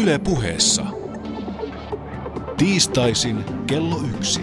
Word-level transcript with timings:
Yle 0.00 0.18
puheessa. 0.18 0.82
Tiistaisin 2.56 3.44
kello 3.66 4.00
yksi. 4.16 4.40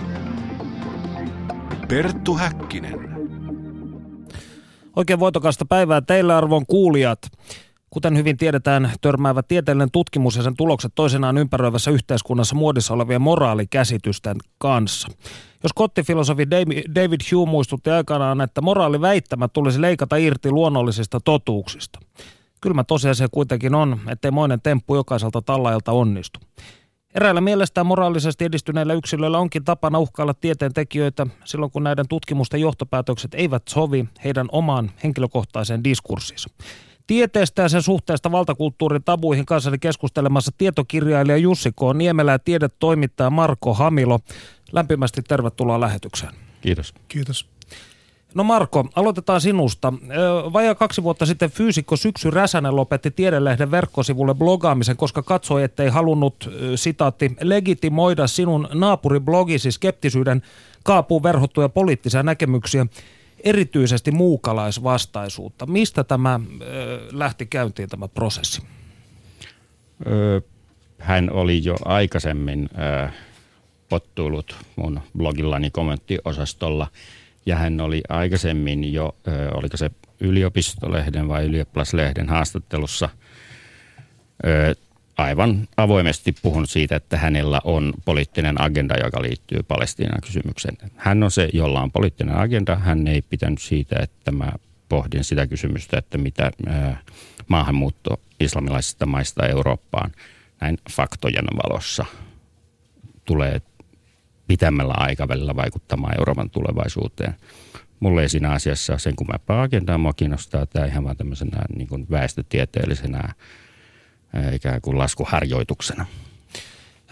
Perttu 1.87 2.35
Häkkinen. 2.35 3.09
Oikein 4.95 5.19
voitokasta 5.19 5.65
päivää 5.65 6.01
teille 6.01 6.33
arvon 6.33 6.65
kuulijat. 6.65 7.19
Kuten 7.89 8.17
hyvin 8.17 8.37
tiedetään, 8.37 8.91
törmäävä 9.01 9.43
tieteellinen 9.43 9.91
tutkimus 9.91 10.35
ja 10.35 10.43
sen 10.43 10.55
tulokset 10.57 10.91
toisenaan 10.95 11.37
ympäröivässä 11.37 11.91
yhteiskunnassa 11.91 12.55
muodissa 12.55 12.93
olevien 12.93 13.21
moraalikäsitysten 13.21 14.35
kanssa. 14.57 15.07
Jos 15.63 15.73
kottifilosofi 15.75 16.49
David 16.95 17.21
Hume 17.31 17.51
muistutti 17.51 17.89
aikanaan, 17.89 18.41
että 18.41 18.61
moraaliväittämät 18.61 19.53
tulisi 19.53 19.81
leikata 19.81 20.15
irti 20.15 20.51
luonnollisista 20.51 21.19
totuuksista. 21.19 21.99
Kylmä 22.61 22.83
tosiasia 22.83 23.27
kuitenkin 23.31 23.75
on, 23.75 23.99
ettei 24.07 24.31
moinen 24.31 24.61
temppu 24.61 24.95
jokaiselta 24.95 25.41
tallajalta 25.41 25.91
onnistu. 25.91 26.39
Eräillä 27.15 27.41
mielestään 27.41 27.85
moraalisesti 27.85 28.45
edistyneillä 28.45 28.93
yksilöillä 28.93 29.39
onkin 29.39 29.63
tapana 29.63 29.99
uhkailla 29.99 30.33
tieteen 30.33 30.73
tekijöitä 30.73 31.27
silloin, 31.45 31.71
kun 31.71 31.83
näiden 31.83 32.07
tutkimusten 32.07 32.61
johtopäätökset 32.61 33.33
eivät 33.33 33.63
sovi 33.69 34.05
heidän 34.23 34.47
omaan 34.51 34.91
henkilökohtaiseen 35.03 35.83
diskurssiinsa. 35.83 36.49
Tieteestä 37.07 37.61
ja 37.61 37.69
sen 37.69 37.81
suhteesta 37.81 38.31
valtakulttuurin 38.31 39.03
tabuihin 39.03 39.45
kanssani 39.45 39.79
keskustelemassa 39.79 40.51
tietokirjailija 40.57 41.37
Jussi 41.37 41.71
K. 41.71 41.79
Niemelä 41.93 42.31
ja 42.31 42.39
tiedetoimittaja 42.39 43.29
Marko 43.29 43.73
Hamilo. 43.73 44.19
Lämpimästi 44.71 45.21
tervetuloa 45.21 45.79
lähetykseen. 45.79 46.33
Kiitos. 46.61 46.93
Kiitos. 47.07 47.49
No 48.35 48.43
Marko, 48.43 48.85
aloitetaan 48.95 49.41
sinusta. 49.41 49.93
Vajaa 50.53 50.75
kaksi 50.75 51.03
vuotta 51.03 51.25
sitten 51.25 51.51
fyysikko 51.51 51.95
Syksy 51.95 52.29
Räsänen 52.29 52.75
lopetti 52.75 53.11
Tiedelehden 53.11 53.71
verkkosivulle 53.71 54.33
blogaamisen, 54.33 54.97
koska 54.97 55.23
katsoi, 55.23 55.63
ettei 55.63 55.89
halunnut, 55.89 56.49
sitaatti, 56.75 57.35
legitimoida 57.41 58.27
sinun 58.27 58.67
naapuriblogisi 58.73 59.71
skeptisyyden 59.71 60.41
kaapuun 60.83 61.23
verhottuja 61.23 61.69
poliittisia 61.69 62.23
näkemyksiä, 62.23 62.85
erityisesti 63.43 64.11
muukalaisvastaisuutta. 64.11 65.65
Mistä 65.65 66.03
tämä 66.03 66.39
lähti 67.11 67.45
käyntiin 67.45 67.89
tämä 67.89 68.07
prosessi? 68.07 68.61
hän 70.99 71.31
oli 71.31 71.63
jo 71.63 71.75
aikaisemmin 71.85 72.69
pottuillut 73.89 74.55
mun 74.75 74.99
blogillani 75.17 75.69
kommenttiosastolla– 75.69 76.87
ja 77.49 77.55
hän 77.55 77.81
oli 77.81 78.01
aikaisemmin 78.09 78.93
jo, 78.93 79.15
oliko 79.53 79.77
se 79.77 79.91
yliopistolehden 80.19 81.27
vai 81.27 81.45
ylioppilaslehden 81.45 82.29
haastattelussa 82.29 83.09
aivan 85.17 85.67
avoimesti 85.77 86.35
puhunut 86.41 86.69
siitä, 86.69 86.95
että 86.95 87.17
hänellä 87.17 87.61
on 87.63 87.93
poliittinen 88.05 88.61
agenda, 88.61 88.95
joka 89.03 89.21
liittyy 89.21 89.63
Palestiinan 89.63 90.21
kysymykseen. 90.25 90.77
Hän 90.95 91.23
on 91.23 91.31
se, 91.31 91.49
jolla 91.53 91.81
on 91.81 91.91
poliittinen 91.91 92.35
agenda. 92.35 92.75
Hän 92.75 93.07
ei 93.07 93.21
pitänyt 93.21 93.61
siitä, 93.61 93.95
että 93.99 94.31
mä 94.31 94.51
pohdin 94.89 95.23
sitä 95.23 95.47
kysymystä, 95.47 95.97
että 95.97 96.17
mitä 96.17 96.51
maahanmuutto 97.47 98.21
islamilaisista 98.39 99.05
maista 99.05 99.47
Eurooppaan 99.47 100.11
näin 100.61 100.77
faktojen 100.91 101.45
valossa 101.63 102.05
tulee 103.25 103.61
pitämällä 104.49 104.93
aikavälillä 104.97 105.55
vaikuttamaan 105.55 106.15
Euroopan 106.19 106.49
tulevaisuuteen. 106.49 107.35
Mulle 107.99 108.21
ei 108.21 108.29
siinä 108.29 108.51
asiassa 108.51 108.97
sen 108.97 109.15
kummempaa 109.15 109.61
agendaa. 109.61 109.97
Mua 109.97 110.13
kiinnostaa 110.13 110.65
tämä 110.65 110.85
ihan 110.85 111.03
vaan 111.03 111.17
tämmöisenä 111.17 111.61
niin 111.75 111.87
kuin 111.87 112.07
väestötieteellisenä 112.11 113.33
ikään 114.53 114.81
kuin 114.81 114.97
laskuharjoituksena. 114.97 116.05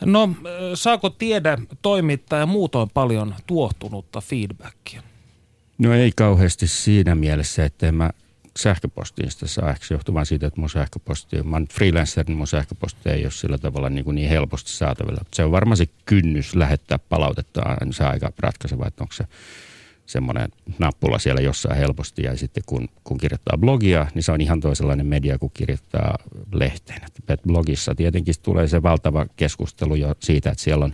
No, 0.06 0.30
saako 0.74 1.10
tiede 1.10 1.58
toimittaa 1.82 2.40
ja 2.40 2.46
muutoin 2.46 2.90
paljon 2.94 3.36
tuohtunutta 3.48 4.22
feedbackia? 4.22 5.04
No 5.78 5.94
ei 5.94 6.12
kauheasti 6.16 6.68
siinä 6.68 7.16
mielessä, 7.16 7.66
että 7.66 7.92
mä 7.92 8.10
sähköpostiin 8.58 9.32
sitä 9.32 9.48
saa 9.48 9.70
ehkä 9.70 9.86
johtuvan 9.90 10.26
siitä, 10.26 10.48
että 10.48 10.60
mun 10.60 10.70
sähköposti, 10.70 11.44
mä 11.44 11.56
oon 11.56 11.68
freelancer, 11.74 12.26
niin 12.28 12.38
mun 12.38 12.48
sähköposti 12.48 13.10
ei 13.10 13.24
ole 13.24 13.32
sillä 13.32 13.58
tavalla 13.58 13.90
niin, 13.90 14.06
kuin 14.06 14.16
niin 14.16 14.30
helposti 14.30 14.72
saatavilla. 14.72 15.22
Se 15.34 15.44
on 15.44 15.52
varmaan 15.52 15.78
se 15.78 15.86
kynnys 16.06 16.56
lähettää 16.56 17.00
palautetta, 17.00 17.62
niin 17.84 17.94
se 17.94 18.04
aika 18.04 18.32
ratkaiseva, 18.40 18.88
että 18.88 19.04
onko 19.04 19.14
se 19.14 19.26
semmoinen 20.06 20.50
nappula 20.80 21.20
siellä 21.20 21.42
jossain 21.42 21.78
helposti 21.78 22.24
ja 22.24 22.38
sitten 22.38 22.64
kun, 22.66 22.90
kun 23.04 23.18
kirjoittaa 23.18 23.58
blogia, 23.58 24.08
niin 24.14 24.24
se 24.24 24.32
on 24.32 24.42
ihan 24.42 24.60
toisenlainen 24.60 25.06
media 25.06 25.38
kuin 25.38 25.52
kirjoittaa 25.54 26.18
lehteen. 26.52 27.02
Et 27.30 27.42
blogissa 27.44 27.96
tietenkin 27.96 28.36
tulee 28.44 28.68
se 28.68 28.84
valtava 28.84 29.26
keskustelu 29.36 29.96
jo 29.96 30.16
siitä, 30.20 30.52
että 30.52 30.64
siellä 30.64 30.86
on 30.86 30.94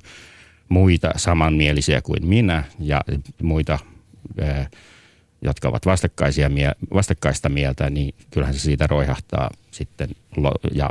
muita 0.69 1.11
samanmielisiä 1.15 2.01
kuin 2.01 2.27
minä 2.27 2.63
ja 2.79 3.01
muita 3.41 3.79
ää, 4.41 4.69
jotka 5.43 5.67
ovat 5.67 5.85
vastakkaisia, 5.85 6.49
vastakkaista 6.93 7.49
mieltä, 7.49 7.89
niin 7.89 8.15
kyllähän 8.31 8.53
se 8.53 8.59
siitä 8.59 8.87
roihahtaa 8.87 9.49
sitten 9.71 10.09
ja 10.73 10.89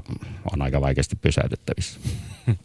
on 0.53 0.63
aika 0.63 0.81
vaikeasti 0.81 1.17
pysäytettävissä. 1.17 2.01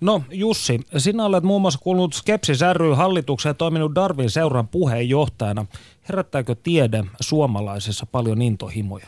No 0.00 0.24
Jussi, 0.30 0.80
sinä 0.98 1.24
olet 1.24 1.44
muun 1.44 1.62
muassa 1.62 1.80
kuulunut 1.82 2.14
Skepsis 2.14 2.60
ry 2.72 2.94
hallitukseen 2.94 3.50
ja 3.50 3.54
toiminut 3.54 3.94
Darwin 3.94 4.30
seuran 4.30 4.68
puheenjohtajana. 4.68 5.66
Herättääkö 6.08 6.54
tiede 6.62 7.04
suomalaisessa 7.20 8.06
paljon 8.06 8.42
intohimoja? 8.42 9.06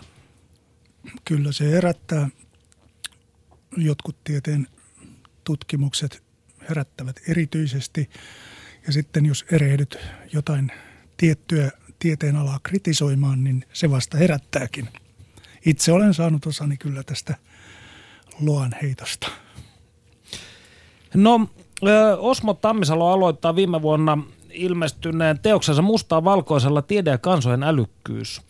Kyllä 1.25 1.53
se 1.53 1.71
herättää. 1.71 2.29
Jotkut 3.77 4.17
tieteen 4.25 4.67
tutkimukset 5.45 6.23
herättävät 6.69 7.17
erityisesti. 7.29 8.11
Ja 8.87 8.93
sitten 8.93 9.27
jos 9.27 9.45
erehdyt 9.53 9.99
jotain 10.33 10.73
tiettyä 11.17 11.71
tieteen 11.99 12.37
alaa 12.37 12.61
kritisoimaan, 12.63 13.45
niin 13.45 13.65
se 13.73 13.91
vasta 13.91 14.19
herättääkin. 14.19 14.89
Itse 15.67 15.93
olen 15.93 16.15
saanut 16.15 16.47
osani 16.47 16.77
kyllä 16.77 17.03
tästä 17.03 17.35
loan 18.41 18.75
heitosta. 18.83 19.29
No, 21.15 21.49
Osmo 22.19 22.55
Tammisalo 22.55 23.13
aloittaa 23.13 23.57
viime 23.57 23.83
vuonna 23.83 24.19
ilmestyneen 24.51 25.39
teoksensa 25.39 25.83
mustaa 25.83 26.25
valkoisella 26.25 26.83
tiede 26.83 27.11
ja 27.11 27.19
kansojen 27.19 27.63
älykkyys. 27.63 28.43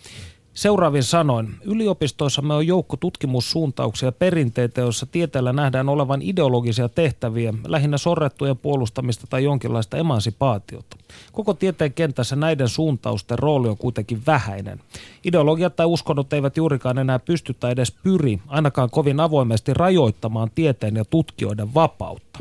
Seuraavin 0.54 1.02
sanoin, 1.02 1.54
yliopistoissamme 1.64 2.54
on 2.54 2.66
joukko 2.66 2.96
tutkimussuuntauksia 2.96 4.06
ja 4.06 4.12
perinteitä, 4.12 4.80
joissa 4.80 5.06
tieteellä 5.06 5.52
nähdään 5.52 5.88
olevan 5.88 6.22
ideologisia 6.22 6.88
tehtäviä, 6.88 7.54
lähinnä 7.66 7.98
sorrettujen 7.98 8.56
puolustamista 8.56 9.26
tai 9.30 9.44
jonkinlaista 9.44 9.96
emansipaatiota. 9.96 10.96
Koko 11.32 11.54
tieteen 11.54 11.92
kentässä 11.92 12.36
näiden 12.36 12.68
suuntausten 12.68 13.38
rooli 13.38 13.68
on 13.68 13.76
kuitenkin 13.76 14.22
vähäinen. 14.26 14.80
Ideologiat 15.24 15.76
tai 15.76 15.86
uskonnot 15.86 16.32
eivät 16.32 16.56
juurikaan 16.56 16.98
enää 16.98 17.18
pysty 17.18 17.54
tai 17.54 17.72
edes 17.72 17.92
pyri, 18.02 18.40
ainakaan 18.46 18.90
kovin 18.90 19.20
avoimesti 19.20 19.74
rajoittamaan 19.74 20.50
tieteen 20.54 20.96
ja 20.96 21.04
tutkijoiden 21.04 21.74
vapautta. 21.74 22.38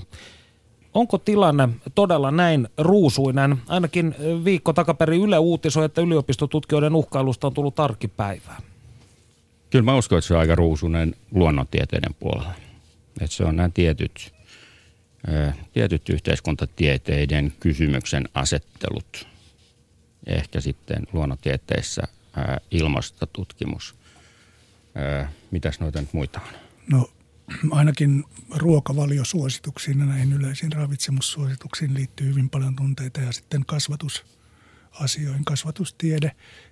Onko 0.94 1.18
tilanne 1.18 1.70
todella 1.96 2.32
näin 2.32 2.68
ruusuinen? 2.78 3.58
Ainakin 3.68 4.16
viikko 4.46 4.74
takaperin 4.74 5.22
Yle 5.22 5.38
uutisoi, 5.38 5.86
että 5.86 6.02
yliopistotutkijoiden 6.02 6.96
uhkailusta 6.96 7.48
on 7.48 7.54
tullut 7.54 7.80
arkipäivää. 7.80 8.62
Kyllä 9.70 9.86
mä 9.86 9.96
uskon, 9.96 10.18
että 10.18 10.28
se 10.28 10.34
on 10.34 10.40
aika 10.40 10.56
ruusuinen 10.56 11.16
luonnontieteiden 11.32 12.14
puolella. 12.20 12.54
Että 13.22 13.36
se 13.36 13.44
on 13.44 13.56
nämä 13.56 13.70
tietyt, 13.74 14.34
tietyt 15.74 16.10
yhteiskuntatieteiden 16.10 17.54
kysymyksen 17.60 18.30
asettelut. 18.34 19.28
Ehkä 20.26 20.62
sitten 20.62 21.08
luonnontieteissä 21.14 22.02
ilmastotutkimus. 22.72 23.96
Mitäs 25.52 25.80
noita 25.80 26.02
nyt 26.02 26.14
muita 26.14 26.40
on? 26.48 26.54
No 26.92 27.10
ainakin 27.72 28.24
ruokavaliosuosituksiin 28.56 30.00
ja 30.00 30.06
näihin 30.06 30.34
yleisiin 30.34 30.72
ravitsemussuosituksiin 30.72 31.94
liittyy 31.94 32.28
hyvin 32.28 32.50
paljon 32.50 32.76
tunteita 32.76 33.20
ja 33.22 33.32
sitten 33.32 33.66
kasvatusasioihin. 33.66 35.46
Kasvatustiede 35.46 36.32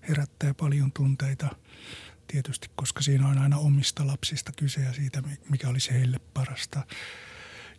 herättää 0.09 0.53
paljon 0.53 0.91
tunteita 0.91 1.49
tietysti, 2.27 2.67
koska 2.75 3.01
siinä 3.01 3.27
on 3.27 3.37
aina 3.37 3.57
omista 3.57 4.07
lapsista 4.07 4.51
kyse 4.57 4.81
ja 4.81 4.93
siitä, 4.93 5.23
mikä 5.49 5.69
olisi 5.69 5.91
heille 5.91 6.19
parasta. 6.33 6.85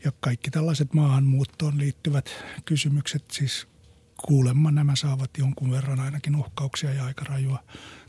Ja 0.05 0.13
kaikki 0.21 0.51
tällaiset 0.51 0.95
maahanmuuttoon 0.95 1.79
liittyvät 1.79 2.45
kysymykset, 2.65 3.25
siis 3.31 3.69
kuulemma 4.27 4.71
nämä 4.71 4.97
saavat 4.97 5.31
jonkun 5.39 5.71
verran 5.71 6.01
ainakin 6.01 6.37
uhkauksia 6.37 6.93
ja 6.93 7.05
aika 7.05 7.25
rajua 7.25 7.65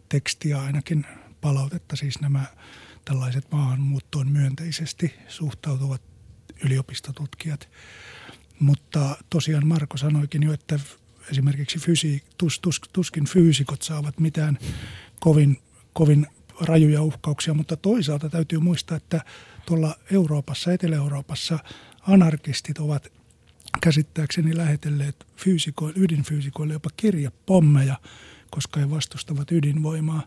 tekstiä 0.09 0.61
ainakin 0.61 1.05
palautetta, 1.41 1.95
siis 1.95 2.21
nämä 2.21 2.45
tällaiset 3.05 3.51
maahanmuuttoon 3.51 4.31
myönteisesti 4.31 5.13
suhtautuvat 5.27 6.01
yliopistotutkijat. 6.65 7.69
Mutta 8.59 9.17
tosiaan 9.29 9.67
Marko 9.67 9.97
sanoikin 9.97 10.43
jo, 10.43 10.53
että 10.53 10.79
esimerkiksi 11.31 11.79
fysi, 11.79 12.23
tus, 12.37 12.59
tus, 12.59 12.81
tuskin 12.93 13.25
fyysikot 13.25 13.81
saavat 13.81 14.19
mitään 14.19 14.57
kovin, 15.19 15.61
kovin 15.93 16.27
rajuja 16.61 17.01
uhkauksia, 17.01 17.53
mutta 17.53 17.77
toisaalta 17.77 18.29
täytyy 18.29 18.59
muistaa, 18.59 18.97
että 18.97 19.21
tuolla 19.65 19.95
Euroopassa, 20.11 20.73
Etelä-Euroopassa 20.73 21.59
anarkistit 22.07 22.77
ovat 22.77 23.11
käsittääkseni 23.81 24.57
lähetelleet 24.57 25.27
fyysikoille, 25.35 25.99
ydinfyysikoille 25.99 26.73
jopa 26.73 26.89
kirjapommeja, 26.97 27.95
koska 28.49 28.79
he 28.79 28.89
vastustavat 28.89 29.51
ydinvoimaa. 29.51 30.23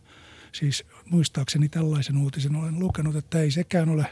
Siis 0.58 0.84
muistaakseni 1.10 1.68
tällaisen 1.68 2.16
uutisen 2.16 2.56
olen 2.56 2.78
lukenut, 2.78 3.16
että 3.16 3.40
ei 3.40 3.50
sekään 3.50 3.88
ole 3.88 4.06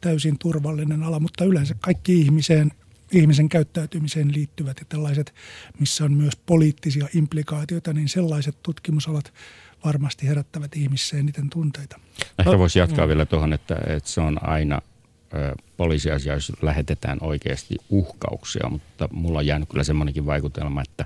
täysin 0.00 0.38
turvallinen 0.38 1.02
ala, 1.02 1.20
mutta 1.20 1.44
yleensä 1.44 1.74
kaikki 1.80 2.20
ihmiseen, 2.20 2.72
ihmisen 3.12 3.48
käyttäytymiseen 3.48 4.32
liittyvät 4.34 4.76
ja 4.80 4.86
tällaiset, 4.88 5.34
missä 5.80 6.04
on 6.04 6.12
myös 6.12 6.36
poliittisia 6.36 7.08
implikaatioita, 7.14 7.92
niin 7.92 8.08
sellaiset 8.08 8.56
tutkimusalat 8.62 9.32
varmasti 9.84 10.28
herättävät 10.28 10.76
ihmisissä 10.76 11.16
eniten 11.16 11.50
tunteita. 11.50 12.00
Ehkä 12.38 12.52
no, 12.52 12.58
voisi 12.58 12.78
jatkaa 12.78 13.06
mm. 13.06 13.08
vielä 13.08 13.26
tuohon, 13.26 13.52
että, 13.52 13.76
että 13.86 14.10
se 14.10 14.20
on 14.20 14.48
aina 14.48 14.82
poliisiasia, 15.76 16.34
jos 16.34 16.52
lähetetään 16.62 17.18
oikeasti 17.20 17.76
uhkauksia, 17.90 18.68
mutta 18.68 19.08
mulla 19.12 19.38
on 19.38 19.46
jäänyt 19.46 19.68
kyllä 19.68 19.84
semmoinenkin 19.84 20.26
vaikutelma, 20.26 20.82
että 20.82 21.04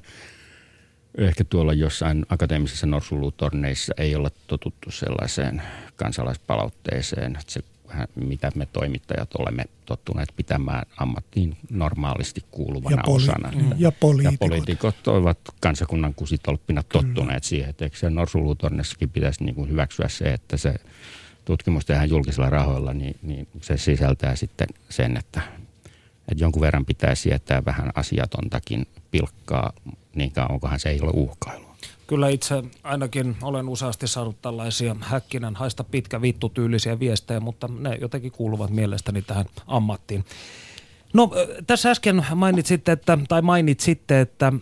ehkä 1.19 1.45
tuolla 1.45 1.73
jossain 1.73 2.27
akateemisissa 2.29 2.87
norsulutorneissa 2.87 3.95
ei 3.97 4.17
olla 4.17 4.31
totuttu 4.47 4.91
sellaiseen 4.91 5.63
kansalaispalautteeseen, 5.97 7.37
että 7.37 7.53
se 7.53 7.61
mitä 8.15 8.53
me 8.55 8.67
toimittajat 8.67 9.31
olemme 9.39 9.65
tottuneet 9.87 10.29
pitämään 10.37 10.87
ammattiin 10.97 11.57
normaalisti 11.71 12.45
kuuluvana 12.51 12.97
ja 12.97 13.03
poli- 13.03 13.23
osana. 13.23 13.53
Mm. 13.53 13.73
Ja 13.79 13.93
poliitikot. 13.93 14.33
Ja 14.33 14.49
poliitikot 14.49 15.09
ovat 15.09 15.39
kansakunnan 15.61 16.15
kusitolppina 16.15 16.83
tottuneet 16.83 17.15
Kyllä. 17.15 17.39
siihen, 17.43 17.71
että 17.71 17.85
eikö 17.85 17.97
se 17.97 18.11
Norsulutornissakin 18.11 19.11
pitäisi 19.11 19.45
niin 19.45 19.55
kuin 19.55 19.71
hyväksyä 19.71 20.09
se, 20.09 20.25
että 20.25 20.57
se 20.57 20.75
tutkimus 21.45 21.87
tehdään 21.87 22.11
julkisilla 22.11 22.51
rahoilla, 22.51 22.95
niin, 22.95 23.17
niin 23.23 23.49
se 23.61 23.77
sisältää 23.77 24.37
sitten 24.37 24.69
sen, 24.89 25.17
että, 25.17 25.41
että 26.29 26.45
jonkun 26.45 26.63
verran 26.63 26.87
pitää 26.87 27.15
sietää 27.15 27.65
vähän 27.65 27.91
asiatontakin 27.95 28.87
pilkkaa, 29.11 29.73
niin 30.15 30.33
kauan 30.33 30.53
onkohan 30.53 30.81
se 30.81 30.89
ei 30.89 31.01
ole 31.01 31.11
uhkailu. 31.15 31.65
Kyllä 32.07 32.29
itse 32.29 32.63
ainakin 32.85 33.37
olen 33.43 33.69
useasti 33.69 34.09
saanut 34.09 34.43
tällaisia 34.43 34.97
häkkinen 35.01 35.57
haista 35.57 35.85
pitkä 35.85 36.23
vittu 36.23 36.49
tyylisiä 36.49 37.01
viestejä, 37.01 37.41
mutta 37.41 37.69
ne 37.79 37.99
jotenkin 38.01 38.33
kuuluvat 38.33 38.71
mielestäni 38.71 39.23
tähän 39.23 39.47
ammattiin. 39.67 40.25
No 41.13 41.31
tässä 41.67 41.91
äsken 41.91 42.27
mainitsitte, 42.35 42.93
että, 42.93 43.19
tai 43.29 43.43
mainitsitte, 43.43 44.21
että 44.21 44.53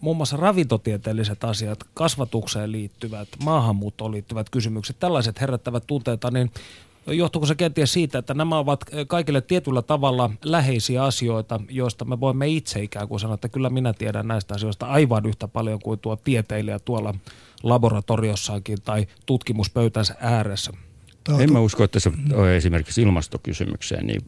muun 0.00 0.16
muassa 0.16 0.36
ravintotieteelliset 0.36 1.44
asiat, 1.44 1.78
kasvatukseen 1.94 2.72
liittyvät, 2.72 3.28
maahanmuuttoon 3.44 4.12
liittyvät 4.12 4.50
kysymykset, 4.50 4.96
tällaiset 5.00 5.40
herättävät 5.40 5.84
tunteita, 5.86 6.30
niin 6.30 6.50
Johtuuko 7.06 7.46
se 7.46 7.54
kenties 7.54 7.92
siitä, 7.92 8.18
että 8.18 8.34
nämä 8.34 8.58
ovat 8.58 8.80
kaikille 9.08 9.40
tietyllä 9.40 9.82
tavalla 9.82 10.30
läheisiä 10.44 11.04
asioita, 11.04 11.60
joista 11.68 12.04
me 12.04 12.20
voimme 12.20 12.48
itse 12.48 12.82
ikään 12.82 13.08
kuin 13.08 13.20
sanoa, 13.20 13.34
että 13.34 13.48
kyllä 13.48 13.70
minä 13.70 13.92
tiedän 13.92 14.28
näistä 14.28 14.54
asioista 14.54 14.86
aivan 14.86 15.26
yhtä 15.26 15.48
paljon 15.48 15.80
kuin 15.80 16.00
tuo 16.00 16.16
tieteilijä 16.16 16.78
tuolla 16.78 17.14
laboratoriossakin 17.62 18.78
tai 18.84 19.06
tutkimuspöytänsä 19.26 20.14
ääressä? 20.20 20.72
En 21.38 21.52
mä 21.52 21.60
usko, 21.60 21.84
että 21.84 22.00
se 22.00 22.12
on 22.34 22.48
esimerkiksi 22.48 23.02
ilmastokysymykseen, 23.02 24.06
niin 24.06 24.20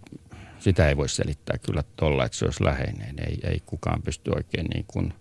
sitä 0.59 0.89
ei 0.89 0.97
voi 0.97 1.09
selittää 1.09 1.59
kyllä 1.59 1.85
tuolla, 1.97 2.25
että 2.25 2.39
se 2.39 2.45
olisi 2.45 2.65
läheinen. 2.65 3.15
Ei, 3.27 3.39
ei 3.45 3.63
kukaan 3.67 4.03
pysty 4.03 4.31
oikein 4.37 4.67
niin 4.67 4.85
kuin 4.89 5.15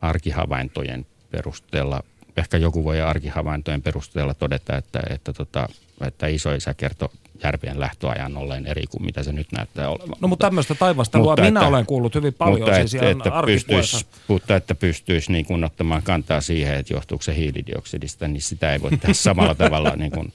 arkihavaintojen 0.00 1.06
perusteella 1.30 2.02
ehkä 2.36 2.56
joku 2.56 2.84
voi 2.84 3.00
arkihavaintojen 3.00 3.82
perusteella 3.82 4.34
todeta, 4.34 4.76
että, 4.76 5.00
että, 5.10 5.32
tota, 5.32 5.68
että 6.06 6.26
isoisä 6.26 6.74
kertoi 6.74 7.08
järvien 7.44 7.80
lähtöajan 7.80 8.36
olleen 8.36 8.66
eri 8.66 8.84
kuin 8.90 9.04
mitä 9.04 9.22
se 9.22 9.32
nyt 9.32 9.52
näyttää 9.52 9.88
olevan. 9.88 10.16
No 10.20 10.28
mutta 10.28 10.46
tämmöistä 10.46 10.74
taivastelua 10.74 11.30
mutta 11.30 11.42
minä 11.42 11.60
että, 11.60 11.68
olen 11.68 11.86
kuullut 11.86 12.14
hyvin 12.14 12.34
paljon 12.34 12.60
mutta 12.60 12.74
siis 12.74 12.94
että, 12.94 13.10
että 13.10 13.30
pystyisi, 13.46 14.06
mutta 14.28 14.56
että 14.56 14.74
pystyisi 14.74 15.32
niin 15.32 15.44
kuin 15.44 15.64
ottamaan 15.64 16.02
kantaa 16.02 16.40
siihen, 16.40 16.74
että 16.74 16.94
johtuuko 16.94 17.22
se 17.22 17.36
hiilidioksidista, 17.36 18.28
niin 18.28 18.42
sitä 18.42 18.72
ei 18.72 18.80
voi 18.80 18.90
tehdä 18.90 19.14
samalla 19.14 19.54
tavalla 19.54 19.96
niin 19.96 20.10
kuin 20.10 20.32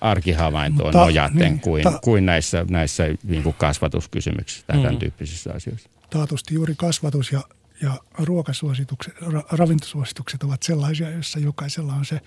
arkihavaintoon 0.00 0.94
nojaten 0.94 1.38
niin, 1.38 1.60
kuin, 1.60 1.82
ta- 1.82 1.98
kuin 2.04 2.26
näissä, 2.26 2.66
näissä 2.70 3.04
niin 3.24 3.42
kuin 3.42 3.54
kasvatuskysymyksissä 3.58 4.66
tai 4.66 4.76
mm. 4.76 4.82
tämän 4.82 4.98
tyyppisissä 4.98 5.52
asioissa. 5.54 5.88
Taatusti 6.10 6.54
juuri 6.54 6.74
kasvatus 6.76 7.32
ja 7.32 7.40
ja 7.82 7.98
ruokasuositukset, 8.18 9.14
ra, 9.20 9.42
ravintosuositukset 9.50 10.42
ovat 10.42 10.62
sellaisia, 10.62 11.10
joissa 11.10 11.38
jokaisella 11.38 11.92
on 11.92 12.04
se 12.04 12.20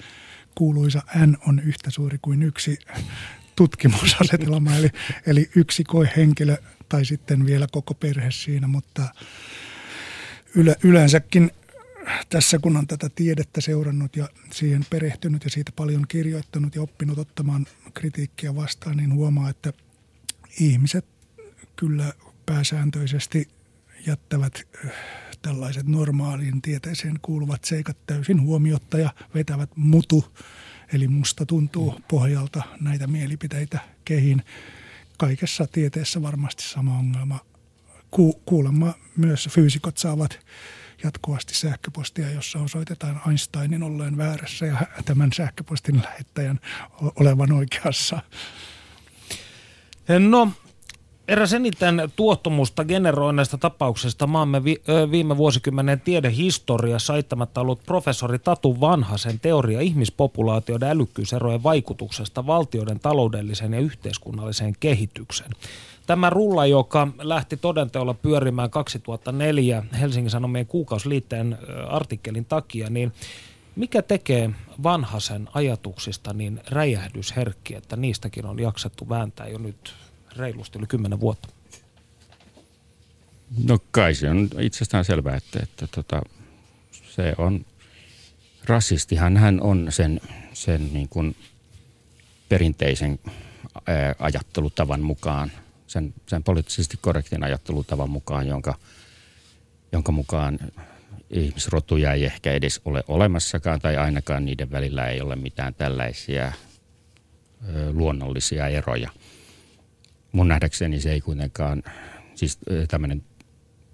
kuuluisa 0.55 1.01
N 1.15 1.37
on 1.47 1.59
yhtä 1.59 1.91
suuri 1.91 2.17
kuin 2.21 2.43
yksi 2.43 2.79
tutkimusasetelma, 3.55 4.75
eli, 4.75 4.89
eli 5.25 5.49
yksi 5.55 5.83
koehenkilö 5.83 6.57
tai 6.89 7.05
sitten 7.05 7.45
vielä 7.45 7.67
koko 7.71 7.93
perhe 7.93 8.31
siinä, 8.31 8.67
mutta 8.67 9.13
yle, 10.55 10.75
yleensäkin 10.83 11.51
tässä 12.29 12.59
kun 12.59 12.77
on 12.77 12.87
tätä 12.87 13.09
tiedettä 13.15 13.61
seurannut 13.61 14.15
ja 14.15 14.29
siihen 14.51 14.85
perehtynyt 14.89 15.43
ja 15.43 15.49
siitä 15.49 15.71
paljon 15.75 16.05
kirjoittanut 16.07 16.75
ja 16.75 16.81
oppinut 16.81 17.17
ottamaan 17.17 17.65
kritiikkiä 17.93 18.55
vastaan, 18.55 18.97
niin 18.97 19.13
huomaa, 19.13 19.49
että 19.49 19.73
ihmiset 20.59 21.05
kyllä 21.75 22.13
pääsääntöisesti 22.45 23.47
jättävät 24.07 24.67
tällaiset 25.43 25.87
normaaliin 25.87 26.61
tieteeseen 26.61 27.19
kuuluvat 27.21 27.63
seikat 27.63 27.97
täysin 28.07 28.41
huomiotta 28.41 28.97
ja 28.97 29.13
vetävät 29.35 29.69
mutu, 29.75 30.33
eli 30.93 31.07
musta 31.07 31.45
tuntuu 31.45 32.01
pohjalta 32.07 32.63
näitä 32.81 33.07
mielipiteitä 33.07 33.79
kehin. 34.05 34.43
Kaikessa 35.17 35.67
tieteessä 35.67 36.21
varmasti 36.21 36.63
sama 36.63 36.97
ongelma. 36.97 37.39
Ku, 38.11 38.33
kuulemma 38.45 38.93
myös 39.17 39.49
fyysikot 39.51 39.97
saavat 39.97 40.39
jatkuvasti 41.03 41.55
sähköpostia, 41.55 42.31
jossa 42.31 42.59
osoitetaan 42.59 43.21
Einsteinin 43.27 43.83
olleen 43.83 44.17
väärässä 44.17 44.65
ja 44.65 44.77
tämän 45.05 45.33
sähköpostin 45.33 46.01
lähettäjän 46.03 46.59
olevan 47.19 47.51
oikeassa. 47.51 48.21
No, 50.19 50.51
Eräs 51.27 51.53
eniten 51.53 52.11
tuottomusta 52.15 52.85
generoineista 52.85 53.57
tapauksista 53.57 54.27
maamme 54.27 54.63
vi- 54.63 54.81
viime 55.11 55.37
vuosikymmenen 55.37 56.01
tiedehistoriassa 56.01 57.15
eittämättä 57.15 57.61
ollut 57.61 57.83
professori 57.85 58.39
Tatu 58.39 58.81
Vanhasen 58.81 59.39
teoria 59.39 59.81
ihmispopulaatioiden 59.81 60.89
älykkyyserojen 60.89 61.63
vaikutuksesta 61.63 62.47
valtioiden 62.47 62.99
taloudelliseen 62.99 63.73
ja 63.73 63.79
yhteiskunnalliseen 63.79 64.75
kehitykseen. 64.79 65.51
Tämä 66.07 66.29
rulla, 66.29 66.65
joka 66.65 67.07
lähti 67.21 67.57
todenteolla 67.57 68.13
pyörimään 68.13 68.69
2004 68.69 69.83
Helsingin 69.99 70.31
Sanomien 70.31 70.67
kuukausliitteen 70.67 71.57
artikkelin 71.87 72.45
takia, 72.45 72.89
niin 72.89 73.13
mikä 73.75 74.01
tekee 74.01 74.49
vanhasen 74.83 75.49
ajatuksista 75.53 76.33
niin 76.33 76.61
räjähdysherkkiä, 76.69 77.77
että 77.77 77.95
niistäkin 77.95 78.45
on 78.45 78.59
jaksettu 78.59 79.09
vääntää 79.09 79.47
jo 79.47 79.57
nyt 79.57 79.93
reilusti 80.35 80.79
yli 80.79 80.87
kymmenen 80.87 81.19
vuotta? 81.19 81.47
No 83.67 83.79
kai 83.91 84.15
se 84.15 84.29
on 84.29 84.49
itsestään 84.59 85.05
selvää, 85.05 85.35
että, 85.35 85.59
että 85.63 85.87
tota, 85.87 86.21
se 87.09 87.33
on, 87.37 87.65
rasistihan 88.65 89.37
hän 89.37 89.61
on 89.61 89.87
sen, 89.89 90.21
sen 90.53 90.93
niin 90.93 91.09
kuin 91.09 91.35
perinteisen 92.49 93.19
ajattelutavan 94.19 95.01
mukaan, 95.01 95.51
sen, 95.87 96.13
sen 96.27 96.43
poliittisesti 96.43 96.97
korrektin 97.01 97.43
ajattelutavan 97.43 98.09
mukaan, 98.09 98.47
jonka, 98.47 98.75
jonka 99.91 100.11
mukaan 100.11 100.59
ihmisrotuja 101.29 102.13
ei 102.13 102.25
ehkä 102.25 102.53
edes 102.53 102.81
ole 102.85 103.03
olemassakaan 103.07 103.81
tai 103.81 103.97
ainakaan 103.97 104.45
niiden 104.45 104.71
välillä 104.71 105.07
ei 105.07 105.21
ole 105.21 105.35
mitään 105.35 105.73
tällaisia 105.73 106.51
luonnollisia 107.93 108.67
eroja– 108.67 109.09
mun 110.33 110.47
nähdäkseni 110.47 111.01
se 111.01 111.11
ei 111.11 111.21
kuitenkaan, 111.21 111.83
siis 112.35 112.59
tämmöinen 112.87 113.23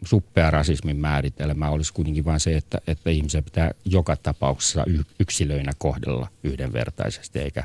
suppea 0.05 0.51
rasismin 0.51 0.98
määritelmä 0.98 1.69
olisi 1.69 1.93
kuitenkin 1.93 2.25
vain 2.25 2.39
se, 2.39 2.58
että, 2.58 2.77
että 2.88 3.10
ihmisiä 3.10 3.41
pitää 3.41 3.72
joka 3.86 4.15
tapauksessa 4.15 4.86
yksilöinä 5.19 5.72
kohdella 5.77 6.27
yhdenvertaisesti, 6.43 7.39
eikä, 7.39 7.63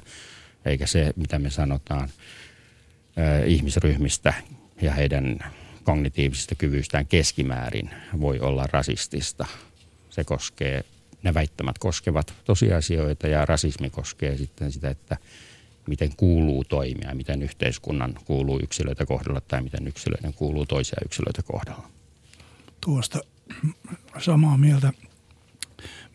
eikä 0.65 0.87
se, 0.87 1.13
mitä 1.17 1.39
me 1.39 1.51
sanotaan 1.51 2.09
äh, 3.19 3.49
ihmisryhmistä 3.49 4.35
ja 4.83 4.93
heidän 4.93 5.39
kognitiivisista 5.85 6.55
kyvyistään 6.55 7.07
keskimäärin 7.07 7.91
voi 8.21 8.41
olla 8.41 8.67
rasistista. 8.73 9.47
Se 10.11 10.25
koskee, 10.25 10.85
ne 11.23 11.35
väittämät 11.35 11.79
koskevat 11.79 12.35
tosiasioita 12.45 13.29
ja 13.29 13.47
rasismi 13.47 13.91
koskee 13.91 14.37
sitten 14.37 14.73
sitä, 14.73 14.91
että– 14.91 15.17
miten 15.87 16.17
kuuluu 16.17 16.65
toimia, 16.65 17.15
miten 17.15 17.43
yhteiskunnan 17.43 18.15
kuuluu 18.25 18.61
yksilöitä 18.63 19.07
kohdella 19.07 19.41
tai 19.41 19.63
miten 19.63 19.89
yksilöiden 19.89 20.35
kuuluu 20.35 20.67
toisia 20.67 20.99
yksilöitä 21.05 21.43
kohdella. 21.43 21.91
Tuosta 22.81 23.21
samaa 24.19 24.57
mieltä. 24.57 24.93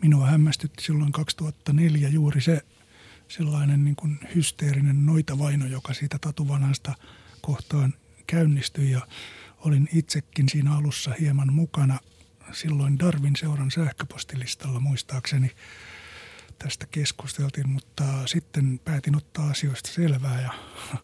Minua 0.01 0.25
hämmästytti 0.27 0.83
silloin 0.83 1.11
2004 1.11 2.09
juuri 2.09 2.41
se 2.41 2.61
sellainen 3.27 3.83
niin 3.83 3.95
kuin 3.95 4.19
hysteerinen 4.35 5.05
noitavaino, 5.05 5.65
joka 5.65 5.93
siitä 5.93 6.19
tatuvanhasta 6.21 6.93
kohtaan 7.41 7.93
käynnistyi 8.27 8.91
ja 8.91 9.01
olin 9.59 9.89
itsekin 9.93 10.49
siinä 10.49 10.75
alussa 10.77 11.13
hieman 11.19 11.53
mukana 11.53 11.99
silloin 12.51 12.99
Darwin 12.99 13.35
seuran 13.35 13.71
sähköpostilistalla 13.71 14.79
muistaakseni 14.79 15.51
tästä 16.59 16.87
keskusteltiin, 16.91 17.69
mutta 17.69 18.27
sitten 18.27 18.79
päätin 18.85 19.15
ottaa 19.15 19.49
asioista 19.49 19.91
selvää 19.91 20.41
ja 20.41 20.53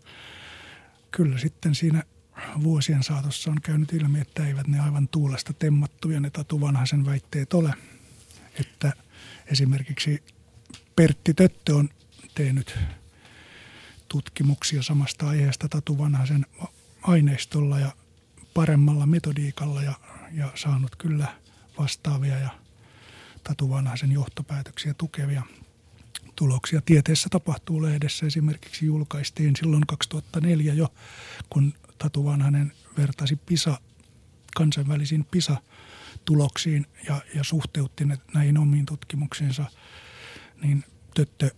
kyllä 1.16 1.38
sitten 1.38 1.76
siinä 1.76 2.04
vuosien 2.64 3.04
saatossa 3.04 3.52
on 3.52 3.62
käynyt 3.62 3.94
ilmi, 3.94 4.20
että 4.20 4.48
eivät 4.48 4.68
ne 4.68 4.80
aivan 4.80 5.08
tuulesta 5.08 5.54
temmattuja 5.54 6.20
ne 6.20 6.30
Tatu 6.30 6.62
Vanhasen 6.62 7.06
väitteet 7.06 7.54
ole. 7.54 7.74
Että 8.60 8.94
esimerkiksi 9.52 10.24
Pertti 10.96 11.34
Töttö 11.34 11.76
on 11.76 11.90
tehnyt 12.36 12.78
tutkimuksia 14.08 14.84
samasta 14.84 15.30
aiheesta 15.30 15.70
Tatu 15.70 15.98
Vanhasen 15.98 16.46
aineistolla 17.02 17.80
ja 17.80 17.92
paremmalla 18.54 19.06
metodiikalla 19.06 19.84
ja, 19.84 19.94
ja 20.32 20.52
saanut 20.56 20.96
kyllä 20.96 21.28
vastaavia 21.80 22.40
ja 22.40 22.65
Tatu 23.48 23.70
Vanhasen 23.70 24.12
johtopäätöksiä 24.12 24.94
tukevia 24.94 25.44
tuloksia. 26.36 26.82
Tieteessä 26.82 27.30
tapahtuu 27.32 27.82
lehdessä 27.82 28.26
esimerkiksi 28.26 28.86
julkaistiin 28.86 29.56
silloin 29.56 29.84
2004 29.88 30.74
jo, 30.74 30.94
kun 31.50 31.74
Tatu 31.98 32.26
Vanhanen 32.26 32.72
vertasi 32.98 33.36
PISA, 33.36 33.80
kansainvälisiin 34.56 35.26
PISA-tuloksiin 35.32 36.86
ja, 37.08 37.22
ja 37.36 37.44
suhteutti 37.44 38.06
ne 38.06 38.18
näihin 38.34 38.58
omiin 38.58 38.86
tutkimuksiinsa, 38.86 39.66
niin 40.62 40.84
Töttö, 41.14 41.52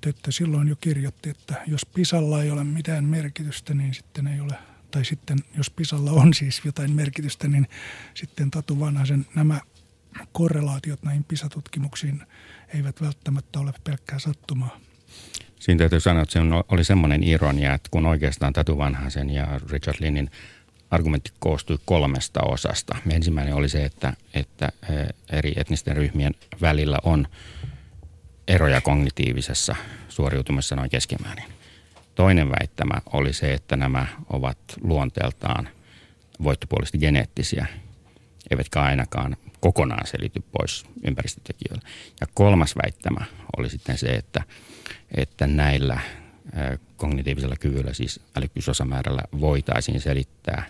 Töttö 0.00 0.32
silloin 0.32 0.68
jo 0.68 0.76
kirjoitti, 0.76 1.30
että 1.30 1.62
jos 1.66 1.86
PISalla 1.86 2.42
ei 2.42 2.50
ole 2.50 2.64
mitään 2.64 3.04
merkitystä, 3.04 3.74
niin 3.74 3.94
sitten 3.94 4.26
ei 4.26 4.40
ole 4.40 4.54
tai 4.90 5.04
sitten 5.04 5.38
jos 5.56 5.70
Pisalla 5.70 6.10
on 6.10 6.34
siis 6.34 6.62
jotain 6.64 6.92
merkitystä, 6.92 7.48
niin 7.48 7.68
sitten 8.14 8.50
Tatu 8.50 8.80
Vanhasen 8.80 9.26
nämä 9.34 9.60
korrelaatiot 10.32 11.02
näihin 11.02 11.24
PISA-tutkimuksiin 11.24 12.22
eivät 12.74 13.00
välttämättä 13.00 13.60
ole 13.60 13.72
pelkkää 13.84 14.18
sattumaa. 14.18 14.80
Siinä 15.60 15.78
täytyy 15.78 16.00
sanoa, 16.00 16.22
että 16.22 16.32
se 16.32 16.40
oli 16.68 16.84
semmoinen 16.84 17.22
ironia, 17.22 17.74
että 17.74 17.88
kun 17.90 18.06
oikeastaan 18.06 18.52
Tatu 18.52 18.78
Vanhasen 18.78 19.30
ja 19.30 19.60
Richard 19.70 19.96
Linnin 20.00 20.30
argumentti 20.90 21.32
koostui 21.38 21.78
kolmesta 21.84 22.40
osasta. 22.42 22.96
Ensimmäinen 23.10 23.54
oli 23.54 23.68
se, 23.68 23.84
että, 23.84 24.12
että 24.34 24.68
eri 25.32 25.52
etnisten 25.56 25.96
ryhmien 25.96 26.34
välillä 26.60 26.98
on 27.02 27.28
eroja 28.48 28.80
kognitiivisessa 28.80 29.76
suoriutumisessa 30.08 30.76
noin 30.76 30.90
keskimäärin. 30.90 31.44
Toinen 32.14 32.50
väittämä 32.50 33.00
oli 33.12 33.32
se, 33.32 33.52
että 33.52 33.76
nämä 33.76 34.06
ovat 34.30 34.58
luonteeltaan 34.80 35.68
voittopuolisesti 36.42 36.98
geneettisiä, 36.98 37.66
eivätkä 38.50 38.82
ainakaan 38.82 39.36
kokonaan 39.66 40.06
selity 40.06 40.42
pois 40.52 40.86
ympäristötekijöillä. 41.06 41.88
Ja 42.20 42.26
kolmas 42.34 42.74
väittämä 42.82 43.24
oli 43.56 43.70
sitten 43.70 43.98
se, 43.98 44.06
että, 44.06 44.42
että 45.16 45.46
näillä 45.46 46.00
kognitiivisella 46.96 47.56
kyvyllä, 47.60 47.94
siis 47.94 48.20
älykkyysosamäärällä, 48.36 49.22
voitaisiin 49.40 50.00
selittää 50.00 50.66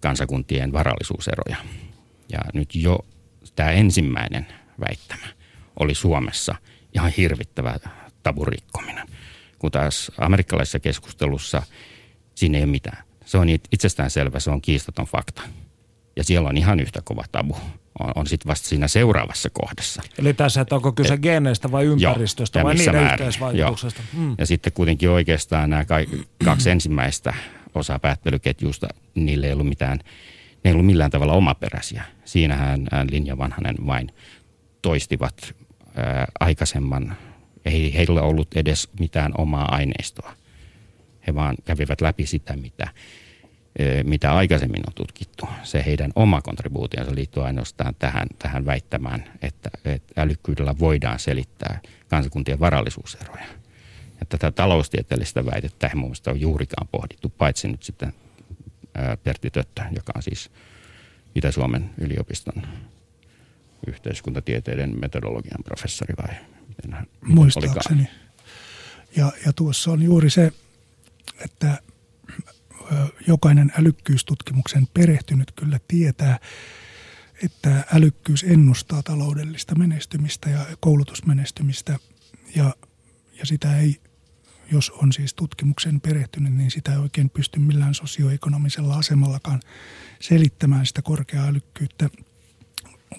kansakuntien 0.00 0.72
varallisuuseroja. 0.72 1.56
Ja 2.32 2.38
nyt 2.54 2.74
jo 2.74 2.98
tämä 3.56 3.70
ensimmäinen 3.70 4.46
väittämä 4.88 5.26
oli 5.80 5.94
Suomessa 5.94 6.54
ihan 6.94 7.12
hirvittävä 7.16 7.76
taburikkominen– 8.22 9.08
kun 9.62 9.70
taas 9.70 10.12
amerikkalaisessa 10.18 10.80
keskustelussa 10.80 11.62
siinä 12.34 12.58
ei 12.58 12.64
ole 12.64 12.70
mitään. 12.70 13.04
Se 13.24 13.38
on 13.38 13.48
itsestään 13.48 14.10
selvä, 14.10 14.40
se 14.40 14.50
on 14.50 14.62
kiistaton 14.62 15.06
fakta. 15.06 15.42
Ja 16.16 16.24
siellä 16.24 16.48
on 16.48 16.56
ihan 16.56 16.80
yhtä 16.80 17.00
kova 17.04 17.24
tabu. 17.32 17.56
On, 18.00 18.12
on 18.14 18.26
sitten 18.26 18.48
vasta 18.48 18.68
siinä 18.68 18.88
seuraavassa 18.88 19.50
kohdassa. 19.52 20.02
Eli 20.18 20.34
tässä, 20.34 20.60
että 20.60 20.74
onko 20.74 20.92
kyse 20.92 21.18
geeneistä 21.18 21.72
vai 21.72 21.84
ympäristöstä 21.84 22.58
joo, 22.58 22.66
vai 22.66 22.74
niiden 22.74 22.94
määrin. 22.94 23.12
yhteisvaikutuksesta. 23.12 24.02
Mm. 24.12 24.34
Ja 24.38 24.46
sitten 24.46 24.72
kuitenkin 24.72 25.10
oikeastaan 25.10 25.70
nämä 25.70 25.84
kaksi 26.44 26.70
ensimmäistä 26.70 27.34
osaa 27.74 27.98
päättelyketjusta, 27.98 28.88
niille 29.14 29.46
ei 29.46 29.52
ollut 29.52 29.68
mitään, 29.68 29.98
ne 30.64 30.70
ei 30.70 30.72
ollut 30.72 30.86
millään 30.86 31.10
tavalla 31.10 31.32
omaperäisiä. 31.32 32.04
Siinähän 32.24 32.88
Linja 33.10 33.38
Vanhanen 33.38 33.76
vain 33.86 34.08
toistivat 34.82 35.54
ää, 35.96 36.26
aikaisemman 36.40 37.16
ei 37.64 37.94
heillä 37.94 38.22
ollut 38.22 38.54
edes 38.56 38.88
mitään 39.00 39.32
omaa 39.38 39.74
aineistoa. 39.74 40.32
He 41.26 41.34
vaan 41.34 41.56
kävivät 41.64 42.00
läpi 42.00 42.26
sitä, 42.26 42.56
mitä, 42.56 42.88
mitä 44.04 44.32
aikaisemmin 44.34 44.82
on 44.86 44.92
tutkittu. 44.94 45.48
Se 45.62 45.84
heidän 45.86 46.12
oma 46.16 46.42
kontribuutionsa 46.42 47.14
liittyy 47.14 47.46
ainoastaan 47.46 47.94
tähän, 47.98 48.26
tähän 48.38 48.66
väittämään, 48.66 49.24
että, 49.42 49.70
että 49.84 50.20
älykkyydellä 50.20 50.78
voidaan 50.78 51.18
selittää 51.18 51.80
kansakuntien 52.08 52.60
varallisuuseroja. 52.60 53.46
Ja 54.20 54.26
tätä 54.28 54.50
taloustieteellistä 54.50 55.46
väitettä 55.46 55.86
ei 55.86 55.94
mun 55.94 56.12
ole 56.26 56.36
juurikaan 56.36 56.88
pohdittu, 56.88 57.28
paitsi 57.28 57.68
nyt 57.68 57.82
sitten 57.82 58.12
Pertti 59.24 59.50
Töttö, 59.50 59.82
joka 59.96 60.12
on 60.16 60.22
siis 60.22 60.50
Itä-Suomen 61.34 61.90
yliopiston 61.98 62.62
yhteiskuntatieteiden 63.86 65.00
metodologian 65.00 65.64
professori 65.64 66.14
vai 66.22 66.36
miten 66.68 67.06
Muistaakseni. 67.20 68.08
Ja, 69.16 69.32
ja 69.46 69.52
tuossa 69.52 69.90
on 69.90 70.02
juuri 70.02 70.30
se, 70.30 70.52
että 71.44 71.78
jokainen 73.26 73.72
älykkyystutkimuksen 73.78 74.88
perehtynyt 74.94 75.52
kyllä 75.56 75.80
tietää, 75.88 76.38
että 77.42 77.84
älykkyys 77.94 78.42
ennustaa 78.42 79.02
taloudellista 79.02 79.74
menestymistä 79.74 80.50
ja 80.50 80.66
koulutusmenestymistä. 80.80 81.98
Ja, 82.56 82.74
ja 83.38 83.46
sitä 83.46 83.78
ei, 83.78 84.00
jos 84.72 84.90
on 84.90 85.12
siis 85.12 85.34
tutkimuksen 85.34 86.00
perehtynyt, 86.00 86.52
niin 86.52 86.70
sitä 86.70 86.92
ei 86.92 86.98
oikein 86.98 87.30
pysty 87.30 87.60
millään 87.60 87.94
sosioekonomisella 87.94 88.96
asemallakaan 88.96 89.60
selittämään 90.20 90.86
sitä 90.86 91.02
korkeaa 91.02 91.46
älykkyyttä, 91.46 92.10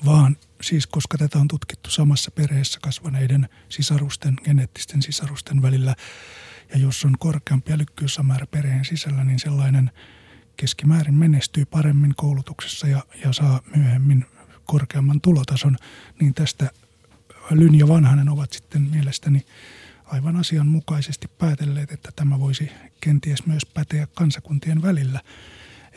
vaan– 0.06 0.38
siis 0.64 0.88
koska 0.88 1.18
tätä 1.18 1.40
on 1.40 1.48
tutkittu 1.48 1.90
samassa 1.90 2.32
perheessä 2.32 2.80
kasvaneiden 2.80 3.50
sisarusten, 3.70 4.36
geneettisten 4.44 5.02
sisarusten 5.02 5.62
välillä, 5.62 5.96
ja 6.74 6.80
jos 6.80 7.06
on 7.06 7.16
korkeampi 7.20 7.74
älykkyysamäärä 7.74 8.48
perheen 8.48 8.86
sisällä, 8.86 9.24
niin 9.24 9.40
sellainen 9.40 9.92
keskimäärin 10.58 11.16
menestyy 11.16 11.66
paremmin 11.66 12.14
koulutuksessa 12.16 12.88
ja, 12.88 13.04
ja 13.24 13.34
saa 13.34 13.62
myöhemmin 13.76 14.26
korkeamman 14.66 15.22
tulotason, 15.22 15.78
niin 16.20 16.34
tästä 16.34 16.70
Lyn 17.50 17.76
ja 17.76 17.88
Vanhanen 17.88 18.30
ovat 18.30 18.54
sitten 18.54 18.82
mielestäni 18.82 19.46
aivan 20.06 20.36
asianmukaisesti 20.36 21.28
päätelleet, 21.28 21.92
että 21.92 22.12
tämä 22.16 22.40
voisi 22.40 22.72
kenties 23.02 23.46
myös 23.46 23.66
päteä 23.66 24.08
kansakuntien 24.14 24.82
välillä. 24.82 25.22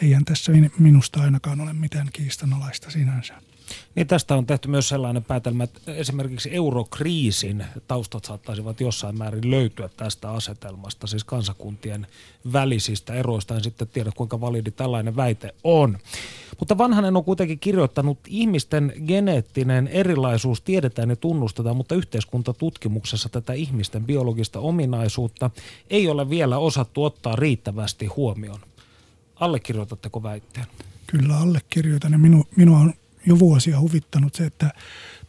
Eihän 0.03 0.25
tässä 0.25 0.53
minusta 0.79 1.23
ainakaan 1.23 1.61
ole 1.61 1.73
mitään 1.73 2.09
kiistanalaista 2.13 2.91
sinänsä. 2.91 3.35
Niin 3.95 4.07
tästä 4.07 4.37
on 4.37 4.47
tehty 4.47 4.69
myös 4.69 4.89
sellainen 4.89 5.25
päätelmä, 5.25 5.65
että 5.65 5.95
esimerkiksi 5.95 6.55
eurokriisin 6.55 7.65
taustat 7.89 8.25
saattaisivat 8.25 8.81
jossain 8.81 9.19
määrin 9.19 9.51
löytyä 9.51 9.89
tästä 9.97 10.31
asetelmasta, 10.31 11.07
siis 11.07 11.25
kansakuntien 11.25 12.07
välisistä 12.53 13.15
eroista. 13.15 13.55
En 13.55 13.65
sitten 13.65 13.89
tiedä, 13.89 14.11
kuinka 14.17 14.41
validi 14.41 14.71
tällainen 14.71 15.17
väite 15.17 15.55
on. 15.65 15.99
Mutta 16.59 16.79
Vanhanen 16.79 17.17
on 17.17 17.25
kuitenkin 17.25 17.59
kirjoittanut, 17.59 18.19
ihmisten 18.27 18.93
geneettinen 19.07 19.89
erilaisuus 19.89 20.61
tiedetään 20.61 21.11
ja 21.11 21.17
tunnustetaan, 21.17 21.77
mutta 21.77 21.95
yhteiskuntatutkimuksessa 21.95 23.29
tätä 23.29 23.53
ihmisten 23.53 24.05
biologista 24.05 24.61
ominaisuutta 24.61 25.51
ei 25.91 26.09
ole 26.09 26.31
vielä 26.31 26.59
osattu 26.59 27.05
ottaa 27.05 27.37
riittävästi 27.37 28.07
huomioon. 28.07 28.61
Allekirjoitatteko 29.41 30.23
väitteen? 30.23 30.67
Kyllä 31.07 31.39
allekirjoitan 31.39 32.13
ja 32.13 32.19
minu, 32.19 32.45
minua 32.57 32.79
on 32.79 32.95
jo 33.27 33.39
vuosia 33.39 33.81
huvittanut 33.81 34.35
se, 34.35 34.47
että 34.47 34.71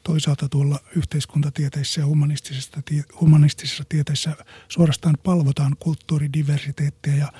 toisaalta 0.04 0.50
tuolla 0.50 0.80
yhteiskuntatieteissä 0.96 2.02
ja 2.02 2.06
humanistisissa, 2.06 2.82
humanistisissa 3.22 3.84
tieteissä 3.90 4.36
suorastaan 4.68 5.18
palvotaan 5.24 5.76
kulttuuridiversiteettiä 5.80 7.16
ja 7.16 7.32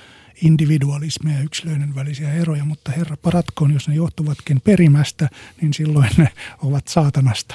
individualismia 0.42 1.34
ja 1.34 1.44
yksilöiden 1.44 1.94
välisiä 1.94 2.34
eroja, 2.34 2.64
mutta 2.64 2.92
herra 2.92 3.16
paratkoon, 3.16 3.74
jos 3.74 3.88
ne 3.88 3.94
johtuvatkin 3.94 4.60
perimästä, 4.60 5.28
niin 5.60 5.74
silloin 5.74 6.10
ne 6.16 6.28
ovat 6.62 6.88
saatanasta. 6.88 7.54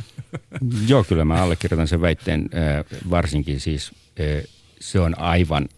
Joo, 0.88 1.04
kyllä 1.04 1.24
mä 1.24 1.42
allekirjoitan 1.42 1.88
sen 1.88 2.00
väitteen, 2.00 2.50
varsinkin 3.10 3.60
siis 3.60 3.92
se 4.80 5.00
on 5.00 5.18
aivan 5.18 5.68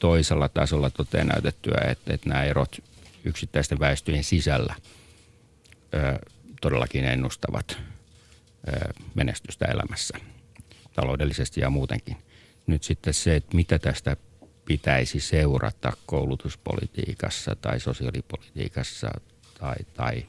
toisella 0.00 0.48
tasolla 0.48 0.90
toteen 0.90 1.26
näytettyä, 1.26 1.80
että, 1.88 2.14
että 2.14 2.28
nämä 2.28 2.44
erot 2.44 2.76
yksittäisten 3.24 3.78
väestöjen 3.78 4.24
sisällä– 4.24 4.74
todellakin 6.60 7.04
ennustavat 7.04 7.78
menestystä 9.14 9.64
elämässä. 9.64 10.18
taloudellisesti 10.92 11.60
ja 11.60 11.70
muutenkin. 11.70 12.16
Nyt 12.66 12.82
sitten 12.82 13.14
se, 13.14 13.36
että 13.36 13.56
mitä 13.56 13.78
tästä 13.78 14.16
pitäisi 14.64 15.20
seurata 15.20 15.92
koulutuspolitiikassa 16.06 17.56
tai 17.56 17.80
sosiaalipolitiikassa 17.80 19.10
tai, 19.58 19.76
tai 19.94 20.26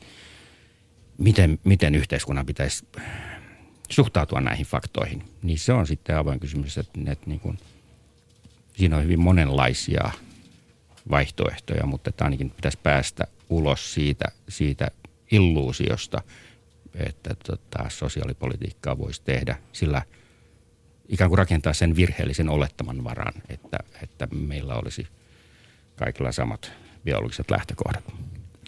miten, 1.17 1.59
miten 1.63 1.95
yhteiskunnan 1.95 2.45
pitäisi 2.45 2.85
suhtautua 3.89 4.41
näihin 4.41 4.65
faktoihin, 4.65 5.23
niin 5.43 5.59
se 5.59 5.73
on 5.73 5.87
sitten 5.87 6.17
avoin 6.17 6.39
kysymys, 6.39 6.77
että, 6.77 6.99
että 7.07 7.27
niin 7.27 7.39
kuin, 7.39 7.57
siinä 8.77 8.97
on 8.97 9.03
hyvin 9.03 9.19
monenlaisia 9.19 10.11
vaihtoehtoja, 11.11 11.85
mutta 11.85 12.09
että 12.09 12.23
ainakin 12.23 12.49
pitäisi 12.49 12.79
päästä 12.83 13.27
ulos 13.49 13.93
siitä, 13.93 14.25
siitä 14.49 14.87
illuusiosta, 15.31 16.21
että 16.95 17.35
tota, 17.47 17.89
sosiaalipolitiikkaa 17.89 18.97
voisi 18.97 19.21
tehdä 19.23 19.57
sillä 19.73 20.01
ikään 21.09 21.29
kuin 21.29 21.37
rakentaa 21.37 21.73
sen 21.73 21.95
virheellisen 21.95 22.49
olettaman 22.49 23.03
varan, 23.03 23.33
että, 23.49 23.77
että 24.03 24.27
meillä 24.31 24.75
olisi 24.75 25.07
kaikilla 25.95 26.31
samat 26.31 26.71
biologiset 27.03 27.51
lähtökohdat. 27.51 28.03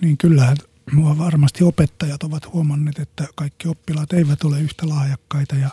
Niin 0.02 0.18
kyllähän 0.18 0.58
mua 0.92 1.18
varmasti 1.18 1.64
opettajat 1.64 2.24
ovat 2.24 2.54
huomanneet, 2.54 3.00
että 3.00 3.28
kaikki 3.36 3.68
oppilaat 3.68 4.14
eivät 4.14 4.44
ole 4.44 4.62
yhtä 4.62 4.90
lahjakkaita 4.90 5.56
ja, 5.56 5.70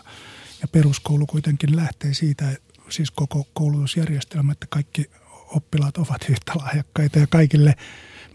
ja 0.63 0.69
peruskoulu 0.69 1.27
kuitenkin 1.27 1.77
lähtee 1.77 2.15
siitä, 2.15 2.57
siis 2.89 3.11
koko 3.11 3.47
koulutusjärjestelmä, 3.53 4.53
että 4.53 4.67
kaikki 4.71 5.11
oppilaat 5.57 5.97
ovat 5.97 6.25
yhtä 6.29 6.53
lahjakkaita 6.55 7.19
ja 7.19 7.27
kaikille 7.27 7.75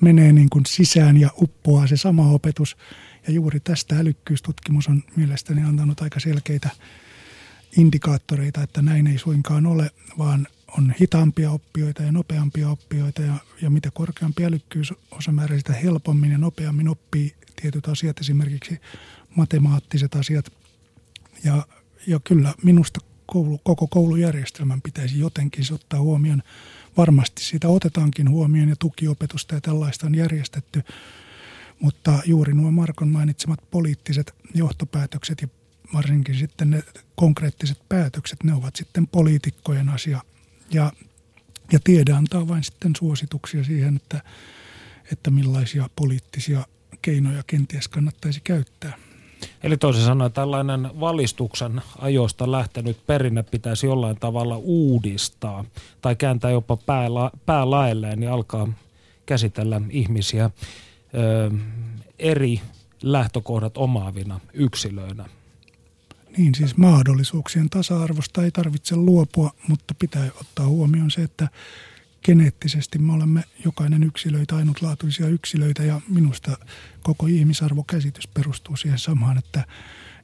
menee 0.02 0.32
niin 0.32 0.50
kuin 0.50 0.66
sisään 0.66 1.18
ja 1.18 1.30
uppoaa 1.42 1.88
se 1.88 1.98
sama 1.98 2.30
opetus. 2.30 2.78
Ja 3.28 3.34
juuri 3.34 3.60
tästä 3.60 4.00
älykkyystutkimus 4.00 4.88
on 4.88 5.04
mielestäni 5.16 5.64
antanut 5.64 6.02
aika 6.02 6.20
selkeitä 6.20 6.70
indikaattoreita, 7.78 8.64
että 8.64 8.82
näin 8.82 9.08
ei 9.08 9.18
suinkaan 9.18 9.66
ole, 9.66 9.92
vaan 10.18 10.48
on 10.78 10.94
hitaampia 11.02 11.52
oppijoita 11.52 12.04
ja 12.04 12.12
nopeampia 12.12 12.70
oppijoita 12.70 13.22
ja, 13.22 13.34
ja 13.62 13.70
mitä 13.70 13.92
korkeampi 13.94 14.46
älykkyysosamäärä, 14.46 15.58
sitä 15.58 15.74
helpommin 15.74 16.32
ja 16.32 16.38
nopeammin 16.38 16.88
oppii 16.88 17.36
tietyt 17.62 17.88
asiat, 17.88 18.20
esimerkiksi 18.20 18.80
matemaattiset 19.36 20.16
asiat. 20.16 20.46
Ja, 21.44 21.68
ja 22.08 22.20
kyllä 22.24 22.54
minusta 22.64 23.00
koulu, 23.26 23.60
koko 23.64 23.88
koulujärjestelmän 23.88 24.82
pitäisi 24.82 25.20
jotenkin 25.20 25.66
se 25.66 25.74
ottaa 25.74 26.00
huomioon. 26.00 26.44
Varmasti 26.98 27.44
sitä 27.44 27.68
otetaankin 27.68 28.30
huomioon 28.30 28.70
ja 28.70 28.76
tukiopetusta 28.80 29.56
ja 29.56 29.62
tällaista 29.62 30.08
on 30.08 30.16
järjestetty, 30.16 30.84
mutta 31.80 32.20
juuri 32.26 32.54
nuo 32.54 32.72
Markon 32.72 33.10
mainitsemat 33.10 33.60
poliittiset 33.72 34.36
johtopäätökset 34.54 35.42
ja 35.42 35.48
varsinkin 35.94 36.36
sitten 36.36 36.70
ne 36.70 36.84
konkreettiset 37.16 37.80
päätökset, 37.90 38.44
ne 38.44 38.54
ovat 38.54 38.76
sitten 38.76 39.08
poliitikkojen 39.08 39.90
asia. 39.90 40.22
Ja, 40.72 40.92
ja 41.72 41.80
tiede 41.84 42.12
antaa 42.12 42.48
vain 42.48 42.64
sitten 42.64 42.96
suosituksia 42.96 43.64
siihen, 43.64 43.96
että, 43.96 44.22
että 45.12 45.32
millaisia 45.32 45.90
poliittisia 45.96 46.66
keinoja 47.02 47.44
kenties 47.48 47.88
kannattaisi 47.88 48.42
käyttää. 48.44 49.05
Eli 49.66 49.78
toisin 49.78 50.04
sanoen 50.04 50.32
tällainen 50.32 50.90
valistuksen 51.00 51.82
ajoista 52.00 52.52
lähtenyt 52.52 52.98
perinne 53.08 53.44
pitäisi 53.44 53.88
jollain 53.88 54.18
tavalla 54.20 54.58
uudistaa 54.58 55.66
tai 56.02 56.16
kääntää 56.16 56.52
jopa 56.52 56.78
pääla, 56.78 57.32
päälaelleen 57.46 58.24
ja 58.24 58.34
alkaa 58.34 58.68
käsitellä 59.26 59.82
ihmisiä 59.90 60.46
ö, 60.46 61.52
eri 62.20 62.62
lähtökohdat 63.04 63.78
omaavina 63.78 64.40
yksilöinä. 64.54 65.26
Niin 66.38 66.56
siis 66.56 66.78
mahdollisuuksien 66.78 67.70
tasa-arvosta 67.70 68.44
ei 68.44 68.52
tarvitse 68.52 68.96
luopua, 68.96 69.52
mutta 69.68 69.94
pitää 70.00 70.30
ottaa 70.42 70.68
huomioon 70.68 71.12
se, 71.12 71.22
että 71.22 71.48
geneettisesti 72.26 73.00
me 73.00 73.14
olemme 73.14 73.44
jokainen 73.66 74.04
yksilöitä, 74.04 74.56
ainutlaatuisia 74.56 75.28
yksilöitä 75.28 75.84
ja 75.84 76.02
minusta 76.10 76.58
koko 77.04 77.28
ihmisarvokäsitys 77.28 78.28
perustuu 78.28 78.76
siihen 78.76 79.00
samaan, 79.00 79.38
että 79.38 79.66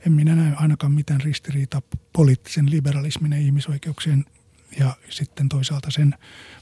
en 0.05 0.11
minä 0.11 0.35
näe 0.35 0.53
ainakaan 0.55 0.91
mitään 0.91 1.21
ristiriita 1.21 1.81
poliittisen 2.13 2.71
liberalismin 2.71 3.31
ja 3.31 3.37
ihmisoikeuksien 3.37 4.25
ja 4.79 4.95
sitten 5.09 5.49
toisaalta 5.49 5.91
sen 5.91 6.15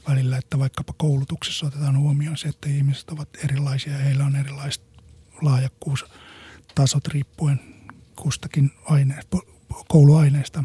välillä, 0.08 0.38
että 0.38 0.58
vaikkapa 0.58 0.92
koulutuksessa 0.96 1.66
otetaan 1.66 1.98
huomioon 1.98 2.36
se, 2.36 2.48
että 2.48 2.68
ihmiset 2.68 3.10
ovat 3.10 3.28
erilaisia 3.44 3.92
ja 3.92 3.98
heillä 3.98 4.24
on 4.24 4.36
erilaiset 4.36 4.82
lahjakkuustasot 5.42 7.08
riippuen 7.08 7.60
kustakin 8.16 8.70
aine, 8.84 9.14
kouluaineesta. 9.88 10.64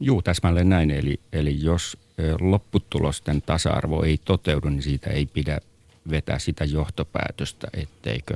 Juu, 0.00 0.22
täsmälleen 0.22 0.68
näin. 0.68 0.90
Eli, 0.90 1.20
eli 1.32 1.62
jos 1.62 1.96
lopputulosten 2.40 3.42
tasa-arvo 3.42 4.02
ei 4.02 4.18
toteudu, 4.24 4.68
niin 4.68 4.82
siitä 4.82 5.10
ei 5.10 5.26
pidä 5.26 5.58
vetää 6.10 6.38
sitä 6.38 6.64
johtopäätöstä, 6.64 7.68
etteikö 7.74 8.34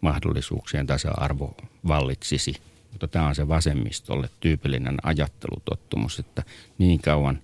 mahdollisuuksien 0.00 0.86
tasa-arvo 0.86 1.56
vallitsisi. 1.88 2.54
Mutta 2.90 3.08
tämä 3.08 3.26
on 3.26 3.34
se 3.34 3.48
vasemmistolle 3.48 4.30
tyypillinen 4.40 4.96
ajattelutottumus, 5.02 6.18
että 6.18 6.42
niin 6.78 7.02
kauan 7.02 7.38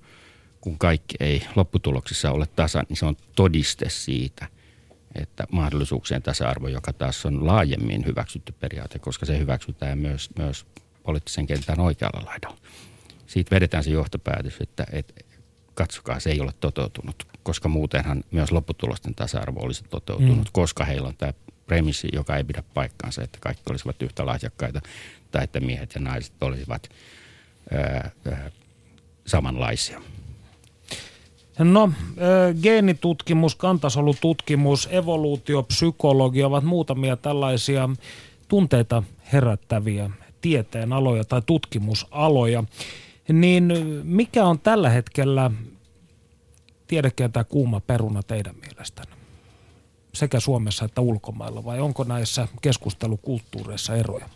kun 0.66 0.79
kaikki 0.79 1.16
ei 1.20 1.42
lopputuloksissa 1.57 2.31
ole 2.31 2.46
tasa, 2.57 2.83
niin 2.88 2.96
se 2.96 3.07
on 3.07 3.16
todiste 3.37 3.88
siitä, 3.88 4.46
että 5.14 5.46
mahdollisuuksien 5.53 6.22
tasa-arvo, 6.22 6.68
joka 6.68 6.92
taas 6.92 7.27
on 7.27 7.46
laajemmin 7.46 8.07
hyväksytty 8.07 8.53
periaate, 8.61 8.99
koska 8.99 9.27
se 9.27 9.38
hyväksytään 9.38 9.99
myös, 9.99 10.31
myös 10.38 10.66
poliittisen 11.03 11.46
kentän 11.46 11.81
oikealla 11.81 12.25
laidalla. 12.27 12.57
Siitä 13.27 13.51
vedetään 13.51 13.85
se 13.85 13.90
johtopäätös, 13.90 14.61
että, 14.61 14.87
että 14.92 15.14
katsokaa, 15.77 16.21
se 16.21 16.31
ei 16.31 16.41
ole 16.41 16.53
toteutunut, 16.61 17.27
koska 17.43 17.69
muutenhan 17.69 18.25
myös 18.31 18.53
lopputulosten 18.53 19.15
tasa-arvo 19.15 19.61
olisi 19.61 19.85
toteutunut, 19.91 20.39
mm. 20.39 20.53
koska 20.53 20.85
heillä 20.85 21.09
on 21.09 21.17
tämä 21.17 21.33
premissi, 21.67 22.09
joka 22.12 22.37
ei 22.37 22.45
pidä 22.45 22.62
paikkaansa, 22.75 23.23
että 23.23 23.39
kaikki 23.41 23.62
olisivat 23.71 24.03
yhtä 24.03 24.27
lahjakkaita 24.27 24.81
tai 25.31 25.45
että 25.45 25.61
miehet 25.61 25.95
ja 25.95 26.01
naiset 26.01 26.43
olisivat 26.43 26.89
ää, 27.71 28.11
ää, 28.31 28.51
samanlaisia. 29.27 30.01
No, 31.59 31.93
geenitutkimus, 32.62 33.55
kantasolututkimus, 33.55 34.89
evoluutiopsykologi 34.93 36.43
ovat 36.43 36.65
muutamia 36.65 37.17
tällaisia 37.17 37.89
tunteita 38.49 39.03
herättäviä 39.33 40.11
tieteen 40.41 40.93
aloja 40.93 41.25
tai 41.25 41.43
tutkimusaloja. 41.47 42.65
Niin 43.33 43.73
mikä 44.05 44.45
on 44.45 44.61
tällä 44.61 44.91
hetkellä 44.91 45.51
tiedekentää 46.87 47.45
kuuma 47.45 47.81
peruna 47.81 48.23
teidän 48.23 48.55
mielestänne? 48.57 49.17
Sekä 50.15 50.41
Suomessa 50.41 50.85
että 50.85 51.01
ulkomailla 51.01 51.65
vai 51.65 51.81
onko 51.81 52.05
näissä 52.05 52.49
keskustelukulttuureissa 52.62 53.97
eroja? 53.97 54.29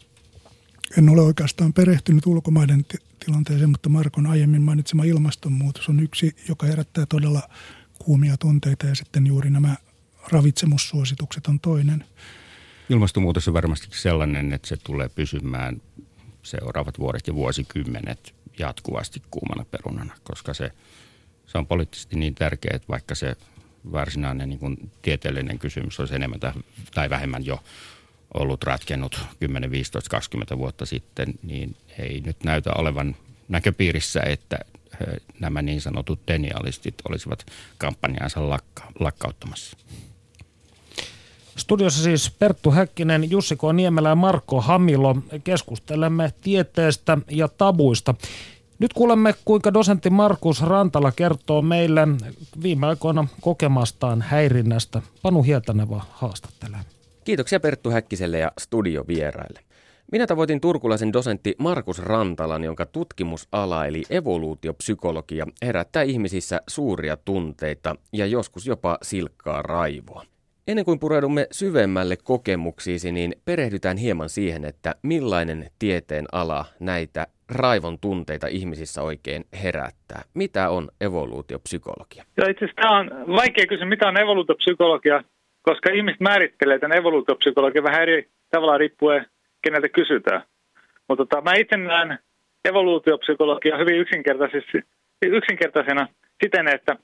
En 0.99 1.09
ole 1.09 1.21
oikeastaan 1.21 1.73
perehtynyt 1.73 2.27
ulkomaiden 2.27 2.85
t- 2.85 3.05
tilanteeseen, 3.25 3.71
mutta 3.71 3.89
Markon 3.89 4.27
aiemmin 4.27 4.63
mainitsema 4.63 5.05
ilmastonmuutos 5.05 5.89
on 5.89 6.01
yksi, 6.01 6.37
joka 6.49 6.67
herättää 6.67 7.07
todella 7.07 7.43
kuumia 7.99 8.37
tunteita 8.37 8.87
ja 8.87 8.95
sitten 8.95 9.27
juuri 9.27 9.51
nämä 9.51 9.77
ravitsemussuositukset 10.33 11.47
on 11.47 11.61
toinen. 11.61 12.05
Ilmastonmuutos 12.89 13.49
on 13.49 13.55
varmasti 13.55 13.87
sellainen, 13.91 14.53
että 14.53 14.69
se 14.69 14.77
tulee 14.77 15.09
pysymään 15.09 15.83
seuraavat 16.43 16.99
vuodet 16.99 17.27
ja 17.27 17.35
vuosikymmenet 17.35 18.35
jatkuvasti 18.61 19.23
kuumana 19.31 19.65
perunana, 19.71 20.15
koska 20.25 20.55
se, 20.55 20.73
se 21.47 21.59
on 21.59 21.67
poliittisesti 21.67 22.17
niin 22.17 22.35
tärkeä, 22.35 22.71
että 22.75 22.89
vaikka 22.89 23.15
se 23.15 23.37
varsinainen 23.93 24.49
niin 24.49 24.59
kuin 24.59 24.91
tieteellinen 25.03 25.59
kysymys 25.59 26.01
olisi 26.01 26.15
enemmän 26.15 26.41
tai 26.95 27.11
vähemmän 27.11 27.47
jo 27.47 27.61
ollut 28.35 28.65
ratkennut 28.65 29.21
10, 29.41 29.71
15, 29.71 30.11
20 30.11 30.59
vuotta 30.59 30.87
sitten, 30.87 31.35
niin 31.43 31.77
ei 31.99 32.21
nyt 32.21 32.45
näytä 32.45 32.71
olevan 32.73 33.17
näköpiirissä, 33.49 34.21
että 34.21 34.59
nämä 35.41 35.63
niin 35.63 35.81
sanotut 35.81 36.21
denialistit 36.29 36.95
olisivat 37.09 37.47
kampanjaansa 37.79 38.41
lakka- 38.41 38.93
lakkauttamassa. 39.01 39.77
Studiossa 41.61 42.03
siis 42.03 42.31
Perttu 42.39 42.71
Häkkinen, 42.71 43.31
Jussi 43.31 43.57
K. 43.57 43.61
Niemelä 43.73 44.09
ja 44.09 44.15
Marko 44.15 44.61
Hamilo. 44.61 45.17
Keskustelemme 45.45 46.33
tieteestä 46.41 47.19
ja 47.31 47.49
tabuista. 47.49 48.15
Nyt 48.79 48.93
kuulemme, 48.93 49.35
kuinka 49.45 49.75
dosentti 49.75 50.11
Markus 50.11 50.63
Rantala 50.63 51.13
kertoo 51.13 51.63
meille 51.63 52.09
viime 52.63 52.87
aikoina 52.87 53.29
kokemastaan 53.41 54.23
häirinnästä. 54.23 55.03
Panu 55.23 55.43
Hietaneva 55.43 56.05
haastattelee. 56.11 56.81
Kiitoksia 57.25 57.61
Perttu 57.61 57.91
Häkkiselle 57.91 58.39
ja 58.39 58.53
studiovieraille. 58.61 59.61
Minä 60.13 60.27
tavoitin 60.27 60.61
turkulaisen 60.61 61.13
dosentti 61.13 61.55
Markus 61.59 61.99
Rantalan, 61.99 62.65
jonka 62.65 62.87
tutkimusala 62.87 63.87
eli 63.87 64.03
evoluutiopsykologia 64.11 65.47
herättää 65.63 66.03
ihmisissä 66.03 66.61
suuria 66.69 67.17
tunteita 67.17 67.97
ja 68.13 68.27
joskus 68.27 68.67
jopa 68.67 68.99
silkkaa 69.03 69.63
raivoa. 69.63 70.25
Ennen 70.71 70.85
kuin 70.85 71.01
pureudumme 71.01 71.47
syvemmälle 71.51 72.17
kokemuksiisi, 72.25 73.13
niin 73.13 73.33
perehdytään 73.45 73.97
hieman 73.97 74.29
siihen, 74.29 74.65
että 74.65 74.95
millainen 75.03 75.71
tieteen 75.79 76.27
ala 76.33 76.65
näitä 76.81 77.27
raivon 77.49 77.99
tunteita 77.99 78.47
ihmisissä 78.47 79.03
oikein 79.03 79.45
herättää? 79.63 80.23
Mitä 80.35 80.71
on 80.71 80.89
evoluutiopsykologia? 81.01 82.25
Joo, 82.37 82.49
itse 82.49 82.65
asiassa 82.65 82.83
tämä 82.83 82.99
on 82.99 83.11
vaikea 83.37 83.67
kysyä, 83.67 83.87
mitä 83.87 84.09
on 84.09 84.17
evoluutiopsykologia, 84.17 85.25
koska 85.63 85.91
ihmiset 85.91 86.21
määrittelee 86.21 86.79
tämän 86.79 86.99
evoluutiopsykologian 86.99 87.85
vähän 87.85 88.03
eri 88.03 88.29
tavalla 88.51 88.79
riippuen, 88.79 89.27
keneltä 89.63 89.89
kysytään. 89.89 90.43
Mutta 91.09 91.27
tota, 91.27 91.43
mä 91.43 91.55
itse 91.55 91.77
näen 91.77 92.19
evoluutiopsykologia 92.65 93.79
hyvin 93.79 94.01
yksinkertaisena 95.23 96.09
siten, 96.45 96.69
että 96.69 96.97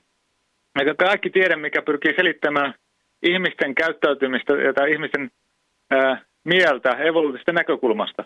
kaikki 0.97 1.29
tiede, 1.29 1.55
mikä 1.55 1.81
pyrkii 1.81 2.13
selittämään 2.15 2.73
ihmisten 3.23 3.75
käyttäytymistä 3.75 4.53
tai 4.75 4.91
ihmisten 4.91 5.31
ää, 5.91 6.21
mieltä 6.45 6.89
evoluutisesta 6.89 7.51
näkökulmasta. 7.51 8.23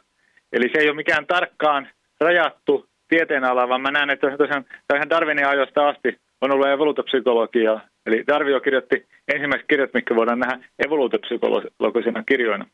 Eli 0.54 0.70
se 0.74 0.80
ei 0.80 0.88
ole 0.88 0.96
mikään 0.96 1.28
tarkkaan 1.28 1.88
rajattu 2.22 2.86
tieteenala, 3.08 3.70
vaan 3.70 3.82
mä 3.82 3.92
näen, 3.92 4.10
että 4.10 4.38
tosiaan 4.38 4.66
ihan 4.96 5.10
Darwinin 5.10 5.48
ajoista 5.48 5.90
asti 5.90 6.18
on 6.42 6.52
ollut 6.52 6.68
evoluutopsykologia. 6.68 7.80
Eli 8.06 8.24
Darwin 8.28 8.62
kirjoitti 8.62 9.06
ensimmäiset 9.34 9.68
kirjat, 9.68 9.94
mitkä 9.94 10.16
voidaan 10.16 10.40
nähdä 10.40 10.60
evoluutopsykologisina 10.86 12.24
kirjoina. 12.24 12.66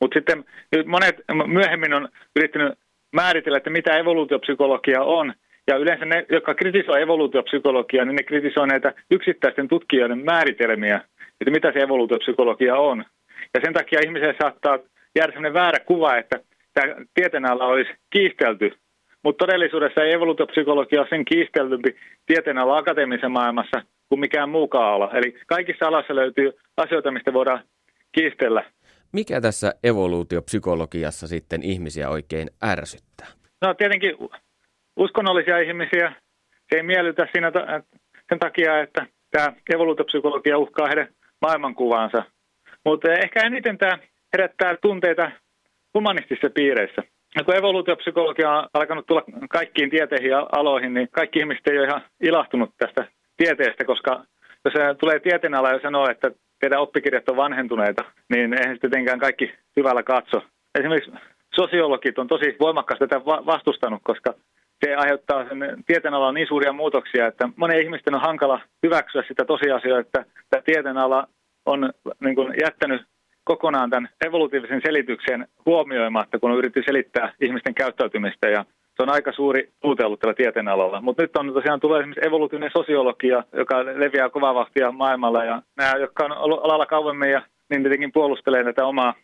Mutta 0.00 0.14
sitten 0.18 0.44
monet 0.86 1.16
myöhemmin 1.46 1.94
on 1.94 2.08
yrittänyt 2.36 2.78
määritellä, 3.12 3.58
että 3.58 3.70
mitä 3.70 3.98
evoluutiopsykologia 3.98 5.02
on. 5.02 5.34
Ja 5.66 5.76
yleensä 5.76 6.04
ne, 6.04 6.26
jotka 6.30 6.54
kritisoi 6.54 7.02
evoluutiopsykologiaa, 7.02 8.04
niin 8.04 8.16
ne 8.16 8.22
kritisoi 8.22 8.66
näitä 8.66 8.94
yksittäisten 9.10 9.68
tutkijoiden 9.68 10.24
määritelmiä, 10.24 11.00
että 11.40 11.50
mitä 11.50 11.72
se 11.72 11.78
evoluutiopsykologia 11.78 12.76
on. 12.76 13.04
Ja 13.54 13.60
sen 13.64 13.72
takia 13.72 14.00
ihmiselle 14.04 14.34
saattaa 14.42 14.78
jäädä 15.16 15.32
sellainen 15.32 15.54
väärä 15.54 15.78
kuva, 15.80 16.16
että 16.16 16.40
tämä 16.74 16.94
tieteenala 17.14 17.66
olisi 17.66 17.90
kiistelty. 18.10 18.72
Mutta 19.24 19.46
todellisuudessa 19.46 20.02
ei 20.02 20.12
evoluutiopsykologia 20.12 21.00
ole 21.00 21.08
sen 21.08 21.24
kiisteltympi 21.24 21.96
tieteenala 22.26 22.76
akateemisessa 22.76 23.28
maailmassa 23.28 23.82
kuin 24.08 24.20
mikään 24.20 24.48
muukaan 24.48 24.94
ala. 24.94 25.10
Eli 25.14 25.36
kaikissa 25.46 25.86
alassa 25.86 26.14
löytyy 26.14 26.52
asioita, 26.76 27.10
mistä 27.10 27.32
voidaan 27.32 27.60
kiistellä. 28.12 28.64
Mikä 29.12 29.40
tässä 29.40 29.74
evoluutiopsykologiassa 29.84 31.26
sitten 31.26 31.62
ihmisiä 31.62 32.08
oikein 32.08 32.48
ärsyttää? 32.64 33.26
No 33.62 33.74
tietenkin 33.74 34.14
uskonnollisia 34.96 35.58
ihmisiä. 35.58 36.12
Se 36.70 36.76
ei 36.76 36.82
miellytä 36.82 37.28
siinä 37.32 37.52
sen 38.28 38.38
takia, 38.38 38.80
että 38.80 39.06
tämä 39.30 39.52
evoluutiopsykologia 39.74 40.58
uhkaa 40.58 40.86
heidän 40.86 41.08
maailmankuvaansa. 41.40 42.22
Mutta 42.84 43.12
ehkä 43.12 43.46
eniten 43.46 43.78
tämä 43.78 43.98
herättää 44.32 44.76
tunteita 44.82 45.30
humanistisissa 45.94 46.50
piireissä. 46.50 47.02
Ja 47.36 47.44
kun 47.44 47.56
evoluutiopsykologia 47.56 48.50
on 48.50 48.68
alkanut 48.74 49.06
tulla 49.06 49.22
kaikkiin 49.50 49.90
tieteihin 49.90 50.30
ja 50.30 50.46
aloihin, 50.52 50.94
niin 50.94 51.08
kaikki 51.10 51.38
ihmiset 51.38 51.66
ei 51.66 51.78
ole 51.78 51.86
ihan 51.86 52.02
ilahtunut 52.20 52.70
tästä 52.78 53.04
tieteestä, 53.36 53.84
koska 53.84 54.24
jos 54.64 54.74
se 54.74 54.94
tulee 55.00 55.20
tieteenala 55.20 55.70
ja 55.70 55.80
sanoo, 55.82 56.10
että 56.10 56.30
teidän 56.60 56.80
oppikirjat 56.80 57.28
on 57.28 57.36
vanhentuneita, 57.36 58.04
niin 58.28 58.52
eihän 58.52 58.74
sitten 58.74 58.90
tietenkään 58.90 59.18
kaikki 59.18 59.54
hyvällä 59.76 60.02
katso. 60.02 60.42
Esimerkiksi 60.78 61.12
sosiologit 61.54 62.18
on 62.18 62.28
tosi 62.28 62.56
voimakkaasti 62.60 63.06
tätä 63.06 63.24
vastustanut, 63.24 64.00
koska 64.04 64.34
se 64.84 64.94
aiheuttaa 64.94 65.48
sen 65.48 65.84
tieteenalalla 65.86 66.32
niin 66.32 66.48
suuria 66.48 66.72
muutoksia, 66.72 67.26
että 67.26 67.48
monen 67.56 67.82
ihmisten 67.82 68.14
on 68.14 68.20
hankala 68.20 68.60
hyväksyä 68.82 69.22
sitä 69.28 69.44
tosiasiaa, 69.44 69.98
että 69.98 70.24
tämä 70.50 70.62
tieteenala 70.62 71.28
on 71.66 71.92
niin 72.20 72.34
kuin 72.34 72.54
jättänyt 72.62 73.02
kokonaan 73.44 73.90
tämän 73.90 74.08
evolutiivisen 74.26 74.80
selityksen 74.84 75.48
huomioimatta, 75.66 76.38
kun 76.38 76.50
on 76.50 76.58
yritetty 76.58 76.82
selittää 76.86 77.32
ihmisten 77.40 77.74
käyttäytymistä 77.74 78.48
ja 78.48 78.64
se 78.96 79.02
on 79.02 79.10
aika 79.10 79.32
suuri 79.32 79.68
puute 79.80 80.04
ollut 80.04 80.20
tällä 80.20 80.34
tieteenalalla. 80.34 81.00
Mutta 81.00 81.22
nyt 81.22 81.36
on 81.36 81.52
tosiaan 81.54 81.80
tullut 81.80 81.98
esimerkiksi 81.98 82.26
evolutiivinen 82.26 82.70
sosiologia, 82.76 83.44
joka 83.52 83.84
leviää 83.84 84.28
kovaa 84.28 84.54
vahtia 84.54 84.92
maailmalla 84.92 85.44
ja 85.44 85.62
nämä, 85.76 85.92
jotka 86.00 86.24
on 86.24 86.32
ollut 86.32 86.60
alalla 86.64 86.86
kauemmin 86.86 87.30
ja 87.30 87.42
niin 87.70 87.82
tietenkin 87.82 88.12
puolustelee 88.12 88.64
tätä 88.64 88.86
omaa 88.86 89.14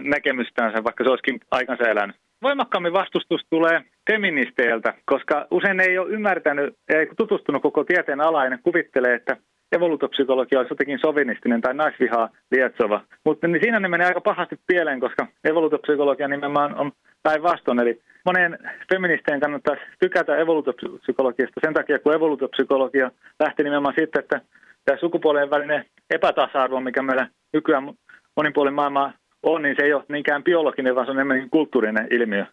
näkemystäänsä, 0.00 0.84
vaikka 0.84 1.04
se 1.04 1.10
olisikin 1.10 1.40
aikansa 1.50 1.84
elänyt. 1.84 2.16
Voimakkaammin 2.42 2.92
vastustus 2.92 3.40
tulee 3.50 3.84
feministeiltä, 4.10 4.94
koska 5.04 5.46
usein 5.50 5.80
ei 5.80 5.98
ole 5.98 6.10
ymmärtänyt, 6.10 6.76
ei 6.88 7.06
tutustunut 7.16 7.62
koko 7.62 7.84
tieteen 7.84 8.20
alaan 8.20 8.52
ja 8.52 8.58
kuvittelee, 8.62 9.14
että 9.14 9.36
evoluutopsykologia 9.72 10.58
olisi 10.58 10.72
jotenkin 10.72 10.98
sovinistinen 10.98 11.60
tai 11.60 11.74
naisvihaa 11.74 12.28
lietsova. 12.50 13.00
Mutta 13.24 13.48
niin 13.48 13.62
siinä 13.62 13.80
ne 13.80 13.88
menee 13.88 14.06
aika 14.06 14.20
pahasti 14.20 14.60
pieleen, 14.66 15.00
koska 15.00 15.26
evoluutopsykologia 15.44 16.28
nimenomaan 16.28 16.74
on 16.74 16.92
päinvastoin. 17.22 17.80
Eli 17.80 18.00
moneen 18.24 18.58
feministeen 18.94 19.40
kannattaa 19.40 19.76
tykätä 20.00 20.36
evoluutopsykologiasta 20.36 21.60
sen 21.64 21.74
takia, 21.74 21.98
kun 21.98 22.14
evoluutopsykologia 22.14 23.10
lähti 23.40 23.62
nimenomaan 23.62 23.94
siitä, 23.94 24.20
että 24.20 24.40
tämä 24.84 24.98
sukupuolien 24.98 25.50
välinen 25.50 25.84
epätasa-arvo, 26.10 26.80
mikä 26.80 27.02
meillä 27.02 27.28
nykyään 27.52 27.94
monin 28.36 28.52
puolin 28.52 28.74
maailmaa 28.74 29.12
on, 29.42 29.62
niin 29.62 29.76
se 29.78 29.84
ei 29.84 29.92
ole 29.92 30.04
niinkään 30.08 30.44
biologinen, 30.44 30.94
vaan 30.94 31.06
se 31.06 31.10
on 31.10 31.16
enemmän 31.16 31.50
kulttuurinen 31.50 32.06
ilmiö. 32.10 32.46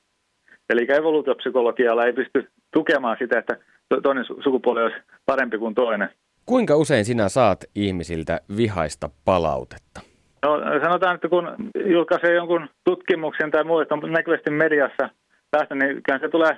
Eli 0.69 0.87
evoluutiopsykologialla 0.89 2.05
ei 2.05 2.13
pysty 2.13 2.49
tukemaan 2.73 3.17
sitä, 3.19 3.39
että 3.39 3.57
toinen 4.03 4.25
sukupuoli 4.43 4.83
olisi 4.83 4.97
parempi 5.25 5.57
kuin 5.57 5.75
toinen. 5.75 6.09
Kuinka 6.45 6.75
usein 6.75 7.05
sinä 7.05 7.29
saat 7.29 7.65
ihmisiltä 7.75 8.41
vihaista 8.57 9.09
palautetta? 9.25 10.01
No 10.45 10.59
sanotaan, 10.83 11.15
että 11.15 11.29
kun 11.29 11.55
julkaisee 11.85 12.33
jonkun 12.33 12.69
tutkimuksen 12.83 13.51
tai 13.51 13.63
muu, 13.63 13.79
että 13.79 13.95
on 13.95 14.11
näkyvästi 14.11 14.51
mediassa 14.51 15.09
päästä, 15.51 15.75
niin 15.75 16.03
kyllä 16.03 16.19
se 16.19 16.29
tulee 16.29 16.57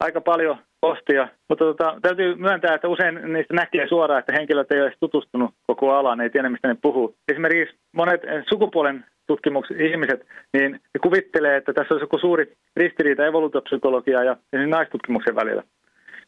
aika 0.00 0.20
paljon 0.20 0.58
postia. 0.80 1.28
Mutta 1.48 1.64
tota, 1.64 1.96
täytyy 2.02 2.34
myöntää, 2.34 2.74
että 2.74 2.88
usein 2.88 3.32
niistä 3.32 3.54
näkee 3.54 3.88
suoraan, 3.88 4.20
että 4.20 4.32
henkilöt 4.32 4.72
ei 4.72 4.80
ole 4.80 4.86
edes 4.86 4.98
tutustunut 5.00 5.54
koko 5.66 5.92
alaan, 5.92 6.20
ei 6.20 6.30
tiedä 6.30 6.48
mistä 6.48 6.68
ne 6.68 6.76
puhuu. 6.82 7.14
Esimerkiksi 7.28 7.76
monet 7.96 8.20
sukupuolen 8.48 9.04
tutkimukset 9.30 9.80
ihmiset, 9.80 10.26
niin 10.52 10.72
ne 10.72 10.98
kuvittelee, 11.02 11.56
että 11.56 11.72
tässä 11.72 11.94
olisi 11.94 12.04
joku 12.04 12.18
suuri 12.18 12.52
ristiriita 12.76 13.26
evoluutiopsykologia 13.26 14.24
ja 14.24 14.36
naistutkimuksen 14.66 15.34
välillä. 15.34 15.62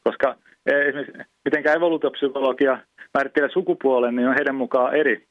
Koska 0.05 0.37
esimerkiksi 0.67 1.19
mitenkään 1.45 1.77
evoluutiopsykologia 1.77 2.79
määrittelee 3.15 3.51
sukupuolen, 3.53 4.17
niin 4.17 4.29
on 4.29 4.35
heidän 4.35 4.55
mukaan 4.55 4.95
eri. 4.95 5.27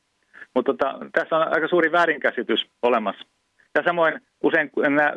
Mutta 0.56 0.74
tota, 0.74 1.00
tässä 1.12 1.36
on 1.36 1.48
aika 1.54 1.68
suuri 1.68 1.92
väärinkäsitys 1.92 2.66
olemassa. 2.82 3.28
Ja 3.76 3.84
samoin 3.86 4.22
usein 4.44 4.72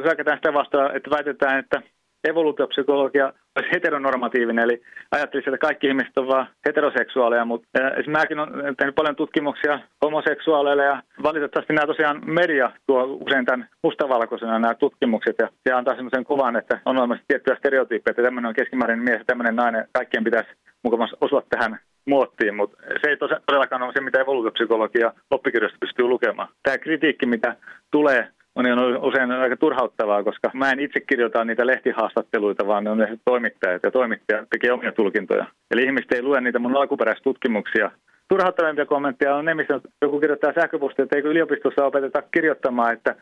hyökätään 0.04 0.38
sitä 0.38 0.52
vastaan, 0.52 0.96
että 0.96 1.10
väitetään, 1.10 1.58
että 1.58 1.82
evoluutiopsykologia 2.24 3.32
olisi 3.56 3.72
heteronormatiivinen, 3.72 4.64
eli 4.64 4.82
ajattelisin, 5.10 5.54
että 5.54 5.66
kaikki 5.66 5.86
ihmiset 5.86 6.18
ovat 6.18 6.28
vain 6.28 6.46
heteroseksuaaleja, 6.66 7.44
mutta 7.44 7.68
esimerkiksi 7.72 8.10
mäkin 8.10 8.38
olen 8.38 8.76
tehnyt 8.76 8.94
paljon 8.94 9.16
tutkimuksia 9.16 9.80
homoseksuaaleille 10.04 10.84
ja 10.84 11.02
valitettavasti 11.22 11.72
nämä 11.72 11.86
tosiaan 11.86 12.22
media 12.26 12.70
tuo 12.86 13.04
usein 13.04 13.44
tämän 13.44 13.68
mustavalkoisena 13.82 14.58
nämä 14.58 14.74
tutkimukset 14.74 15.36
ja 15.38 15.48
se 15.68 15.72
antaa 15.74 15.94
sellaisen 15.94 16.24
kuvan, 16.24 16.56
että 16.56 16.80
on 16.86 16.98
olemassa 16.98 17.24
tiettyjä 17.28 17.56
stereotyyppejä, 17.56 18.12
että 18.12 18.22
tämmöinen 18.22 18.48
on 18.48 18.54
keskimääräinen 18.54 19.04
mies 19.04 19.18
ja 19.18 19.24
tämmöinen 19.24 19.56
nainen, 19.56 19.88
kaikkien 19.92 20.24
pitäisi 20.24 20.50
mukavasti 20.82 21.16
osua 21.20 21.42
tähän 21.48 21.78
muottiin, 22.06 22.54
mutta 22.54 22.76
se 23.02 23.10
ei 23.10 23.16
todellakaan 23.16 23.82
ole 23.82 23.92
se, 23.92 24.00
mitä 24.00 24.20
evoluutiopsykologia 24.20 25.12
oppikirjasta 25.30 25.78
pystyy 25.80 26.08
lukemaan. 26.08 26.48
Tämä 26.62 26.78
kritiikki, 26.78 27.26
mitä 27.26 27.56
tulee 27.90 28.28
on 28.56 29.04
usein 29.04 29.30
aika 29.30 29.56
turhauttavaa, 29.56 30.24
koska 30.24 30.50
mä 30.54 30.70
en 30.70 30.80
itse 30.80 31.00
kirjoita 31.00 31.44
niitä 31.44 31.66
lehtihaastatteluita, 31.66 32.66
vaan 32.66 32.84
ne 32.84 32.90
on 32.90 32.98
ne 32.98 33.18
toimittajat 33.24 33.82
ja 33.82 33.90
toimittajat 33.90 34.48
tekee 34.50 34.72
omia 34.72 34.92
tulkintoja. 34.92 35.46
Eli 35.70 35.82
ihmiset 35.82 36.12
ei 36.12 36.22
lue 36.22 36.40
niitä 36.40 36.58
mun 36.58 36.76
alkuperäistutkimuksia, 36.76 37.90
turhauttavimpia 38.28 38.86
kommentteja 38.86 39.34
on 39.34 39.44
ne, 39.44 39.54
missä 39.54 39.80
joku 40.02 40.20
kirjoittaa 40.20 40.52
sähköpostia, 40.54 41.02
että 41.02 41.16
eikö 41.16 41.30
yliopistossa 41.30 41.84
opeteta 41.84 42.22
kirjoittamaan, 42.22 42.92
että 42.92 43.14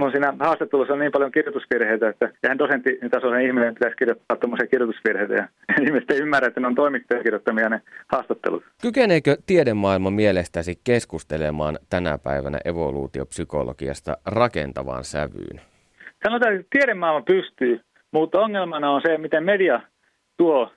on 0.00 0.10
siinä 0.10 0.34
haastattelussa 0.40 0.92
on 0.92 0.98
niin 0.98 1.12
paljon 1.12 1.32
kirjoitusvirheitä, 1.32 2.08
että 2.08 2.30
eihän 2.42 2.58
dosenttitasoisen 2.58 3.46
ihminen 3.46 3.74
pitäisi 3.74 3.96
kirjoittaa 3.96 4.36
tuommoisia 4.36 4.66
kirjoitusvirheitä. 4.66 5.34
Ja 5.34 5.48
ihmiset 5.86 6.10
ei 6.10 6.18
ymmärrä, 6.18 6.48
että 6.48 6.60
ne 6.60 6.66
on 6.66 6.74
toimittajan 6.74 7.22
kirjoittamia 7.22 7.68
ne 7.68 7.80
haastattelut. 8.12 8.64
Kykeneekö 8.82 9.36
tiedemaailma 9.46 10.10
mielestäsi 10.10 10.80
keskustelemaan 10.84 11.78
tänä 11.90 12.18
päivänä 12.18 12.58
evoluutiopsykologiasta 12.64 14.16
rakentavaan 14.26 15.04
sävyyn? 15.04 15.60
Sanotaan, 16.24 16.54
että 16.54 16.66
tiedemaailma 16.70 17.22
pystyy, 17.22 17.80
mutta 18.12 18.40
ongelmana 18.40 18.90
on 18.90 19.02
se, 19.06 19.18
miten 19.18 19.44
media 19.44 19.80
tuo 20.36 20.72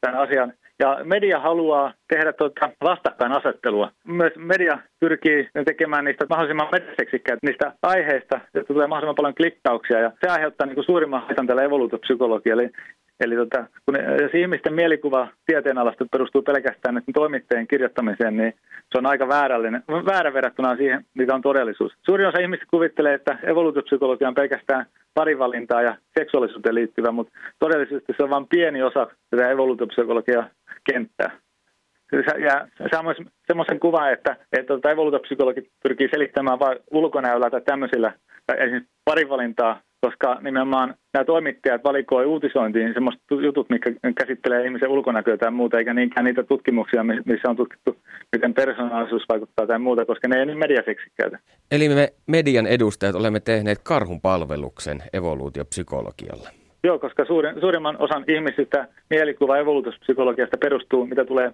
tämän 0.00 0.20
asian 0.20 0.52
ja 0.78 0.98
media 1.04 1.40
haluaa 1.40 1.92
tehdä 2.08 2.32
tuota 2.32 2.70
vastakkainasettelua. 2.82 3.90
Myös 4.04 4.32
media 4.36 4.78
pyrkii 5.00 5.48
tekemään 5.64 6.04
niistä 6.04 6.26
mahdollisimman 6.28 6.68
mediaseksikkäitä 6.72 7.46
niistä 7.46 7.72
aiheista, 7.82 8.40
että 8.54 8.72
tulee 8.72 8.86
mahdollisimman 8.86 9.14
paljon 9.14 9.34
klikkauksia. 9.34 10.00
Ja 10.00 10.12
se 10.20 10.30
aiheuttaa 10.30 10.66
niin 10.66 10.74
kuin 10.74 10.84
suurimman 10.84 11.22
haitan 11.22 11.46
tällä 11.46 11.62
evoluutiopsykologialla. 11.62 12.62
Eli 12.62 12.72
Eli 13.20 13.36
tota, 13.36 13.66
kun 13.84 13.94
jos 14.22 14.34
ihmisten 14.34 14.74
mielikuva 14.74 15.28
tieteenalasta 15.46 16.06
perustuu 16.12 16.42
pelkästään 16.42 17.02
toimittajien 17.14 17.66
kirjoittamiseen, 17.66 18.36
niin 18.36 18.54
se 18.92 18.98
on 18.98 19.06
aika 19.06 19.28
väärällinen, 19.28 19.82
väärä 19.88 20.32
verrattuna 20.32 20.76
siihen, 20.76 21.04
mitä 21.14 21.34
on 21.34 21.42
todellisuus. 21.42 21.92
Suurin 22.02 22.26
osa 22.26 22.38
ihmistä 22.40 22.66
kuvittelee, 22.70 23.14
että 23.14 23.38
evoluutiopsykologia 23.42 24.28
on 24.28 24.34
pelkästään 24.34 24.86
parivalintaa 25.14 25.82
ja 25.82 25.96
seksuaalisuuteen 26.18 26.74
liittyvä, 26.74 27.10
mutta 27.10 27.32
todellisuudessa 27.58 28.12
se 28.16 28.22
on 28.22 28.30
vain 28.30 28.46
pieni 28.46 28.82
osa 28.82 29.06
tätä 29.30 29.50
evoluutiopsykologiaa 29.50 30.48
kenttää. 30.92 31.30
Ja 32.44 32.68
myös 33.02 33.16
semmoisen 33.46 33.80
kuvan, 33.80 34.12
että, 34.12 34.36
että 34.52 34.74
tota 34.74 34.90
evoluutiopsykologit 34.90 35.64
pyrkii 35.82 36.08
selittämään 36.10 36.58
vain 36.58 36.78
ulkonäöllä 36.90 37.50
tai 37.50 37.60
tämmöisillä, 37.60 38.12
tai 38.46 38.56
esimerkiksi 38.60 38.90
parivalintaa 39.04 39.80
koska 40.06 40.38
nimenomaan 40.42 40.94
nämä 41.14 41.24
toimittajat 41.24 41.84
valikoi 41.84 42.26
uutisointiin 42.26 42.94
semmoiset 42.94 43.22
jutut, 43.42 43.70
mitkä 43.70 43.92
käsittelee 44.18 44.64
ihmisen 44.64 44.88
ulkonäköä 44.88 45.36
tai 45.36 45.50
muuta, 45.50 45.78
eikä 45.78 45.94
niinkään 45.94 46.24
niitä 46.24 46.42
tutkimuksia, 46.42 47.04
missä 47.04 47.50
on 47.50 47.56
tutkittu, 47.56 47.96
miten 48.32 48.54
persoonallisuus 48.54 49.22
vaikuttaa 49.28 49.66
tai 49.66 49.78
muuta, 49.78 50.06
koska 50.06 50.28
ne 50.28 50.38
ei 50.38 50.46
niin 50.46 50.58
mediaseksikkäitä. 50.58 51.38
Eli 51.70 51.88
me 51.88 52.12
median 52.26 52.66
edustajat 52.66 53.14
olemme 53.14 53.40
tehneet 53.40 53.78
karhun 53.82 54.20
palveluksen 54.20 55.02
evoluutiopsykologialle. 55.12 56.65
Joo, 56.86 56.98
koska 56.98 57.24
suurin, 57.24 57.60
suurimman 57.60 57.96
osan 57.98 58.24
ihmisistä 58.28 58.88
mielikuva 59.10 59.58
evoluutuspsykologiasta 59.58 60.56
perustuu, 60.56 61.06
mitä 61.06 61.24
tulee 61.24 61.52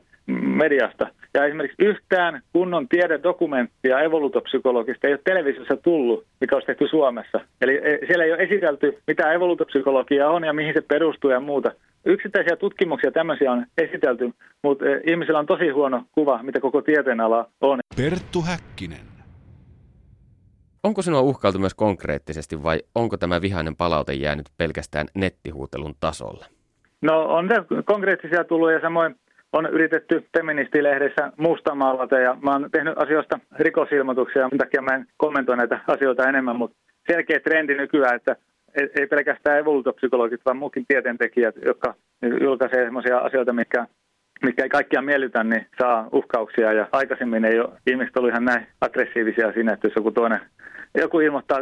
mediasta. 0.62 1.06
Ja 1.34 1.44
esimerkiksi 1.44 1.84
yhtään 1.84 2.42
kunnon 2.52 2.88
tiededokumenttia 2.88 4.00
evoluutopsykologista 4.00 5.06
ei 5.06 5.12
ole 5.12 5.20
televisiossa 5.24 5.76
tullut, 5.76 6.24
mikä 6.40 6.56
olisi 6.56 6.66
tehty 6.66 6.88
Suomessa. 6.88 7.40
Eli 7.60 7.80
e, 7.84 7.98
siellä 8.06 8.24
ei 8.24 8.32
ole 8.32 8.42
esitelty, 8.42 8.98
mitä 9.06 9.32
evoluutopsykologia 9.32 10.30
on 10.30 10.44
ja 10.44 10.52
mihin 10.52 10.74
se 10.74 10.80
perustuu 10.80 11.30
ja 11.30 11.40
muuta. 11.40 11.72
Yksittäisiä 12.04 12.56
tutkimuksia 12.56 13.10
tämmöisiä 13.10 13.52
on 13.52 13.66
esitelty, 13.78 14.30
mutta 14.62 14.84
e, 14.88 15.00
ihmisillä 15.06 15.38
on 15.38 15.46
tosi 15.46 15.68
huono 15.68 16.04
kuva, 16.12 16.42
mitä 16.42 16.60
koko 16.60 16.82
tieteenala 16.82 17.48
on. 17.60 17.78
Perttu 17.96 18.42
Häkkinen. 18.42 19.11
Onko 20.82 21.02
sinua 21.02 21.20
uhkailtu 21.20 21.58
myös 21.58 21.74
konkreettisesti 21.74 22.62
vai 22.62 22.80
onko 22.94 23.16
tämä 23.16 23.40
vihainen 23.40 23.76
palaute 23.76 24.12
jäänyt 24.12 24.46
pelkästään 24.58 25.06
nettihuutelun 25.14 25.94
tasolle? 26.00 26.46
No 27.02 27.24
on 27.24 27.48
se 27.48 27.82
konkreettisia 27.84 28.44
tullut 28.44 28.72
ja 28.72 28.80
samoin 28.80 29.16
on 29.52 29.66
yritetty 29.66 30.28
feministilehdessä 30.36 31.32
mustamaalata 31.36 32.18
ja 32.18 32.36
mä 32.42 32.50
oon 32.50 32.68
tehnyt 32.72 32.98
asioista 32.98 33.38
rikosilmoituksia, 33.56 34.48
minkä 34.48 34.64
takia 34.64 34.82
mä 34.82 34.94
en 34.94 35.06
kommentoi 35.16 35.56
näitä 35.56 35.80
asioita 35.86 36.28
enemmän, 36.28 36.56
mutta 36.56 36.76
selkeä 37.10 37.40
trendi 37.40 37.74
nykyään, 37.74 38.16
että 38.16 38.36
ei 39.00 39.06
pelkästään 39.06 39.58
evoluutopsykologit, 39.58 40.40
vaan 40.44 40.56
muukin 40.56 40.86
tieteentekijät, 40.88 41.54
jotka 41.64 41.94
julkaisee 42.40 42.84
sellaisia 42.84 43.18
asioita, 43.18 43.52
mitkä 43.52 43.86
mikä 44.42 44.62
ei 44.62 44.68
kaikkia 44.68 45.02
miellytä, 45.02 45.44
niin 45.44 45.66
saa 45.80 46.08
uhkauksia. 46.12 46.72
Ja 46.72 46.88
aikaisemmin 46.92 47.44
ei 47.44 47.60
ole 47.60 47.72
ihmiset 47.86 48.16
ollut 48.16 48.30
ihan 48.30 48.44
näin 48.44 48.66
aggressiivisia 48.80 49.52
siinä, 49.52 49.72
että 49.72 49.86
jos 49.86 49.96
joku 49.96 50.10
toinen, 50.10 50.40
joku 50.94 51.20
ilmoittaa 51.20 51.58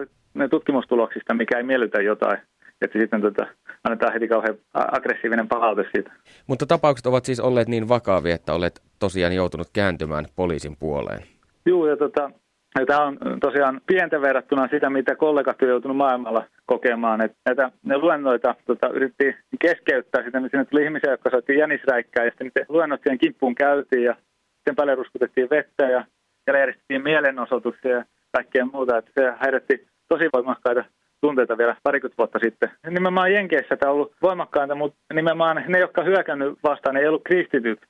tutkimustuloksista, 0.51 1.35
mikä 1.35 1.57
ei 1.57 1.63
miellytä 1.63 2.03
jotain, 2.03 2.39
että 2.81 2.99
sitten 2.99 3.21
tota, 3.21 3.47
annetaan 3.85 4.13
heti 4.13 4.29
kauhean 4.29 4.55
aggressiivinen 4.75 5.49
palaute 5.49 5.85
siitä. 5.95 6.13
Mutta 6.47 6.67
tapaukset 6.67 7.07
ovat 7.07 7.25
siis 7.25 7.41
olleet 7.41 7.69
niin 7.69 7.89
vakavia, 7.89 8.35
että 8.35 8.55
olet 8.55 8.83
tosiaan 8.99 9.33
joutunut 9.33 9.69
kääntymään 9.73 10.25
poliisin 10.37 10.77
puoleen. 10.77 11.23
Joo, 11.67 11.87
ja 11.87 11.97
tota, 11.97 12.31
ja 12.79 12.87
tämä 12.87 13.07
on 13.07 13.19
tosiaan 13.41 13.81
pientä 13.87 14.21
verrattuna 14.21 14.69
sitä, 14.69 14.91
mitä 14.91 15.17
kollegat 15.17 15.63
ovat 15.63 15.71
joutunut 15.71 15.97
maailmalla 15.97 16.45
kokemaan. 16.67 17.21
Että 17.21 17.39
näitä 17.47 17.71
ne 17.83 17.99
luennoita 17.99 18.55
tota, 18.67 18.89
yritti 18.89 19.37
keskeyttää. 19.61 20.23
Sitten 20.23 20.49
sinne 20.51 20.65
tuli 20.65 20.85
ihmisiä, 20.85 21.11
jotka 21.11 21.31
soitti 21.31 21.59
jänisräikkää 21.59 22.25
ja 22.25 22.31
sitten 22.31 22.67
luennot 22.69 23.01
siihen 23.03 23.19
kimppuun 23.19 23.55
käytiin 23.55 24.05
ja 24.05 24.15
sitten 24.57 24.77
paljon 24.77 24.99
ruskutettiin 24.99 25.51
vettä 25.51 25.85
ja 25.85 26.05
siellä 26.45 26.59
järjestettiin 26.59 27.03
mielenosoituksia 27.03 27.91
ja 27.91 28.05
kaikkea 28.33 28.65
muuta. 28.65 28.99
Että 28.99 29.11
se 29.19 29.33
häiritti 29.39 29.87
tosi 30.09 30.29
voimakkaita 30.33 30.85
tunteita 31.21 31.59
vielä 31.59 31.77
parikymmentä 31.83 32.19
vuotta 32.19 32.39
sitten. 32.39 32.71
Nimenomaan 32.91 33.33
Jenkeissä 33.33 33.77
tämä 33.77 33.91
on 33.91 33.95
ollut 33.95 34.15
voimakkainta, 34.23 34.75
mutta 34.75 34.99
nimenomaan 35.15 35.65
ne, 35.69 35.79
jotka 35.79 36.03
hyökännyt 36.03 36.59
vastaan, 36.63 36.97
ei 36.97 37.09
ollut 37.09 37.25
kristityt, 37.25 37.81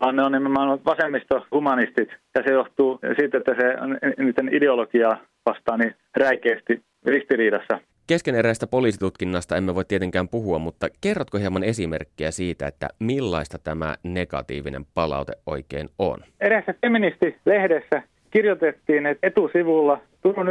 vaan 0.00 0.16
ne 0.16 0.22
on 0.22 0.32
nimenomaan 0.32 0.78
vasemmisto-humanistit. 0.84 2.08
Ja 2.34 2.42
se 2.46 2.52
johtuu 2.52 2.98
siitä, 3.20 3.38
että 3.38 3.54
se 3.60 3.80
on 3.80 3.98
niiden 4.18 4.54
ideologiaa 4.54 5.18
vastaan 5.46 5.80
niin 5.80 5.94
räikeästi 6.16 6.82
ristiriidassa. 7.06 7.78
Keskeneräistä 8.06 8.66
poliisitutkinnasta 8.66 9.56
emme 9.56 9.74
voi 9.74 9.84
tietenkään 9.84 10.28
puhua, 10.28 10.58
mutta 10.58 10.86
kerrotko 11.00 11.38
hieman 11.38 11.64
esimerkkejä 11.64 12.30
siitä, 12.30 12.66
että 12.66 12.88
millaista 12.98 13.58
tämä 13.58 13.94
negatiivinen 14.02 14.84
palaute 14.94 15.32
oikein 15.46 15.88
on? 15.98 16.18
Erässä 16.40 16.74
feministilehdessä 16.80 18.02
kirjoitettiin, 18.30 19.06
että 19.06 19.26
etusivulla 19.26 20.00
Turun 20.22 20.48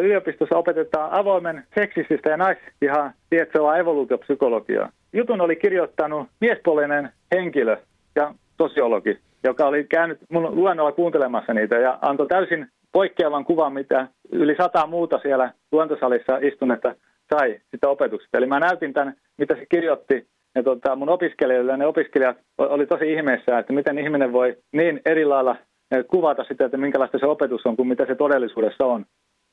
yliopistossa 0.00 0.56
opetetaan 0.56 1.12
avoimen 1.12 1.64
seksististä 1.74 2.30
ja 2.30 2.36
naisvihaa 2.36 3.12
lietsovaa 3.30 3.76
evoluutiopsykologiaa. 3.76 4.90
Jutun 5.12 5.40
oli 5.40 5.56
kirjoittanut 5.56 6.28
miespuolinen 6.40 7.10
henkilö 7.34 7.76
ja 8.14 8.34
sosiologi, 8.68 9.18
joka 9.44 9.66
oli 9.66 9.84
käynyt 9.84 10.18
mun 10.30 10.56
luennolla 10.56 10.92
kuuntelemassa 10.92 11.54
niitä 11.54 11.76
ja 11.78 11.98
antoi 12.02 12.26
täysin 12.26 12.66
poikkeavan 12.92 13.44
kuvan, 13.44 13.72
mitä 13.72 14.08
yli 14.32 14.54
sata 14.56 14.86
muuta 14.86 15.18
siellä 15.22 15.52
luentosalissa 15.72 16.38
istunetta 16.42 16.94
sai 17.34 17.60
sitä 17.70 17.88
opetuksesta. 17.88 18.38
Eli 18.38 18.46
mä 18.46 18.60
näytin 18.60 18.92
tämän, 18.92 19.14
mitä 19.38 19.54
se 19.54 19.66
kirjoitti 19.70 20.26
ja 20.54 20.62
tota, 20.62 20.96
mun 20.96 21.08
opiskelijoille, 21.08 21.76
ne 21.76 21.86
opiskelijat 21.86 22.36
oli 22.58 22.86
tosi 22.86 23.12
ihmeessä, 23.12 23.58
että 23.58 23.72
miten 23.72 23.98
ihminen 23.98 24.32
voi 24.32 24.56
niin 24.72 25.00
eri 25.04 25.24
lailla 25.24 25.56
eh, 25.90 26.04
kuvata 26.06 26.44
sitä, 26.44 26.64
että 26.64 26.76
minkälaista 26.76 27.18
se 27.18 27.26
opetus 27.26 27.66
on 27.66 27.76
kuin 27.76 27.88
mitä 27.88 28.06
se 28.06 28.14
todellisuudessa 28.14 28.86
on. 28.86 29.04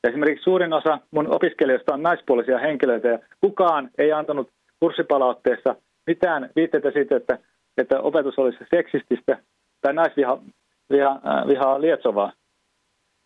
Ja 0.03 0.09
esimerkiksi 0.09 0.43
suurin 0.43 0.73
osa 0.73 0.99
mun 1.11 1.35
opiskelijoista 1.35 1.93
on 1.93 2.03
naispuolisia 2.03 2.57
henkilöitä 2.57 3.07
ja 3.07 3.19
kukaan 3.41 3.89
ei 3.97 4.11
antanut 4.11 4.49
kurssipalautteessa 4.79 5.75
mitään 6.07 6.49
viitteitä 6.55 6.91
siitä, 6.91 7.15
että 7.15 7.37
että 7.77 7.99
opetus 7.99 8.39
olisi 8.39 8.57
seksististä 8.75 9.37
tai 9.81 9.93
naisvihaa 9.93 10.41
viha, 10.89 11.19
äh, 11.27 11.47
vihaa 11.47 11.81
lietsovaa. 11.81 12.31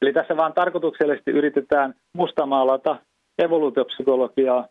Eli 0.01 0.13
tässä 0.13 0.37
vaan 0.37 0.53
tarkoituksellisesti 0.53 1.31
yritetään 1.31 1.93
mustamaalata 2.13 2.95
evoluutiopsykologiaa 3.39 4.67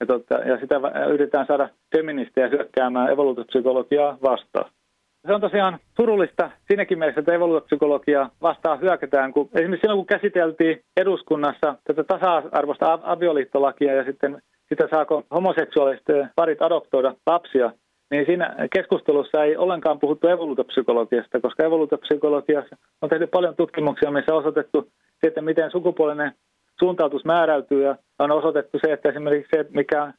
ja, 0.00 0.06
tota, 0.06 0.34
ja 0.34 0.60
sitä 0.60 0.80
yritetään 1.08 1.46
saada 1.46 1.68
feministejä 1.96 2.48
hyökkäämään 2.48 3.12
evoluutiopsykologiaa 3.12 4.18
vastaan. 4.22 4.70
Se 5.26 5.34
on 5.34 5.40
tosiaan 5.40 5.78
surullista 5.96 6.50
siinäkin 6.68 6.98
mielessä, 6.98 7.20
että 7.20 7.34
evoluutiopsykologiaa 7.34 8.30
vastaan 8.42 8.80
hyökätään, 8.80 9.32
kun 9.32 9.48
esimerkiksi 9.54 9.80
silloin 9.80 9.98
kun 9.98 10.06
käsiteltiin 10.06 10.80
eduskunnassa 10.96 11.74
tätä 11.84 12.04
tasa-arvoista 12.04 12.98
avioliittolakia 13.02 13.94
ja 13.94 14.04
sitten 14.04 14.42
sitä 14.68 14.88
saako 14.90 15.22
homoseksuaaliset 15.34 16.04
parit 16.36 16.62
adoptoida 16.62 17.14
lapsia, 17.26 17.72
niin 18.10 18.26
siinä 18.26 18.54
keskustelussa 18.74 19.44
ei 19.44 19.56
ollenkaan 19.56 19.98
puhuttu 19.98 20.28
evoluutopsykologiasta, 20.28 21.40
koska 21.40 21.64
evoluutopsykologiassa 21.64 22.76
on 23.02 23.08
tehty 23.08 23.26
paljon 23.26 23.56
tutkimuksia, 23.56 24.10
missä 24.10 24.34
on 24.34 24.38
osoitettu 24.38 24.90
se, 25.20 25.26
että 25.26 25.42
miten 25.42 25.70
sukupuolinen 25.70 26.32
suuntautus 26.78 27.24
määräytyy 27.24 27.82
ja 27.82 27.96
on 28.18 28.30
osoitettu 28.30 28.78
se, 28.84 28.92
että 28.92 29.08
esimerkiksi 29.08 29.56
se, 29.56 29.66
mikä 29.70 30.12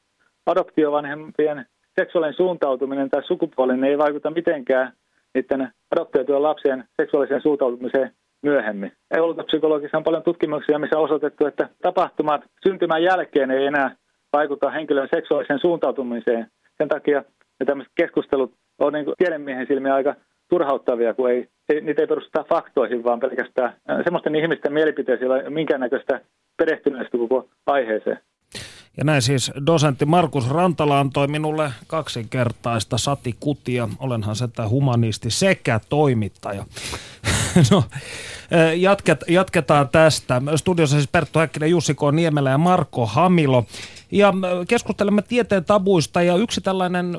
adoptiovanhempien 0.46 1.66
seksuaalinen 2.00 2.38
suuntautuminen 2.38 3.10
tai 3.10 3.24
sukupuolinen 3.24 3.84
ei 3.84 3.98
vaikuta 3.98 4.32
mitenkään 4.32 4.94
niiden 5.34 5.72
adoptoitujen 5.92 6.44
lapsien 6.44 6.84
seksuaaliseen 7.02 7.42
suuntautumiseen 7.42 8.12
myöhemmin. 8.42 8.92
Evoluutopsykologissa 9.12 9.98
on 9.98 10.04
paljon 10.04 10.24
tutkimuksia, 10.24 10.80
missä 10.80 10.98
on 10.98 11.04
osoitettu, 11.04 11.46
että 11.46 11.70
tapahtumat 11.82 12.42
syntymän 12.68 13.04
jälkeen 13.04 13.52
ei 13.52 13.66
enää 13.66 13.96
vaikuta 14.34 14.72
henkilön 14.72 15.08
seksuaaliseen 15.16 15.60
suuntautumiseen. 15.60 16.48
Sen 16.78 16.88
takia 16.88 17.24
ja 17.60 17.66
tämmöiset 17.66 17.94
keskustelut 17.96 18.54
on 18.80 18.94
niin 18.94 19.06
tiedemiehen 19.18 19.68
silmiä 19.68 19.94
aika 19.94 20.16
turhauttavia, 20.50 21.14
kun 21.14 21.32
ei, 21.32 21.48
ei, 21.70 21.82
niitä 21.82 22.02
ei 22.02 22.08
perusta 22.08 22.46
faktoihin, 22.50 23.04
vaan 23.04 23.20
pelkästään 23.20 23.74
semmoisten 24.04 24.36
ihmisten 24.36 24.74
mielipiteisiin, 24.74 25.28
joilla 25.28 25.44
ei 25.44 25.50
minkäännäköistä 25.50 26.22
perehtyneistä 26.58 27.18
koko 27.18 27.50
aiheeseen. 27.66 28.20
Ja 28.98 29.04
näin 29.04 29.22
siis 29.22 29.52
dosentti 29.66 30.06
Markus 30.06 30.50
Rantala 30.50 31.00
antoi 31.00 31.28
minulle 31.28 31.72
kaksinkertaista 31.88 32.98
satikutia. 32.98 33.90
Olenhan 34.00 34.36
sitä 34.36 34.68
humanisti 34.68 35.32
sekä 35.32 35.80
toimittaja. 35.90 36.66
no, 37.72 37.84
jatket, 38.76 39.24
jatketaan 39.28 39.90
tästä. 39.90 40.42
Studiossa 40.56 40.96
siis 40.96 41.10
Perttu 41.12 41.40
Häkkinen, 41.40 41.70
Jussi 41.70 41.94
K. 41.94 42.00
Niemelä 42.12 42.50
ja 42.50 42.58
Marko 42.58 43.06
Hamilo. 43.06 43.66
Ja 44.12 44.34
keskustelemme 44.68 45.22
tieteen 45.22 45.66
tabuista 45.66 46.22
ja 46.22 46.36
yksi 46.36 46.62
tällainen, 46.62 47.18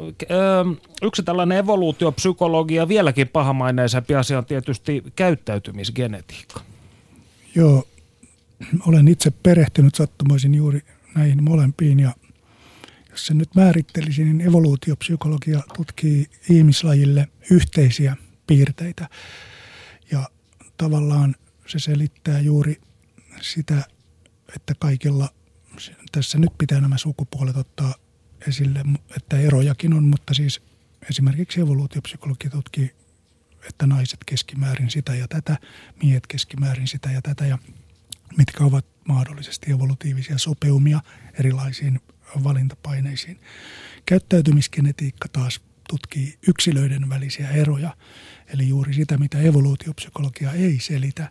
yksi 1.03 1.23
tällainen 1.23 1.59
evoluutiopsykologia 1.59 2.89
vieläkin 2.89 3.29
pahamaineisempi 3.29 4.15
asia 4.15 4.39
on 4.39 4.45
tietysti 4.47 5.05
käyttäytymisgenetiikka. 5.17 6.61
Joo, 7.55 7.89
olen 8.87 9.09
itse 9.09 9.31
perehtynyt 9.31 9.95
sattumoisin 9.95 10.55
juuri 10.55 10.81
näihin 11.15 11.45
molempiin 11.45 12.01
ja 12.01 12.13
jos 13.11 13.27
se 13.27 13.35
nyt 13.35 13.55
määrittelisi, 13.55 14.25
niin 14.25 14.41
evoluutiopsykologia 14.41 15.61
tutkii 15.77 16.27
ihmislajille 16.51 17.29
yhteisiä 17.51 18.17
piirteitä. 18.47 19.09
Ja 20.13 20.29
tavallaan 20.77 21.35
se 21.67 21.79
selittää 21.79 22.41
juuri 22.41 22.81
sitä, 23.41 23.85
että 24.57 24.75
kaikilla, 24.79 25.29
tässä 26.13 26.39
nyt 26.39 26.59
pitää 26.59 26.81
nämä 26.81 26.99
sukupuolet 26.99 27.57
ottaa 27.57 27.95
esille, 28.49 28.85
että 29.17 29.39
erojakin 29.39 29.93
on, 29.93 30.05
mutta 30.05 30.35
siis 30.35 30.63
esimerkiksi 31.11 31.61
evoluutiopsykologia 31.61 32.51
tutkii, 32.51 32.95
että 33.69 33.87
naiset 33.87 34.19
keskimäärin 34.27 34.91
sitä 34.91 35.15
ja 35.15 35.29
tätä, 35.29 35.59
miehet 36.03 36.27
keskimäärin 36.27 36.89
sitä 36.89 37.11
ja 37.13 37.23
tätä 37.23 37.47
ja 37.47 37.59
mitkä 38.37 38.65
ovat 38.65 38.87
mahdollisesti 39.09 39.73
evolutiivisia 39.73 40.39
sopeumia 40.39 41.01
erilaisiin 41.39 42.01
valintapaineisiin. 42.45 43.41
Käyttäytymisgenetiikka 44.07 45.29
taas 45.29 45.61
tutkii 45.89 46.39
yksilöiden 46.49 47.09
välisiä 47.09 47.51
eroja, 47.51 47.97
eli 48.47 48.69
juuri 48.69 48.95
sitä, 48.95 49.19
mitä 49.19 49.39
evoluutiopsykologia 49.39 50.53
ei 50.53 50.81
selitä. 50.81 51.31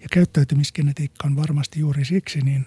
Ja 0.00 0.06
käyttäytymisgenetiikka 0.12 1.26
on 1.26 1.36
varmasti 1.36 1.80
juuri 1.80 2.04
siksi 2.04 2.40
niin 2.40 2.66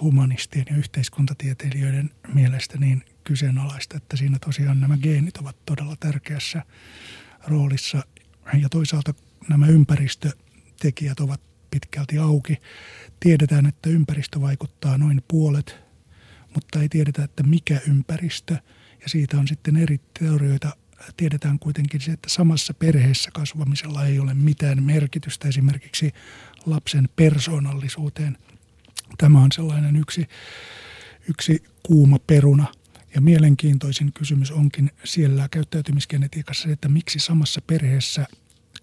humanistien 0.00 0.66
ja 0.70 0.76
yhteiskuntatieteilijöiden 0.76 2.10
mielestä 2.34 2.78
niin 2.78 3.04
kyseenalaista, 3.24 3.96
että 3.96 4.16
siinä 4.16 4.38
tosiaan 4.44 4.80
nämä 4.80 4.96
geenit 4.96 5.36
ovat 5.36 5.56
todella 5.66 5.96
tärkeässä 6.00 6.62
roolissa. 7.46 8.02
Ja 8.62 8.68
toisaalta 8.68 9.14
nämä 9.48 9.66
ympäristötekijät 9.66 11.20
ovat 11.20 11.40
pitkälti 11.70 12.18
auki. 12.18 12.56
Tiedetään, 13.20 13.66
että 13.66 13.90
ympäristö 13.90 14.40
vaikuttaa 14.40 14.98
noin 14.98 15.22
puolet, 15.28 15.76
mutta 16.54 16.80
ei 16.80 16.88
tiedetä, 16.88 17.24
että 17.24 17.42
mikä 17.42 17.80
ympäristö. 17.88 18.56
Ja 19.02 19.08
siitä 19.08 19.38
on 19.38 19.48
sitten 19.48 19.76
eri 19.76 20.00
teorioita. 20.18 20.76
Tiedetään 21.16 21.58
kuitenkin 21.58 22.00
se, 22.00 22.12
että 22.12 22.28
samassa 22.28 22.74
perheessä 22.74 23.30
kasvamisella 23.34 24.04
ei 24.04 24.18
ole 24.18 24.34
mitään 24.34 24.82
merkitystä 24.82 25.48
esimerkiksi 25.48 26.12
lapsen 26.66 27.08
persoonallisuuteen. 27.16 28.38
Tämä 29.18 29.38
on 29.40 29.52
sellainen 29.52 29.96
yksi, 29.96 30.28
yksi 31.28 31.62
kuuma 31.82 32.18
peruna– 32.26 32.66
ja 33.14 33.20
mielenkiintoisin 33.20 34.12
kysymys 34.12 34.50
onkin 34.50 34.90
siellä 35.04 35.48
käyttäytymisgenetiikassa 35.50 36.68
että 36.68 36.88
miksi 36.88 37.18
samassa 37.18 37.60
perheessä 37.66 38.26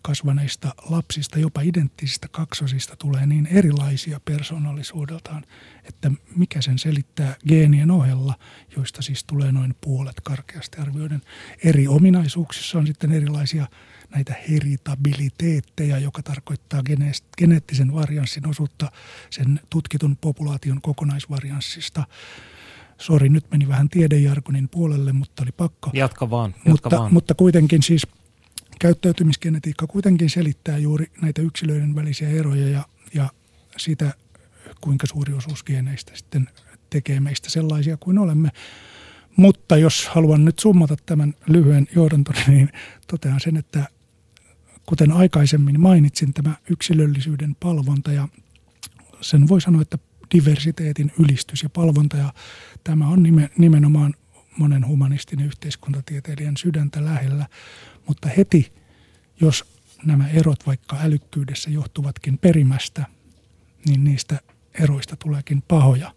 kasvaneista 0.01 0.75
lapsista, 0.89 1.39
jopa 1.39 1.61
identtisistä 1.61 2.27
kaksosista 2.31 2.95
tulee 2.95 3.25
niin 3.25 3.45
erilaisia 3.45 4.19
persoonallisuudeltaan, 4.25 5.43
että 5.83 6.11
mikä 6.35 6.61
sen 6.61 6.79
selittää 6.79 7.35
geenien 7.47 7.91
ohella, 7.91 8.33
joista 8.75 9.01
siis 9.01 9.23
tulee 9.23 9.51
noin 9.51 9.75
puolet 9.81 10.21
karkeasti 10.21 10.77
arvioiden. 10.81 11.21
Eri 11.63 11.87
ominaisuuksissa 11.87 12.77
on 12.77 12.87
sitten 12.87 13.11
erilaisia 13.11 13.67
näitä 14.15 14.35
heritabiliteetteja, 14.49 15.99
joka 15.99 16.23
tarkoittaa 16.23 16.81
geneettisen 17.37 17.93
varianssin 17.93 18.47
osuutta 18.47 18.91
sen 19.29 19.59
tutkitun 19.69 20.17
populaation 20.21 20.81
kokonaisvarianssista. 20.81 22.03
Sori, 22.97 23.29
nyt 23.29 23.45
meni 23.51 23.67
vähän 23.67 23.89
tiedejargonin 23.89 24.69
puolelle, 24.69 25.13
mutta 25.13 25.43
oli 25.43 25.51
pakko. 25.51 25.89
Jatka 25.93 26.29
vaan. 26.29 26.51
Jatka 26.51 26.69
mutta, 26.71 26.97
vaan. 26.97 27.13
mutta 27.13 27.33
kuitenkin 27.33 27.83
siis 27.83 28.07
käyttäytymisgenetiikka 28.79 29.87
kuitenkin 29.87 30.29
selittää 30.29 30.77
juuri 30.77 31.11
näitä 31.21 31.41
yksilöiden 31.41 31.95
välisiä 31.95 32.29
eroja 32.29 32.69
ja, 32.69 32.85
ja 33.13 33.29
sitä, 33.77 34.13
kuinka 34.81 35.07
suuri 35.07 35.33
osuus 35.33 35.63
geneistä 35.63 36.11
sitten 36.15 36.49
tekee 36.89 37.19
meistä 37.19 37.49
sellaisia 37.49 37.97
kuin 37.97 38.17
olemme. 38.17 38.49
Mutta 39.35 39.77
jos 39.77 40.07
haluan 40.07 40.45
nyt 40.45 40.59
summata 40.59 40.95
tämän 41.05 41.33
lyhyen 41.47 41.87
johdantoni, 41.95 42.39
niin 42.47 42.69
totean 43.07 43.39
sen, 43.39 43.57
että 43.57 43.87
kuten 44.87 45.11
aikaisemmin 45.11 45.81
mainitsin, 45.81 46.33
tämä 46.33 46.55
yksilöllisyyden 46.69 47.55
palvonta 47.59 48.11
ja 48.11 48.27
sen 49.21 49.47
voi 49.47 49.61
sanoa, 49.61 49.81
että 49.81 49.97
diversiteetin 50.33 51.11
ylistys 51.19 51.63
ja 51.63 51.69
palvonta 51.69 52.17
ja 52.17 52.33
tämä 52.83 53.07
on 53.07 53.23
nimenomaan 53.57 54.13
monen 54.57 54.87
humanistinen 54.87 55.45
yhteiskuntatieteilijän 55.45 56.57
sydäntä 56.57 57.05
lähellä, 57.05 57.47
mutta 58.07 58.29
heti 58.37 58.73
jos 59.41 59.65
nämä 60.05 60.27
erot 60.27 60.67
vaikka 60.67 60.97
älykkyydessä 61.01 61.69
johtuvatkin 61.69 62.37
perimästä, 62.37 63.05
niin 63.85 64.03
niistä 64.03 64.39
eroista 64.73 65.15
tuleekin 65.15 65.61
pahoja. 65.61 66.13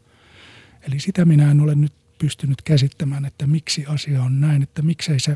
Eli 0.82 1.00
sitä 1.00 1.24
minä 1.24 1.50
en 1.50 1.60
ole 1.60 1.74
nyt 1.74 1.92
pystynyt 2.18 2.62
käsittämään, 2.62 3.24
että 3.24 3.46
miksi 3.46 3.86
asia 3.86 4.22
on 4.22 4.40
näin, 4.40 4.62
että 4.62 4.82
miksei 4.82 5.20
se, 5.20 5.34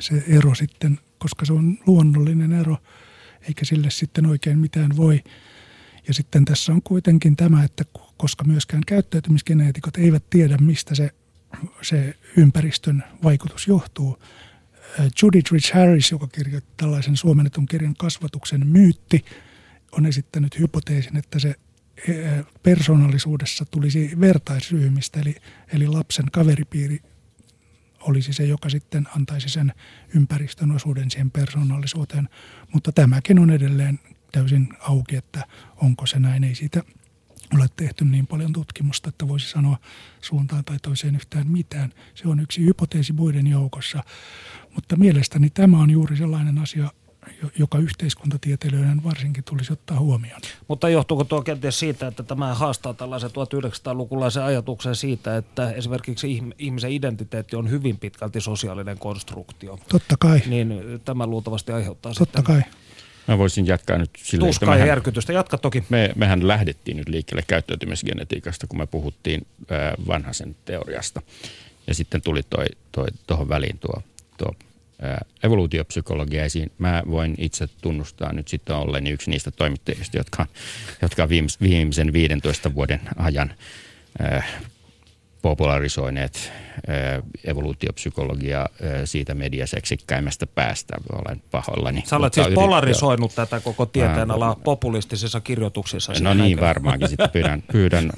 se 0.00 0.24
ero 0.28 0.54
sitten, 0.54 0.98
koska 1.24 1.44
se 1.44 1.52
on 1.52 1.78
luonnollinen 1.86 2.52
ero, 2.52 2.76
eikä 3.48 3.64
sille 3.64 3.90
sitten 3.90 4.26
oikein 4.26 4.58
mitään 4.58 4.96
voi. 4.96 5.24
Ja 6.08 6.14
sitten 6.14 6.44
tässä 6.44 6.72
on 6.72 6.82
kuitenkin 6.82 7.36
tämä, 7.36 7.64
että 7.64 7.84
koska 8.16 8.44
myöskään 8.44 8.82
käyttäytymisgeneetikot 8.86 9.96
eivät 9.96 10.30
tiedä, 10.30 10.56
mistä 10.58 10.94
se, 10.94 11.10
se 11.82 12.14
ympäristön 12.36 13.04
vaikutus 13.22 13.68
johtuu. 13.68 14.18
Judith 15.22 15.52
Rich 15.52 15.74
Harris, 15.74 16.10
joka 16.10 16.26
kirjoitti 16.26 16.70
tällaisen 16.76 17.16
suomennetun 17.16 17.66
kirjan 17.66 17.94
Kasvatuksen 17.98 18.66
myytti, 18.66 19.24
on 19.92 20.06
esittänyt 20.06 20.58
hypoteesin, 20.58 21.16
että 21.16 21.38
se 21.38 21.54
persoonallisuudessa 22.62 23.64
tulisi 23.70 24.10
vertaisryhmistä, 24.20 25.20
eli, 25.20 25.34
eli 25.72 25.86
lapsen 25.86 26.26
kaveripiiri 26.32 27.00
olisi 28.04 28.32
se, 28.32 28.44
joka 28.44 28.68
sitten 28.68 29.08
antaisi 29.16 29.48
sen 29.48 29.72
ympäristön 30.14 30.70
osuuden 30.70 31.10
siihen 31.10 31.30
persoonallisuuteen. 31.30 32.28
Mutta 32.72 32.92
tämäkin 32.92 33.38
on 33.38 33.50
edelleen 33.50 33.98
täysin 34.32 34.68
auki, 34.80 35.16
että 35.16 35.46
onko 35.76 36.06
se 36.06 36.18
näin. 36.18 36.44
Ei 36.44 36.54
siitä 36.54 36.82
ole 37.54 37.66
tehty 37.76 38.04
niin 38.04 38.26
paljon 38.26 38.52
tutkimusta, 38.52 39.08
että 39.08 39.28
voisi 39.28 39.50
sanoa 39.50 39.78
suuntaan 40.20 40.64
tai 40.64 40.76
toiseen 40.82 41.16
yhtään 41.16 41.48
mitään. 41.48 41.92
Se 42.14 42.28
on 42.28 42.40
yksi 42.40 42.64
hypoteesi 42.64 43.12
muiden 43.12 43.46
joukossa. 43.46 44.04
Mutta 44.74 44.96
mielestäni 44.96 45.50
tämä 45.50 45.78
on 45.78 45.90
juuri 45.90 46.16
sellainen 46.16 46.58
asia, 46.58 46.90
joka 47.58 47.78
yhteiskuntatieteilijöiden 47.78 49.04
varsinkin 49.04 49.44
tulisi 49.44 49.72
ottaa 49.72 49.98
huomioon. 49.98 50.40
Mutta 50.68 50.88
johtuuko 50.88 51.24
tuo 51.24 51.42
kenties 51.42 51.78
siitä, 51.78 52.06
että 52.06 52.22
tämä 52.22 52.54
haastaa 52.54 52.94
tällaisen 52.94 53.30
1900-lukulaisen 53.30 54.42
ajatuksen 54.42 54.96
siitä, 54.96 55.36
että 55.36 55.70
esimerkiksi 55.70 56.42
ihmisen 56.58 56.92
identiteetti 56.92 57.56
on 57.56 57.70
hyvin 57.70 57.98
pitkälti 57.98 58.40
sosiaalinen 58.40 58.98
konstruktio? 58.98 59.78
Totta 59.88 60.16
kai. 60.18 60.42
Niin 60.46 60.82
tämä 61.04 61.26
luultavasti 61.26 61.72
aiheuttaa 61.72 62.12
Totta 62.14 62.24
sitten 62.24 62.44
kai. 62.44 62.62
Mä 63.28 63.38
voisin 63.38 63.66
jatkaa 63.66 63.98
nyt 63.98 64.10
silleen, 64.16 64.48
tuskaa 64.48 64.68
ja 64.68 64.74
mehän, 64.74 64.88
järkytystä. 64.88 65.32
Jatka 65.32 65.58
toki. 65.58 65.84
me, 65.88 66.12
mehän 66.16 66.48
lähdettiin 66.48 66.96
nyt 66.96 67.08
liikkeelle 67.08 67.44
käyttäytymisgenetiikasta, 67.46 68.66
kun 68.66 68.78
me 68.78 68.86
puhuttiin 68.86 69.46
ää, 69.70 69.94
vanhaisen 70.06 70.56
teoriasta. 70.64 71.22
Ja 71.86 71.94
sitten 71.94 72.22
tuli 72.22 72.42
toi, 72.42 72.66
toi 72.92 73.06
tuohon 73.26 73.48
väliin 73.48 73.78
tuo, 73.78 74.02
tuo 74.36 74.54
evoluutiopsykologia 75.42 76.44
esiin. 76.44 76.72
Mä 76.78 77.02
voin 77.10 77.34
itse 77.38 77.66
tunnustaa 77.80 78.32
nyt 78.32 78.48
sitten 78.48 78.76
olleeni 78.76 79.10
yksi 79.10 79.30
niistä 79.30 79.50
toimittajista, 79.50 80.16
jotka, 80.16 80.46
jotka 81.02 81.28
viimeisen 81.60 82.12
15 82.12 82.74
vuoden 82.74 83.00
ajan 83.16 83.54
popularisoineet 85.44 86.52
äh, 86.88 87.22
evoluutiopsykologiaa 87.44 88.68
äh, 88.84 88.90
siitä 89.04 89.34
mediaseksikkäimmästä 89.34 90.46
päästä. 90.46 90.94
Olen 91.12 91.42
pahoillani. 91.50 92.02
Sä 92.06 92.16
olet 92.16 92.34
siis 92.34 92.46
polarisoinut 92.54 93.32
joo. 93.36 93.46
tätä 93.46 93.60
koko 93.60 93.86
tieteenalaa 93.86 94.48
Ää, 94.48 94.62
populistisissa 94.64 95.40
kirjoituksissa. 95.40 96.12
No 96.20 96.34
niin, 96.34 96.60
varmaankin. 96.60 97.08
Sitten 97.08 97.30
pyydän, 97.36 97.62
pyydän 97.72 98.10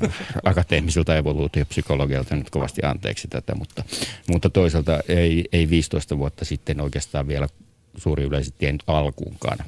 akateemisilta 0.44 1.16
evoluutiopsykologialta 1.16 2.36
nyt 2.36 2.50
kovasti 2.50 2.82
anteeksi 2.84 3.28
tätä, 3.28 3.54
mutta, 3.54 3.84
mutta 4.28 4.50
toisaalta 4.50 5.00
ei, 5.08 5.44
ei 5.52 5.70
15 5.70 6.18
vuotta 6.18 6.44
sitten 6.44 6.80
oikeastaan 6.80 7.28
vielä 7.28 7.48
suuri 7.96 8.24
yleisö 8.24 8.50
tiennyt 8.58 8.82
alkuunkaan, 8.86 9.58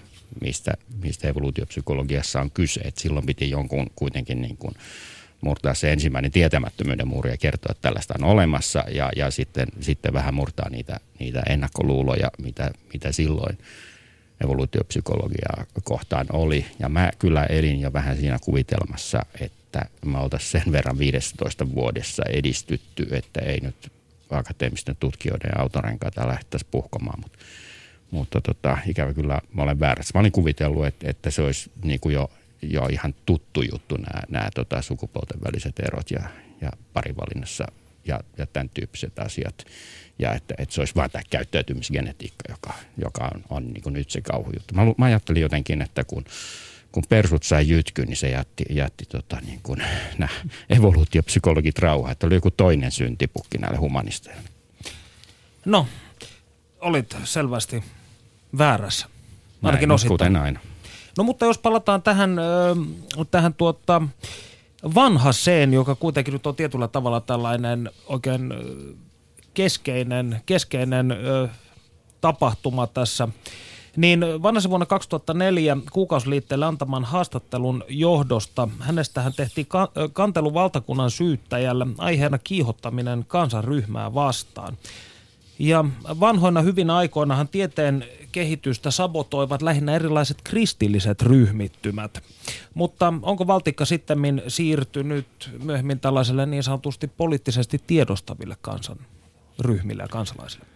mistä, 0.40 0.72
mistä 1.02 1.28
evoluutiopsykologiassa 1.28 2.40
on 2.40 2.50
kyse. 2.50 2.80
Et 2.80 2.98
silloin 2.98 3.26
piti 3.26 3.50
jonkun 3.50 3.86
kuitenkin 3.94 4.40
niin 4.42 4.56
kuin 4.56 4.74
murtaa 5.40 5.74
se 5.74 5.92
ensimmäinen 5.92 6.30
tietämättömyyden 6.30 7.08
muuri 7.08 7.30
ja 7.30 7.36
kertoa, 7.36 7.70
että 7.70 7.82
tällaista 7.82 8.14
on 8.18 8.24
olemassa 8.24 8.84
ja, 8.90 9.10
ja 9.16 9.30
sitten, 9.30 9.66
sitten 9.80 10.12
vähän 10.12 10.34
murtaa 10.34 10.68
niitä, 10.70 11.00
niitä 11.18 11.42
ennakkoluuloja, 11.48 12.30
mitä, 12.42 12.70
mitä 12.92 13.12
silloin 13.12 13.58
evoluutiopsykologiaa 14.44 15.64
kohtaan 15.84 16.26
oli. 16.32 16.66
Ja 16.78 16.88
mä 16.88 17.12
kyllä 17.18 17.44
elin 17.44 17.80
jo 17.80 17.92
vähän 17.92 18.16
siinä 18.16 18.38
kuvitelmassa, 18.44 19.26
että 19.40 19.82
me 20.04 20.18
oltaisiin 20.18 20.62
sen 20.62 20.72
verran 20.72 20.98
15 20.98 21.74
vuodessa 21.74 22.22
edistytty, 22.28 23.08
että 23.10 23.40
ei 23.40 23.60
nyt 23.60 23.92
akateemisten 24.30 24.96
tutkijoiden 25.00 25.60
autorenkaita 25.60 26.28
lähdettäisi 26.28 26.66
puhkomaan, 26.70 27.20
mutta 27.20 27.38
mutta 28.10 28.40
tota, 28.40 28.78
ikävä 28.86 29.14
kyllä 29.14 29.40
mä 29.52 29.62
olen 29.62 29.80
väärässä. 29.80 30.12
Mä 30.14 30.20
olin 30.20 30.32
kuvitellut, 30.32 30.86
että, 30.86 31.10
että 31.10 31.30
se 31.30 31.42
olisi 31.42 31.70
niin 31.82 32.00
kuin 32.00 32.14
jo, 32.14 32.30
jo 32.62 32.86
ihan 32.86 33.14
tuttu 33.26 33.62
juttu 33.62 33.96
nämä, 33.96 34.22
nämä 34.28 34.48
tota, 34.54 34.82
sukupuolten 34.82 35.40
väliset 35.44 35.78
erot 35.78 36.10
ja, 36.10 36.22
ja 36.60 36.70
parivalinnassa 36.92 37.64
ja, 38.04 38.20
ja 38.38 38.46
tämän 38.46 38.68
tyyppiset 38.68 39.18
asiat. 39.18 39.64
Ja 40.18 40.34
että, 40.34 40.54
että 40.58 40.74
se 40.74 40.80
olisi 40.80 40.94
vain 40.94 41.10
tämä 41.10 41.22
käyttäytymisgenetiikka, 41.30 42.44
joka, 42.48 42.72
joka 42.96 43.30
on, 43.34 43.44
on 43.50 43.72
niin 43.72 43.82
kuin 43.82 43.92
nyt 43.92 44.10
se 44.10 44.20
kauhujuttu. 44.20 44.74
Mä, 44.74 44.82
mä 44.98 45.04
ajattelin 45.04 45.42
jotenkin, 45.42 45.82
että 45.82 46.04
kun 46.04 46.24
kun 46.92 47.04
persut 47.08 47.42
sai 47.42 47.68
jytky, 47.68 48.06
niin 48.06 48.16
se 48.16 48.30
jätti, 48.30 48.64
jätti 48.70 49.04
tota, 49.04 49.40
niin 49.46 49.60
kuin, 49.62 49.82
nämä 50.18 50.32
evoluutiopsykologit 50.70 51.78
rauhaa, 51.78 52.12
että 52.12 52.26
oli 52.26 52.34
joku 52.34 52.50
toinen 52.50 52.90
syntipukki 52.90 53.58
näille 53.58 53.78
humanisteille. 53.78 54.42
No, 55.64 55.86
olit 56.80 57.16
selvästi 57.24 57.84
väärässä. 58.58 59.06
Ainakin 59.62 59.88
Näin, 59.88 59.94
osittain. 59.94 60.14
Kuten 60.14 60.36
aina. 60.36 60.60
No 61.18 61.24
mutta 61.24 61.46
jos 61.46 61.58
palataan 61.58 62.02
tähän, 62.02 62.36
tähän 63.30 63.54
tuota, 63.54 64.02
vanhaseen, 64.94 65.74
joka 65.74 65.94
kuitenkin 65.94 66.32
nyt 66.32 66.46
on 66.46 66.56
tietyllä 66.56 66.88
tavalla 66.88 67.20
tällainen 67.20 67.90
oikein 68.06 68.54
keskeinen, 69.54 70.40
keskeinen 70.46 71.16
tapahtuma 72.20 72.86
tässä, 72.86 73.28
niin 73.96 74.20
vanhassa 74.42 74.70
vuonna 74.70 74.86
2004 74.86 75.76
kuukausiliitteelle 75.92 76.66
antaman 76.66 77.04
haastattelun 77.04 77.84
johdosta 77.88 78.68
hänestähän 78.80 79.32
tehtiin 79.36 79.66
ka- 79.66 79.92
kantelu 80.12 80.54
valtakunnan 80.54 81.10
syyttäjällä 81.10 81.86
aiheena 81.98 82.38
kiihottaminen 82.38 83.24
kansanryhmää 83.28 84.14
vastaan. 84.14 84.76
Ja 85.58 85.84
vanhoina 86.20 86.60
hyvinä 86.60 86.96
aikoinahan 86.96 87.48
tieteen 87.48 88.04
kehitystä 88.32 88.90
sabotoivat 88.90 89.62
lähinnä 89.62 89.94
erilaiset 89.94 90.38
kristilliset 90.44 91.22
ryhmittymät. 91.22 92.22
Mutta 92.74 93.14
onko 93.22 93.46
valtikka 93.46 93.84
sitten 93.84 94.18
siirtynyt 94.48 95.50
myöhemmin 95.62 96.00
tällaiselle 96.00 96.46
niin 96.46 96.62
sanotusti 96.62 97.08
poliittisesti 97.08 97.80
tiedostaville 97.86 98.56
kansanryhmille 98.60 100.02
ja 100.02 100.08
kansalaisille? 100.08 100.66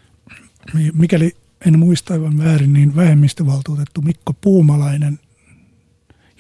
Mikäli 0.93 1.37
en 1.67 1.79
muista 1.79 2.15
aivan 2.15 2.39
väärin, 2.39 2.73
niin 2.73 2.97
vähemmistövaltuutettu 2.97 4.03
Mikko 4.03 4.33
Puumalainen, 4.41 5.21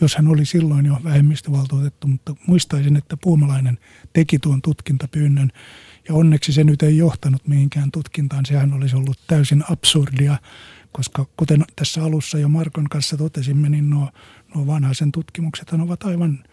jos 0.02 0.16
hän 0.16 0.28
oli 0.28 0.46
silloin 0.46 0.86
jo 0.86 0.96
vähemmistövaltuutettu, 1.04 2.06
mutta 2.06 2.34
muistaisin, 2.46 2.96
että 2.96 3.16
Puumalainen 3.16 3.78
teki 4.12 4.38
tuon 4.38 4.62
tutkintapyynnön 4.62 5.52
ja 6.08 6.14
onneksi 6.14 6.52
se 6.52 6.64
nyt 6.64 6.82
ei 6.82 6.96
johtanut 6.96 7.48
mihinkään 7.48 7.90
tutkintaan. 7.90 8.46
Sehän 8.46 8.72
olisi 8.72 8.96
ollut 8.96 9.18
täysin 9.26 9.64
absurdia, 9.70 10.36
koska 10.92 11.26
kuten 11.36 11.64
tässä 11.76 12.04
alussa 12.04 12.38
jo 12.38 12.48
Markon 12.48 12.88
kanssa 12.88 13.16
totesimme, 13.16 13.68
niin 13.68 13.90
nuo, 13.90 14.08
nuo 14.54 14.66
vanhaisen 14.66 15.12
tutkimukset 15.12 15.72
ovat 15.72 16.02
aivan 16.02 16.44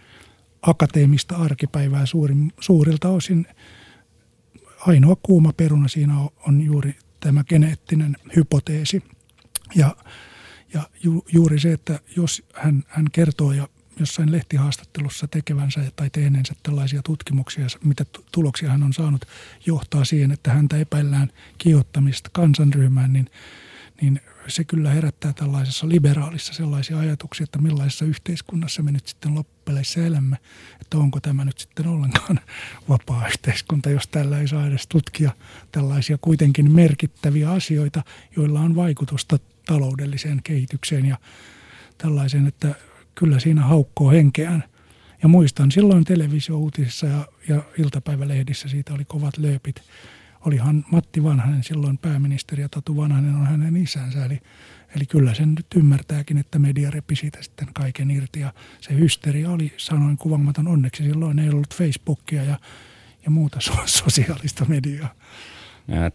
akateemista 0.62 1.36
arkipäivää 1.36 2.06
suurin, 2.06 2.54
suurilta 2.60 3.10
osin. 3.10 3.48
Ainoa 4.88 5.16
kuuma 5.24 5.54
peruna 5.54 5.88
siinä 5.88 6.20
on, 6.20 6.30
on 6.48 6.62
juuri 6.62 6.96
tämä 7.20 7.44
geneettinen 7.44 8.16
hypoteesi. 8.36 9.04
Ja, 9.76 9.96
ja 10.74 10.90
ju, 11.04 11.26
juuri 11.34 11.60
se, 11.60 11.74
että 11.74 12.00
jos 12.16 12.44
hän, 12.54 12.84
hän 12.88 13.06
kertoo 13.12 13.52
ja 13.52 13.68
jossain 14.00 14.32
lehtihaastattelussa 14.32 15.28
tekevänsä 15.28 15.92
tai 15.96 16.10
tehneensä 16.10 16.54
tällaisia 16.64 17.02
tutkimuksia, 17.04 17.68
mitä 17.84 18.06
tuloksia 18.32 18.70
hän 18.70 18.84
on 18.84 18.94
saanut, 18.94 19.26
johtaa 19.66 20.06
siihen, 20.06 20.32
että 20.32 20.52
häntä 20.52 20.78
epäillään 20.78 21.32
kiihottamista 21.58 22.30
kansanryhmään, 22.34 23.14
niin, 23.14 23.30
niin 24.02 24.22
se 24.48 24.64
kyllä 24.64 24.90
herättää 24.90 25.34
tällaisessa 25.34 25.90
liberaalissa 25.90 26.54
sellaisia 26.54 27.00
ajatuksia, 27.00 27.44
että 27.44 27.60
millaisessa 27.60 28.06
yhteiskunnassa 28.06 28.84
me 28.84 28.92
nyt 28.92 29.08
sitten 29.08 29.36
loppupeleissä 29.36 30.06
elämme, 30.06 30.38
että 30.82 30.98
onko 30.98 31.20
tämä 31.20 31.46
nyt 31.46 31.60
sitten 31.60 31.88
ollenkaan 31.88 32.40
vapaa 32.90 33.28
yhteiskunta, 33.28 33.90
jos 33.90 34.08
tällä 34.08 34.40
ei 34.40 34.48
saa 34.48 34.68
edes 34.68 34.88
tutkia 34.88 35.32
tällaisia 35.72 36.18
kuitenkin 36.22 36.72
merkittäviä 36.72 37.52
asioita, 37.52 38.04
joilla 38.36 38.60
on 38.60 38.76
vaikutusta 38.76 39.40
taloudelliseen 39.70 40.42
kehitykseen 40.44 41.06
ja 41.06 41.18
tällaiseen, 41.98 42.48
että 42.48 42.76
kyllä 43.16 43.40
siinä 43.40 43.62
haukkoo 43.62 44.10
henkeään. 44.10 44.64
Ja 45.22 45.30
muistan 45.30 45.72
silloin 45.72 46.06
televisiouutisissa 46.06 47.08
ja, 47.08 47.28
ja 47.48 47.64
iltapäivälehdissä 47.78 48.68
siitä 48.68 48.94
oli 48.94 49.06
kovat 49.06 49.38
lööpit. 49.38 49.82
Olihan 50.46 50.86
Matti 50.92 51.24
Vanhanen 51.24 51.64
silloin 51.64 51.98
pääministeri 51.98 52.62
ja 52.62 52.70
Tatu 52.70 52.98
Vanhanen 52.98 53.36
on 53.36 53.48
hänen 53.48 53.78
isänsä. 53.78 54.26
Eli, 54.26 54.40
eli 54.96 55.06
kyllä 55.06 55.34
sen 55.34 55.56
nyt 55.56 55.66
ymmärtääkin, 55.76 56.38
että 56.38 56.60
media 56.60 56.92
repi 56.92 57.16
siitä 57.16 57.44
sitten 57.44 57.68
kaiken 57.74 58.12
irti. 58.12 58.40
Ja 58.40 58.54
se 58.82 58.96
hysteria 58.96 59.52
oli 59.52 59.74
sanoin 59.78 60.18
kuvamaton. 60.18 60.68
Onneksi 60.68 61.04
silloin 61.04 61.40
ei 61.40 61.50
ollut 61.50 61.76
Facebookia 61.76 62.44
ja, 62.44 62.60
ja 63.26 63.32
muuta 63.32 63.60
sosiaalista 64.04 64.66
mediaa. 64.66 65.16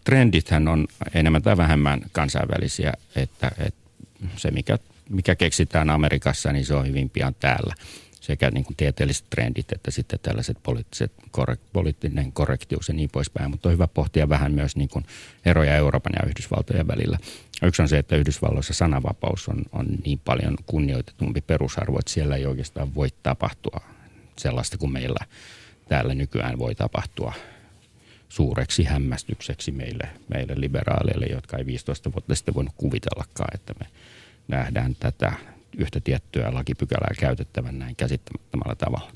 Trendithän 0.03 0.67
on 0.67 0.87
enemmän 1.13 1.41
tai 1.41 1.57
vähemmän 1.57 2.01
kansainvälisiä, 2.11 2.93
että, 3.15 3.51
että 3.57 3.79
se 4.37 4.51
mikä 4.51 4.77
mikä 5.09 5.35
keksitään 5.35 5.89
Amerikassa, 5.89 6.51
niin 6.51 6.65
se 6.65 6.73
on 6.73 6.87
hyvin 6.87 7.09
pian 7.09 7.35
täällä. 7.39 7.75
Sekä 8.21 8.51
niin 8.51 8.65
kuin 8.65 8.75
tieteelliset 8.77 9.25
trendit 9.29 9.71
että 9.71 9.91
sitten 9.91 10.19
tällaiset 10.19 10.57
poliittiset, 10.63 11.11
korre, 11.31 11.57
poliittinen 11.73 12.31
korrektius 12.31 12.87
ja 12.87 12.93
niin 12.93 13.09
poispäin. 13.09 13.49
Mutta 13.51 13.69
on 13.69 13.73
hyvä 13.73 13.87
pohtia 13.87 14.29
vähän 14.29 14.51
myös 14.51 14.75
niin 14.75 14.89
kuin 14.89 15.05
eroja 15.45 15.75
Euroopan 15.75 16.13
ja 16.21 16.29
Yhdysvaltojen 16.29 16.87
välillä. 16.87 17.17
Yksi 17.63 17.81
on 17.81 17.87
se, 17.89 17.97
että 17.97 18.15
Yhdysvalloissa 18.15 18.73
sananvapaus 18.73 19.49
on, 19.49 19.61
on 19.71 19.85
niin 20.05 20.19
paljon 20.25 20.57
kunnioitetumpi 20.65 21.41
perusarvo, 21.41 21.99
että 21.99 22.11
siellä 22.11 22.35
ei 22.35 22.45
oikeastaan 22.45 22.95
voi 22.95 23.09
tapahtua 23.23 23.81
sellaista 24.37 24.77
kuin 24.77 24.91
meillä 24.91 25.25
täällä 25.87 26.13
nykyään 26.13 26.59
voi 26.59 26.75
tapahtua 26.75 27.33
suureksi 28.29 28.83
hämmästykseksi 28.83 29.71
meille, 29.71 30.09
meille 30.29 30.53
liberaaleille, 30.57 31.25
jotka 31.25 31.57
ei 31.57 31.65
15 31.65 32.13
vuotta 32.13 32.35
sitten 32.35 32.53
voinut 32.53 32.73
kuvitellakaan, 32.77 33.49
että 33.55 33.73
me– 33.79 33.85
nähdään 34.47 34.95
tätä 34.99 35.33
yhtä 35.77 35.99
tiettyä 35.99 36.53
lakipykälää 36.53 37.11
käytettävän 37.19 37.79
näin 37.79 37.95
käsittämättömällä 37.95 38.75
tavalla. 38.75 39.11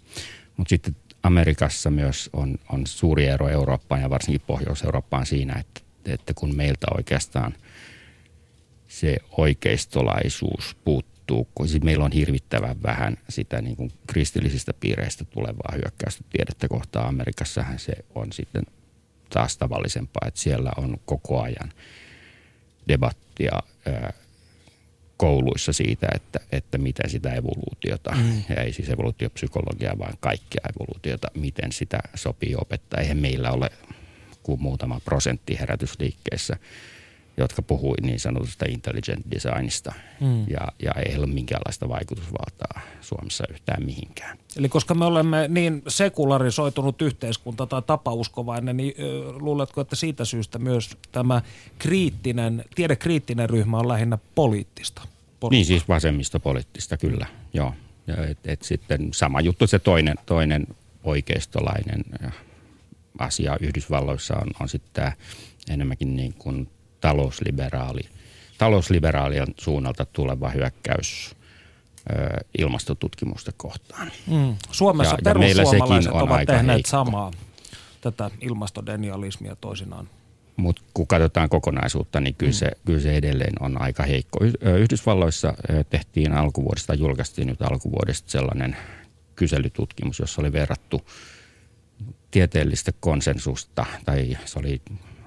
Mutta 0.57 0.69
sitten 0.69 0.95
Amerikassa 1.23 1.89
myös 1.89 2.29
on, 2.33 2.55
on 2.69 2.87
suuri 2.87 3.25
ero 3.25 3.49
Eurooppaan 3.49 4.01
ja 4.01 4.09
varsinkin 4.09 4.47
Pohjois-Eurooppaan 4.47 5.25
siinä, 5.25 5.53
että, 5.59 5.81
että 6.05 6.33
kun 6.33 6.55
meiltä 6.55 6.87
oikeastaan 6.97 7.55
se 8.87 9.17
oikeistolaisuus 9.37 10.77
puuttuu, 10.85 11.47
kun 11.55 11.67
siis 11.67 11.83
meillä 11.83 12.05
on 12.05 12.11
hirvittävän 12.11 12.83
vähän 12.83 13.17
sitä 13.29 13.61
niin 13.61 13.75
kuin 13.75 13.91
kristillisistä 14.07 14.73
piireistä 14.79 15.25
tulevaa 15.25 15.73
hyökkäystä 15.75 16.23
tiedettä 16.29 16.67
kohtaan. 16.67 17.07
Amerikassahan 17.07 17.79
se 17.79 17.93
on 18.15 18.33
sitten 18.33 18.63
taas 19.29 19.57
tavallisempaa, 19.57 20.27
että 20.27 20.39
siellä 20.39 20.71
on 20.77 20.97
koko 21.05 21.41
ajan 21.41 21.71
debattia 22.87 23.51
kouluissa 25.17 25.73
siitä, 25.73 26.07
että, 26.15 26.39
että 26.51 26.77
miten 26.77 27.09
sitä 27.09 27.33
evoluutiota, 27.33 28.15
mm. 28.15 28.43
ei 28.57 28.73
siis 28.73 28.89
evoluutiopsykologiaa, 28.89 29.99
vaan 29.99 30.13
kaikkea 30.19 30.61
evoluutiota, 30.75 31.27
miten 31.33 31.71
sitä 31.71 31.99
sopii 32.15 32.55
opettaa. 32.55 33.01
Eihän 33.01 33.17
meillä 33.17 33.51
ole 33.51 33.69
kuin 34.43 34.61
muutama 34.61 34.99
prosentti 34.99 35.59
herätysliikkeessä, 35.59 36.57
jotka 37.43 37.61
puhui 37.61 37.95
niin 38.01 38.19
sanotusta 38.19 38.65
intelligent 38.69 39.25
designista, 39.31 39.93
mm. 40.19 40.45
ja, 40.49 40.67
ja 40.83 40.91
ei 41.05 41.17
ole 41.17 41.25
minkäänlaista 41.25 41.89
vaikutusvaltaa 41.89 42.81
Suomessa 43.01 43.43
yhtään 43.49 43.85
mihinkään. 43.85 44.37
Eli 44.55 44.69
koska 44.69 44.93
me 44.93 45.05
olemme 45.05 45.47
niin 45.47 45.81
sekularisoitunut 45.87 47.01
yhteiskunta 47.01 47.65
tai 47.65 47.81
tapauskovainen, 47.81 48.77
niin 48.77 48.93
luuletko, 49.39 49.81
että 49.81 49.95
siitä 49.95 50.25
syystä 50.25 50.59
myös 50.59 50.97
tämä 51.11 51.41
kriittinen, 51.79 52.65
tiedekriittinen 52.75 53.49
ryhmä 53.49 53.77
on 53.77 53.87
lähinnä 53.87 54.17
poliittista? 54.35 55.01
Porukka. 55.39 55.55
Niin 55.55 55.65
siis 55.65 55.87
vasemmista 55.87 56.39
poliittista, 56.39 56.97
kyllä, 56.97 57.27
joo. 57.53 57.73
Ja 58.07 58.25
et, 58.25 58.37
et 58.45 58.61
sitten 58.61 59.09
sama 59.13 59.41
juttu, 59.41 59.67
se 59.67 59.79
toinen, 59.79 60.15
toinen 60.25 60.67
oikeistolainen 61.03 62.05
asia 63.19 63.57
Yhdysvalloissa 63.61 64.35
on, 64.35 64.47
on 64.59 64.69
sitten 64.69 64.91
tämä 64.93 65.11
enemmänkin 65.69 66.15
niin 66.15 66.33
kuin 66.33 66.67
talousliberaali, 67.01 68.01
talousliberaalien 68.57 69.47
suunnalta 69.57 70.05
tuleva 70.05 70.49
hyökkäys 70.49 71.35
ilmastotutkimusta 72.57 73.51
kohtaan. 73.57 74.11
Mm. 74.27 74.55
Suomessa 74.71 75.15
ja, 75.15 75.33
perussuomalaiset 75.33 76.13
ja 76.13 76.19
ovat 76.19 76.45
tehneet 76.45 76.75
heikko. 76.75 76.89
samaa 76.89 77.31
tätä 78.01 78.31
ilmastodenialismia 78.41 79.55
toisinaan. 79.55 80.09
Mutta 80.57 80.81
kun 80.93 81.07
katsotaan 81.07 81.49
kokonaisuutta, 81.49 82.19
niin 82.19 82.35
kyllä, 82.35 82.51
mm. 82.51 82.55
se, 82.55 82.71
kyllä 82.85 82.99
se 82.99 83.15
edelleen 83.15 83.53
on 83.59 83.81
aika 83.81 84.03
heikko. 84.03 84.39
Yhdysvalloissa 84.79 85.53
tehtiin 85.89 86.31
alkuvuodesta, 86.31 86.93
julkaistiin 86.93 87.47
nyt 87.47 87.61
alkuvuodesta 87.61 88.31
sellainen 88.31 88.77
kyselytutkimus, 89.35 90.19
jossa 90.19 90.41
oli 90.41 90.53
verrattu 90.53 91.01
tieteellistä 92.31 92.91
konsensusta, 92.99 93.85
tai 94.05 94.37
se 94.45 94.59
oli 94.59 94.81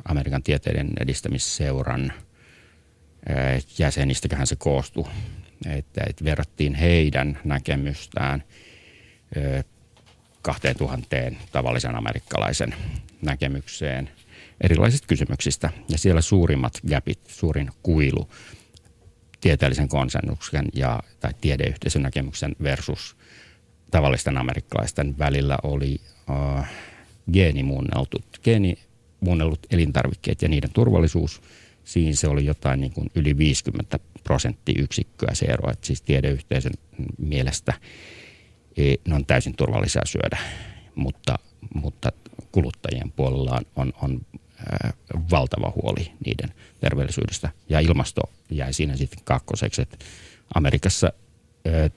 Amerikan 0.05 0.43
tieteiden 0.43 0.91
edistämisseuran 1.01 2.13
jäsenistäköhän 3.79 4.47
se 4.47 4.57
koostui, 4.57 5.05
että, 5.67 6.05
että 6.09 6.25
verrattiin 6.25 6.75
heidän 6.75 7.39
näkemystään 7.45 8.45
2000 10.43 11.17
tavallisen 11.53 11.97
amerikkalaisen 11.97 12.75
näkemykseen 13.23 14.11
erilaisista 14.61 15.07
kysymyksistä. 15.07 15.71
Ja 15.89 15.99
siellä 15.99 16.21
suurimmat 16.21 16.73
gapit, 16.89 17.21
suurin 17.29 17.71
kuilu 17.83 18.29
tieteellisen 19.41 19.89
konsensuksen 19.89 20.67
ja, 20.75 21.01
tai 21.21 21.35
tiedeyhteisön 21.41 22.03
näkemyksen 22.03 22.57
versus 22.63 23.17
tavallisten 23.91 24.39
amerikkalaisten 24.39 25.19
välillä 25.19 25.59
oli 25.63 26.01
uh, 26.31 26.65
geenimuunneltut, 27.33 28.25
geenimuunnellut 29.23 29.67
elintarvikkeet 29.71 30.43
ja 30.43 30.49
niiden 30.49 30.73
turvallisuus. 30.73 31.41
Siinä 31.85 32.17
se 32.17 32.29
oli 32.29 32.45
jotain 32.45 32.81
niin 32.81 32.93
kuin 32.93 33.11
yli 33.15 33.39
50 33.39 33.99
prosenttiyksikköä 34.25 35.35
se 35.35 35.47
ero, 35.47 35.71
että 35.71 35.87
siis 35.87 36.03
tiedeyhteisön 36.03 36.73
mielestä 37.19 37.73
e, 38.77 38.95
ne 39.09 39.15
on 39.15 39.27
täysin 39.27 39.57
turvallisia 39.57 40.03
syödä, 40.05 40.39
mutta, 40.95 41.39
mutta 41.75 42.13
kuluttajien 42.53 43.13
puolella 43.13 43.61
on, 43.77 43.93
on, 44.03 44.21
valtava 45.31 45.73
huoli 45.83 46.13
niiden 46.25 46.55
terveellisyydestä. 46.81 47.51
Ja 47.69 47.81
ilmasto 47.81 48.21
jäi 48.51 48.73
siinä 48.73 48.97
sitten 48.97 49.25
kakkoseksi, 49.25 49.83
että 49.83 49.97
Amerikassa 50.55 51.13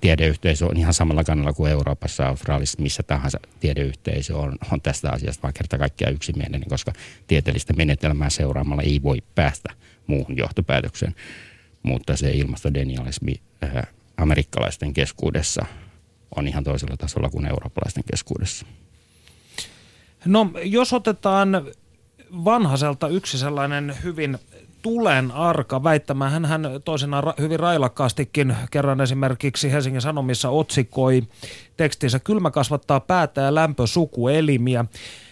tiedeyhteisö 0.01 0.65
on 0.65 0.77
ihan 0.77 0.93
samalla 0.93 1.23
kannalla 1.23 1.53
kuin 1.53 1.71
Euroopassa, 1.71 2.27
Australiassa, 2.27 2.81
missä 2.81 3.03
tahansa 3.03 3.39
tiedeyhteisö 3.59 4.37
on, 4.37 4.55
on 4.71 4.81
tästä 4.81 5.11
asiasta 5.11 5.41
vaan 5.41 5.53
kerta 5.53 5.77
kaikkiaan 5.77 6.13
yksimielinen, 6.13 6.69
koska 6.69 6.93
tieteellistä 7.27 7.73
menetelmää 7.73 8.29
seuraamalla 8.29 8.83
ei 8.83 9.03
voi 9.03 9.17
päästä 9.35 9.73
muuhun 10.07 10.37
johtopäätökseen. 10.37 11.15
Mutta 11.83 12.17
se 12.17 12.31
ilmastodenialismi 12.31 13.33
äh, 13.63 13.83
amerikkalaisten 14.17 14.93
keskuudessa 14.93 15.65
on 16.35 16.47
ihan 16.47 16.63
toisella 16.63 16.97
tasolla 16.97 17.29
kuin 17.29 17.45
eurooppalaisten 17.45 18.03
keskuudessa. 18.11 18.65
No 20.25 20.51
jos 20.63 20.93
otetaan 20.93 21.65
vanhaselta 22.31 23.07
yksi 23.07 23.37
sellainen 23.37 23.95
hyvin 24.03 24.37
tulen 24.85 25.31
arka 25.31 25.83
väittämään. 25.83 26.45
Hän 26.45 26.61
toisenaan 26.85 27.23
ra- 27.23 27.33
hyvin 27.39 27.59
railakkaastikin 27.59 28.55
kerran 28.71 29.01
esimerkiksi 29.01 29.71
Helsingin 29.71 30.01
Sanomissa 30.01 30.49
otsikoi 30.49 31.23
tekstinsä 31.77 32.19
Kylmä 32.19 32.51
kasvattaa 32.51 32.99
päätä 32.99 33.41
ja 33.41 33.55
lämpö 33.55 33.87
sukuelimiä. 33.87 34.85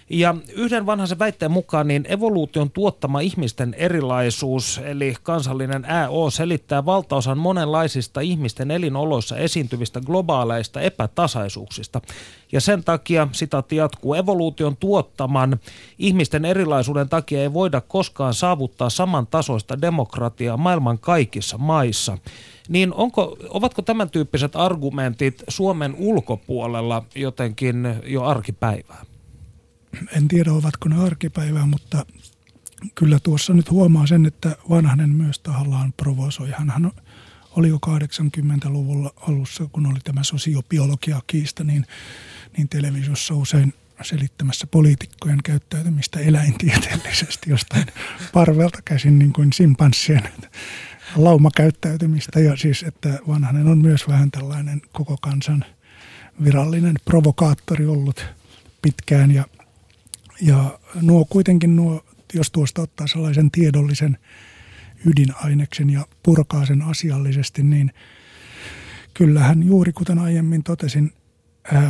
Ja 0.10 0.36
yhden 0.56 0.86
vanhan 0.86 1.08
väitteen 1.20 1.52
mukaan 1.52 1.88
niin 1.88 2.06
evoluution 2.10 2.72
tuottama 2.72 3.20
ihmisten 3.20 3.74
erilaisuus, 3.74 4.82
eli 4.84 5.16
kansallinen 5.24 5.86
AO, 5.92 6.30
selittää 6.30 6.86
valtaosan 6.86 7.38
monenlaisista 7.38 8.22
ihmisten 8.22 8.72
elinoloissa 8.72 9.38
esiintyvistä 9.38 10.02
globaaleista 10.02 10.82
epätasaisuuksista. 10.82 12.02
Ja 12.52 12.62
sen 12.62 12.84
takia, 12.84 13.28
sitaatti 13.32 13.76
jatkuu, 13.76 14.14
evoluution 14.14 14.78
tuottaman 14.78 15.60
ihmisten 15.98 16.46
erilaisuuden 16.46 17.10
takia 17.10 17.42
ei 17.42 17.54
voida 17.54 17.82
koskaan 17.82 18.34
saavuttaa 18.34 18.90
samantasoista 18.90 19.82
demokratiaa 19.82 20.58
maailman 20.58 21.00
kaikissa 21.00 21.58
maissa. 21.58 22.18
Niin 22.70 22.94
onko, 22.94 23.38
ovatko 23.50 23.82
tämän 23.82 24.10
tyyppiset 24.10 24.56
argumentit 24.56 25.44
Suomen 25.48 25.96
ulkopuolella 26.00 27.04
jotenkin 27.16 27.96
jo 28.06 28.24
arkipäivää? 28.24 29.06
En 30.18 30.28
tiedä 30.28 30.54
ovatko 30.54 30.90
ne 30.90 31.06
arkipäivää, 31.06 31.66
mutta 31.66 32.06
kyllä 32.96 33.20
tuossa 33.20 33.54
nyt 33.54 33.72
huomaa 33.72 34.08
sen, 34.08 34.26
että 34.26 34.56
vanhanen 34.70 35.10
myös 35.10 35.40
tahallaan 35.40 35.94
provosoi. 35.94 36.50
Hän 36.68 36.92
oli 37.56 37.70
jo 37.70 37.80
80-luvulla 37.88 39.14
alussa, 39.16 39.70
kun 39.72 39.86
oli 39.86 40.00
tämä 40.04 40.24
sosiobiologia 40.24 41.22
kiista, 41.28 41.64
niin, 41.64 41.86
niin 42.58 42.70
televisiossa 42.70 43.34
usein 43.34 43.74
selittämässä 44.02 44.68
poliitikkojen 44.68 45.40
käyttäytymistä 45.44 46.20
eläintieteellisesti 46.20 47.50
jostain 47.50 47.86
parvelta 48.34 48.82
käsin 48.86 49.20
niin 49.20 49.34
kuin 49.34 49.54
simpanssien 49.54 50.24
laumakäyttäytymistä. 51.16 52.40
Ja 52.40 52.56
siis, 52.58 52.84
että 52.84 53.20
vanhanen 53.28 53.68
on 53.68 53.78
myös 53.78 54.08
vähän 54.08 54.32
tällainen 54.32 54.82
koko 54.92 55.18
kansan 55.22 55.66
virallinen 56.44 56.96
provokaattori 57.06 57.86
ollut 57.86 58.26
pitkään 58.82 59.32
ja 59.32 59.46
ja 60.44 60.80
nuo 61.02 61.26
kuitenkin 61.26 61.76
nuo, 61.76 62.06
jos 62.34 62.52
tuosta 62.52 62.82
ottaa 62.82 63.08
sellaisen 63.08 63.52
tiedollisen 63.52 64.18
ydinaineksen 65.06 65.90
ja 65.90 66.08
purkaa 66.24 66.66
sen 66.66 66.82
asiallisesti, 66.82 67.64
niin 67.64 67.92
kyllähän 69.14 69.64
juuri 69.64 69.94
kuten 69.94 70.20
aiemmin 70.20 70.64
totesin, 70.64 71.12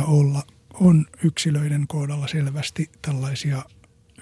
olla 0.06 0.42
on 0.74 1.06
yksilöiden 1.24 1.86
kohdalla 1.86 2.26
selvästi 2.26 2.90
tällaisia 3.02 3.62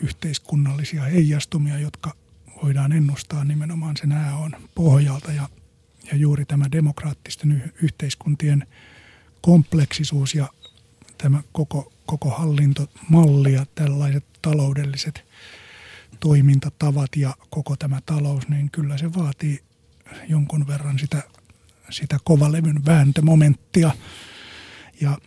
yhteiskunnallisia 0.03 1.03
heijastumia, 1.03 1.79
jotka 1.79 2.15
voidaan 2.63 2.93
ennustaa 2.93 3.45
nimenomaan 3.45 3.97
sen 3.97 4.13
ääon 4.13 4.53
pohjalta. 4.75 5.33
Ja, 5.33 5.49
ja 6.11 6.17
juuri 6.17 6.45
tämä 6.45 6.65
demokraattisten 6.73 7.73
yhteiskuntien 7.83 8.67
kompleksisuus 9.41 10.35
ja 10.35 10.49
tämä 11.23 11.43
koko, 11.53 11.93
koko 12.07 12.31
hallintomalli 12.31 13.53
ja 13.53 13.67
tällaiset 13.75 14.25
taloudelliset 14.43 15.25
toimintatavat 16.21 17.17
ja 17.17 17.35
koko 17.51 17.77
tämä 17.77 18.01
talous, 18.07 18.49
niin 18.49 18.71
kyllä 18.71 18.99
se 18.99 19.15
vaatii 19.15 19.61
jonkun 20.29 20.67
verran 20.67 20.99
sitä, 20.99 21.23
sitä 21.91 22.17
kovalevyn 22.25 22.85
vääntömomenttia. 22.87 23.91
Ja, 25.01 25.19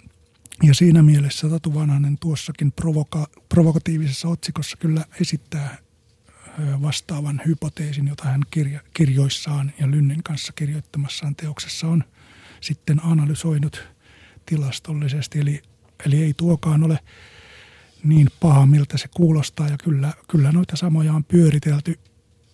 ja 0.63 0.73
siinä 0.73 1.03
mielessä 1.03 1.49
Tatu 1.49 1.73
Vanhanen 1.73 2.17
tuossakin 2.17 2.71
provoka, 2.71 3.27
provokatiivisessa 3.49 4.27
otsikossa 4.27 4.77
kyllä 4.77 5.05
esittää 5.21 5.77
vastaavan 6.81 7.41
hypoteesin, 7.45 8.07
jota 8.07 8.23
hän 8.23 8.41
kirja, 8.51 8.79
kirjoissaan 8.93 9.73
ja 9.79 9.91
Lynnin 9.91 10.23
kanssa 10.23 10.53
kirjoittamassaan 10.53 11.35
teoksessa 11.35 11.87
on 11.87 12.03
sitten 12.61 13.05
analysoinut 13.05 13.87
tilastollisesti. 14.45 15.39
Eli 15.39 15.61
Eli 16.05 16.23
ei 16.23 16.33
tuokaan 16.37 16.83
ole 16.83 16.99
niin 18.03 18.27
paha, 18.39 18.65
miltä 18.65 18.97
se 18.97 19.07
kuulostaa. 19.07 19.67
Ja 19.67 19.77
kyllä, 19.83 20.13
kyllä 20.27 20.51
noita 20.51 20.75
samoja 20.75 21.13
on 21.13 21.23
pyöritelty 21.23 21.99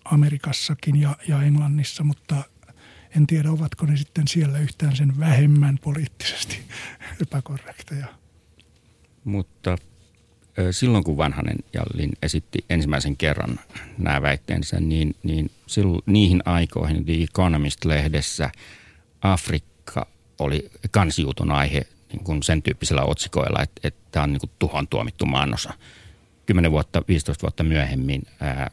Amerikassakin 0.04 1.00
ja, 1.00 1.16
ja 1.28 1.42
Englannissa, 1.42 2.04
mutta 2.04 2.44
en 3.16 3.26
tiedä, 3.26 3.50
ovatko 3.50 3.86
ne 3.86 3.96
sitten 3.96 4.28
siellä 4.28 4.58
yhtään 4.58 4.96
sen 4.96 5.18
vähemmän 5.20 5.78
poliittisesti 5.78 6.58
epäkorrekteja. 7.22 8.06
Mutta 9.24 9.76
silloin 10.70 11.04
kun 11.04 11.16
Vanhanen 11.16 11.58
ja 11.72 11.82
Lin 11.94 12.12
esitti 12.22 12.64
ensimmäisen 12.70 13.16
kerran 13.16 13.60
nämä 13.98 14.22
väitteensä, 14.22 14.80
niin, 14.80 15.16
niin 15.22 15.50
silloin, 15.66 16.02
niihin 16.06 16.42
aikoihin 16.44 17.04
The 17.04 17.12
Economist-lehdessä 17.12 18.50
Afrikka 19.22 20.06
oli 20.38 20.70
kansiutun 20.90 21.52
aihe 21.52 21.86
niin 22.12 22.24
kuin 22.24 22.42
sen 22.42 22.62
tyyppisellä 22.62 23.02
otsikoilla, 23.02 23.62
että, 23.62 23.80
että 23.88 24.00
tämä 24.10 24.24
on 24.24 24.32
niin 24.32 24.40
kuin 24.40 24.50
tuhon 24.58 24.88
tuomittu 24.88 25.26
maanosa. 25.26 25.72
Kymmenen 26.46 26.72
vuotta, 26.72 27.02
15 27.08 27.42
vuotta 27.42 27.62
myöhemmin 27.62 28.22
ää, 28.40 28.70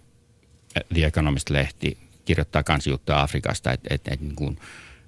The 0.93 1.05
Economist-lehti 1.05 1.97
kirjoittaa 2.25 2.63
kansiutta 2.63 3.21
Afrikasta, 3.21 3.71
että, 3.71 3.87
että, 3.95 4.11
että, 4.13 4.25
niin 4.25 4.35
kuin, 4.35 4.57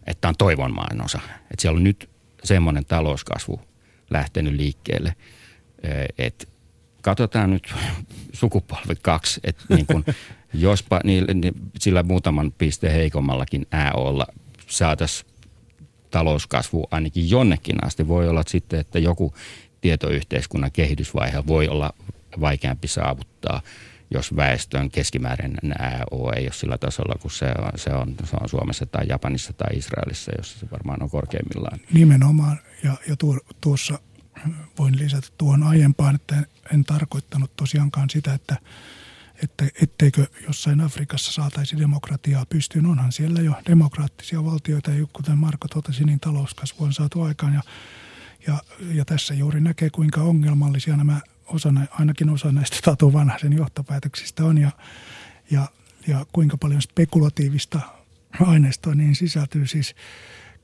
että 0.07 0.21
tämä 0.21 0.29
on 0.29 0.35
toivon 0.37 0.75
maanosa. 0.75 1.19
Että 1.51 1.61
siellä 1.61 1.77
on 1.77 1.83
nyt 1.83 2.09
semmoinen 2.43 2.85
talouskasvu 2.85 3.61
lähtenyt 4.09 4.53
liikkeelle, 4.53 5.15
että 6.17 6.47
katsotaan 7.01 7.49
nyt 7.49 7.73
sukupolvi 8.33 8.95
kaksi, 9.01 9.39
että 9.43 9.63
niin 9.69 9.85
kuin, 9.85 10.05
jospa 10.53 11.01
niin, 11.03 11.25
niin, 11.33 11.53
sillä 11.79 12.03
muutaman 12.03 12.51
pisteen 12.57 12.93
heikommallakin 12.93 13.67
ääolla 13.71 14.27
saataisiin 14.67 15.30
talouskasvu 16.11 16.87
ainakin 16.91 17.29
jonnekin 17.29 17.85
asti. 17.85 18.07
Voi 18.07 18.29
olla 18.29 18.43
sitten, 18.47 18.79
että 18.79 18.99
joku 18.99 19.33
tietoyhteiskunnan 19.81 20.71
kehitysvaihe 20.71 21.47
voi 21.47 21.67
olla 21.67 21.93
vaikeampi 22.39 22.87
saavuttaa, 22.87 23.61
jos 24.11 24.35
väestön 24.35 24.91
keskimääräinen 24.91 25.81
AO 25.81 26.31
ei 26.35 26.43
ole 26.43 26.53
sillä 26.53 26.77
tasolla, 26.77 27.15
kun 27.21 27.31
se 27.31 27.45
on, 27.45 27.71
se 27.75 27.89
on, 27.89 28.15
se 28.23 28.37
on 28.41 28.49
Suomessa 28.49 28.85
tai 28.85 29.05
Japanissa 29.09 29.53
tai 29.53 29.77
Israelissa, 29.77 30.31
jossa 30.37 30.59
se 30.59 30.71
varmaan 30.71 31.03
on 31.03 31.09
korkeimmillaan. 31.09 31.79
Nimenomaan, 31.93 32.59
ja, 32.83 32.97
ja 33.07 33.15
tuo, 33.15 33.39
tuossa 33.61 33.99
voin 34.79 34.97
lisätä 34.97 35.27
tuohon 35.37 35.63
aiempaan, 35.63 36.15
että 36.15 36.35
en, 36.35 36.45
en 36.73 36.83
tarkoittanut 36.83 37.55
tosiaankaan 37.55 38.09
sitä, 38.09 38.33
että 38.33 38.55
että 39.43 39.65
etteikö 39.81 40.25
jossain 40.47 40.81
Afrikassa 40.81 41.31
saataisi 41.31 41.77
demokratiaa 41.77 42.45
pystyyn. 42.45 42.85
Onhan 42.85 43.11
siellä 43.11 43.41
jo 43.41 43.53
demokraattisia 43.67 44.45
valtioita 44.45 44.91
ja 44.91 45.05
kuten 45.13 45.37
Marko 45.37 45.67
totesi, 45.67 46.03
niin 46.03 46.19
talouskasvu 46.19 46.83
on 46.83 46.93
saatu 46.93 47.21
aikaan 47.21 47.53
ja, 47.53 47.61
ja, 48.47 48.61
ja 48.93 49.05
tässä 49.05 49.33
juuri 49.33 49.61
näkee 49.61 49.89
kuinka 49.89 50.21
ongelmallisia 50.21 50.97
nämä 50.97 51.21
osa, 51.45 51.73
ainakin 51.91 52.29
osa 52.29 52.51
näistä 52.51 52.77
Tatu 52.83 53.13
Vanhasen 53.13 53.53
johtopäätöksistä 53.53 54.45
on 54.45 54.57
ja, 54.57 54.71
ja, 55.51 55.67
ja 56.07 56.25
kuinka 56.31 56.57
paljon 56.57 56.81
spekulatiivista 56.81 57.79
aineistoa 58.39 58.95
niin 58.95 59.15
sisältyy. 59.15 59.67
Siis 59.67 59.95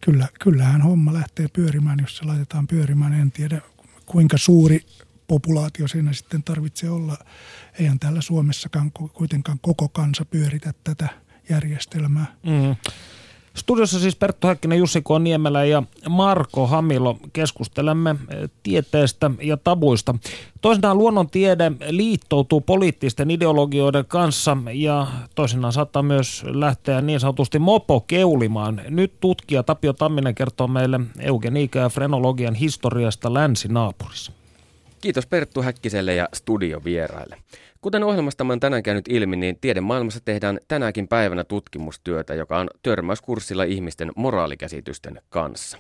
kyllä, 0.02 0.28
kyllähän 0.40 0.82
homma 0.82 1.14
lähtee 1.14 1.48
pyörimään, 1.48 2.00
jos 2.02 2.18
se 2.18 2.26
laitetaan 2.26 2.68
pyörimään. 2.68 3.14
En 3.14 3.32
tiedä 3.32 3.62
kuinka 4.06 4.38
suuri 4.38 4.86
populaatio 5.28 5.88
siinä 5.88 6.14
sitten 6.14 6.44
tarvitse 6.44 6.90
olla. 6.90 7.18
Eihän 7.80 8.00
täällä 8.00 8.22
Suomessakaan 8.22 8.92
kuitenkaan 8.92 9.60
koko 9.62 9.90
kansa 9.90 10.26
pyöritä 10.26 10.74
tätä 10.84 11.08
järjestelmää. 11.50 12.36
Mm. 12.44 12.76
Studiossa 13.58 14.00
siis 14.00 14.16
Perttu 14.16 14.48
Häkkinen, 14.48 14.78
Jussi 14.78 15.02
K. 15.02 15.06
Niemelä 15.20 15.66
ja 15.66 15.84
Marko 16.10 16.68
Hamilo. 16.68 17.18
Keskustelemme 17.34 18.10
eh, 18.10 18.50
tieteestä 18.64 19.32
ja 19.42 19.58
tabuista. 19.58 20.16
Toisinaan 20.62 20.98
luonnontiede 20.98 21.72
liittoutuu 21.90 22.62
poliittisten 22.62 23.32
ideologioiden 23.32 24.06
kanssa 24.06 24.58
ja 24.74 25.08
toisinaan 25.36 25.74
saattaa 25.74 26.04
myös 26.04 26.44
lähteä 26.48 27.02
niin 27.02 27.20
sanotusti 27.20 27.60
mopo 27.60 28.00
keulimaan. 28.00 28.82
Nyt 28.90 29.14
tutkija 29.20 29.64
Tapio 29.64 29.94
Tamminen 29.94 30.36
kertoo 30.36 30.68
meille 30.68 31.00
eugeniikan 31.20 31.82
ja 31.82 31.90
frenologian 31.90 32.56
historiasta 32.56 33.34
länsinaapurissa. 33.34 34.32
Kiitos 35.08 35.28
Perttu 35.28 35.62
Häkkiselle 35.62 36.16
ja 36.16 36.30
studiovieraille. 36.34 37.38
Kuten 37.82 38.04
ohjelmasta 38.04 38.46
on 38.50 38.60
tänään 38.60 38.84
käynyt 38.84 39.08
ilmi, 39.10 39.36
niin 39.36 39.58
tiedemaailmassa 39.62 40.20
tehdään 40.26 40.60
tänäkin 40.68 41.08
päivänä 41.08 41.44
tutkimustyötä, 41.44 42.34
joka 42.34 42.60
on 42.60 42.70
törmäyskurssilla 42.84 43.64
ihmisten 43.64 44.12
moraalikäsitysten 44.16 45.22
kanssa. 45.30 45.78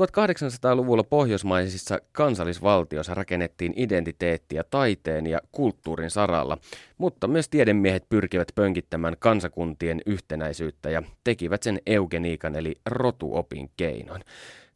1800-luvulla 0.00 1.04
pohjoismaisissa 1.04 1.98
kansallisvaltioissa 2.12 3.14
rakennettiin 3.14 3.72
identiteettiä 3.76 4.64
taiteen 4.64 5.26
ja 5.26 5.40
kulttuurin 5.52 6.10
saralla, 6.10 6.58
mutta 6.98 7.28
myös 7.28 7.48
tiedemiehet 7.48 8.04
pyrkivät 8.08 8.52
pönkittämään 8.54 9.16
kansakuntien 9.18 10.00
yhtenäisyyttä 10.06 10.90
ja 10.90 11.02
tekivät 11.24 11.62
sen 11.62 11.80
eugeniikan 11.86 12.56
eli 12.56 12.74
rotuopin 12.86 13.70
keinoin. 13.76 14.24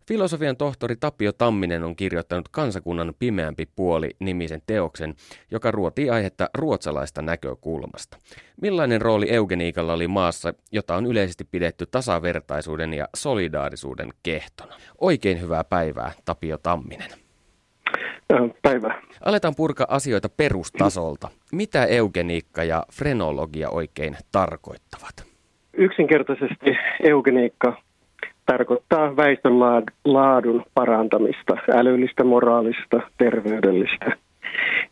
Filosofian 0.09 0.57
tohtori 0.57 0.97
Tapio 0.97 1.33
Tamminen 1.33 1.85
on 1.85 1.97
kirjoittanut 1.97 2.49
Kansakunnan 2.49 3.15
pimeämpi 3.19 3.69
puoli 3.77 4.11
nimisen 4.19 4.63
teoksen, 4.67 5.15
joka 5.51 5.71
ruotii 5.71 6.11
aihetta 6.11 6.51
ruotsalaista 6.55 7.23
näkökulmasta. 7.23 8.17
Millainen 8.63 9.03
rooli 9.03 9.31
eugeniikalla 9.31 9.93
oli 9.93 10.09
maassa, 10.09 10.55
jota 10.73 10.95
on 10.97 11.07
yleisesti 11.07 11.45
pidetty 11.45 11.87
tasavertaisuuden 11.87 12.95
ja 12.95 13.09
solidaarisuuden 13.17 14.11
kehtona? 14.23 14.75
Oikein 15.01 15.41
hyvää 15.41 15.65
päivää, 15.65 16.13
Tapio 16.25 16.59
Tamminen. 16.59 17.11
Päivää. 18.63 19.03
Aletaan 19.25 19.55
purkaa 19.57 19.87
asioita 19.91 20.29
perustasolta. 20.29 21.29
Mitä 21.53 21.85
eugeniikka 21.85 22.65
ja 22.65 22.87
frenologia 22.93 23.71
oikein 23.71 24.17
tarkoittavat? 24.33 25.27
Yksinkertaisesti 25.73 26.71
eugeniikka 27.03 27.77
tarkoittaa 28.47 29.17
väestön 29.17 29.61
laadun 30.05 30.65
parantamista, 30.75 31.57
älyllistä, 31.71 32.25
moraalista, 32.25 33.01
terveydellistä. 33.19 34.17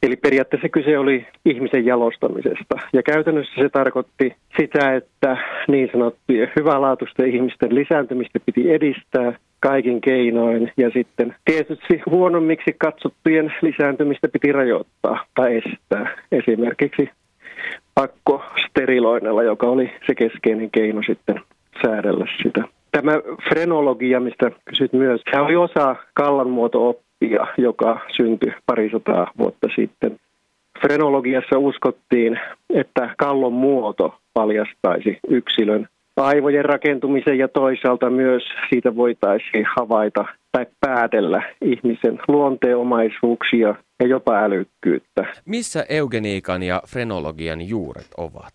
Eli 0.03 0.16
periaatteessa 0.16 0.68
kyse 0.68 0.98
oli 0.98 1.26
ihmisen 1.44 1.86
jalostamisesta. 1.86 2.76
Ja 2.92 3.03
käytännössä 3.03 3.53
se 3.62 3.68
tarkoitti 3.68 4.36
sitä, 4.61 4.94
että 4.94 5.36
niin 5.68 5.88
sanottujen 5.92 6.53
hyvälaatuisten 6.57 7.34
ihmisten 7.34 7.74
lisääntymistä 7.74 8.40
piti 8.46 8.70
edistää 8.70 9.32
kaikin 9.61 10.01
keinoin. 10.01 10.72
Ja 10.76 10.90
sitten 10.90 11.34
tietysti 11.44 12.03
huonommiksi 12.07 12.74
katsottujen 12.78 13.55
lisääntymistä 13.62 14.28
piti 14.28 14.53
rajoittaa 14.53 15.24
tai 15.34 15.57
estää. 15.57 16.16
Esimerkiksi 16.32 17.11
pakko 17.94 18.44
steriloinnilla, 18.66 19.42
joka 19.42 19.66
oli 19.66 19.92
se 20.07 20.14
keskeinen 20.14 20.70
keino 20.70 21.03
sitten 21.07 21.40
säädellä 21.82 22.26
sitä. 22.42 22.80
Tämä 22.93 23.12
frenologia, 23.49 24.20
mistä 24.20 24.51
kysyt 24.64 24.93
myös, 24.93 25.20
se 25.30 25.41
oli 25.41 25.57
osa 25.57 25.97
kallanmuoto-oppia, 26.14 27.47
joka 27.59 28.01
syntyi 28.16 28.53
parisataa 28.66 29.30
vuotta 29.38 29.68
sitten. 29.74 30.20
Frenologiassa 30.80 31.59
uskottiin, 31.59 32.41
että 32.74 33.14
kallon 33.18 33.53
muoto 33.53 34.14
paljastaisi 34.34 35.18
yksilön 35.28 35.88
aivojen 36.16 36.64
rakentumisen 36.64 37.38
ja 37.38 37.49
toisaalta 37.49 38.11
myös 38.11 38.43
siitä 38.68 38.97
voitaisiin 38.97 39.66
havaita 39.76 40.24
tai 40.53 40.66
päätellä 40.80 41.43
ihmisen 41.62 42.18
luonteenomaisuuksia 42.28 43.74
ja 44.01 44.07
jopa 44.07 44.38
älykkyyttä. 44.38 45.26
Missä 45.45 45.86
eugeniikan 45.88 46.62
ja 46.62 46.82
frenologian 46.88 47.68
juuret 47.68 48.09
ovat? 48.16 48.53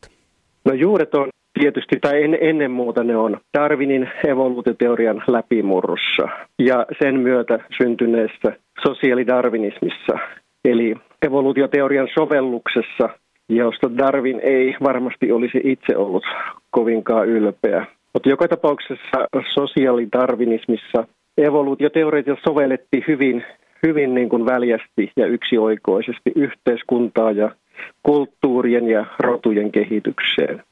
No 0.65 0.73
juuret 0.73 1.15
on 1.15 1.29
Tietysti, 1.59 1.95
tai 2.01 2.23
en, 2.23 2.37
ennen 2.41 2.71
muuta 2.71 3.03
ne 3.03 3.17
on 3.17 3.37
Darwinin 3.57 4.09
evoluutioteorian 4.27 5.23
läpimurrossa 5.27 6.27
ja 6.59 6.85
sen 7.01 7.19
myötä 7.19 7.59
syntyneessä 7.77 8.57
sosiaalidarwinismissa, 8.83 10.19
eli 10.65 10.95
evoluutioteorian 11.21 12.07
sovelluksessa, 12.13 13.09
josta 13.49 13.97
Darwin 13.97 14.39
ei 14.43 14.75
varmasti 14.83 15.31
olisi 15.31 15.61
itse 15.63 15.97
ollut 15.97 16.23
kovinkaan 16.71 17.27
ylpeä. 17.27 17.85
Mutta 18.13 18.29
joka 18.29 18.47
tapauksessa 18.47 19.27
sosiaalidarwinismissa 19.53 21.07
evoluutioteoreita 21.37 22.35
sovellettiin 22.47 23.03
hyvin, 23.07 23.43
hyvin 23.87 24.15
niin 24.15 24.29
kuin 24.29 24.45
väljästi 24.45 25.11
ja 25.17 25.25
yksioikoisesti 25.27 26.31
yhteiskuntaa 26.35 27.31
ja 27.31 27.51
kulttuurien 28.03 28.87
ja 28.87 29.05
rotujen 29.19 29.71
kehitykseen. 29.71 30.63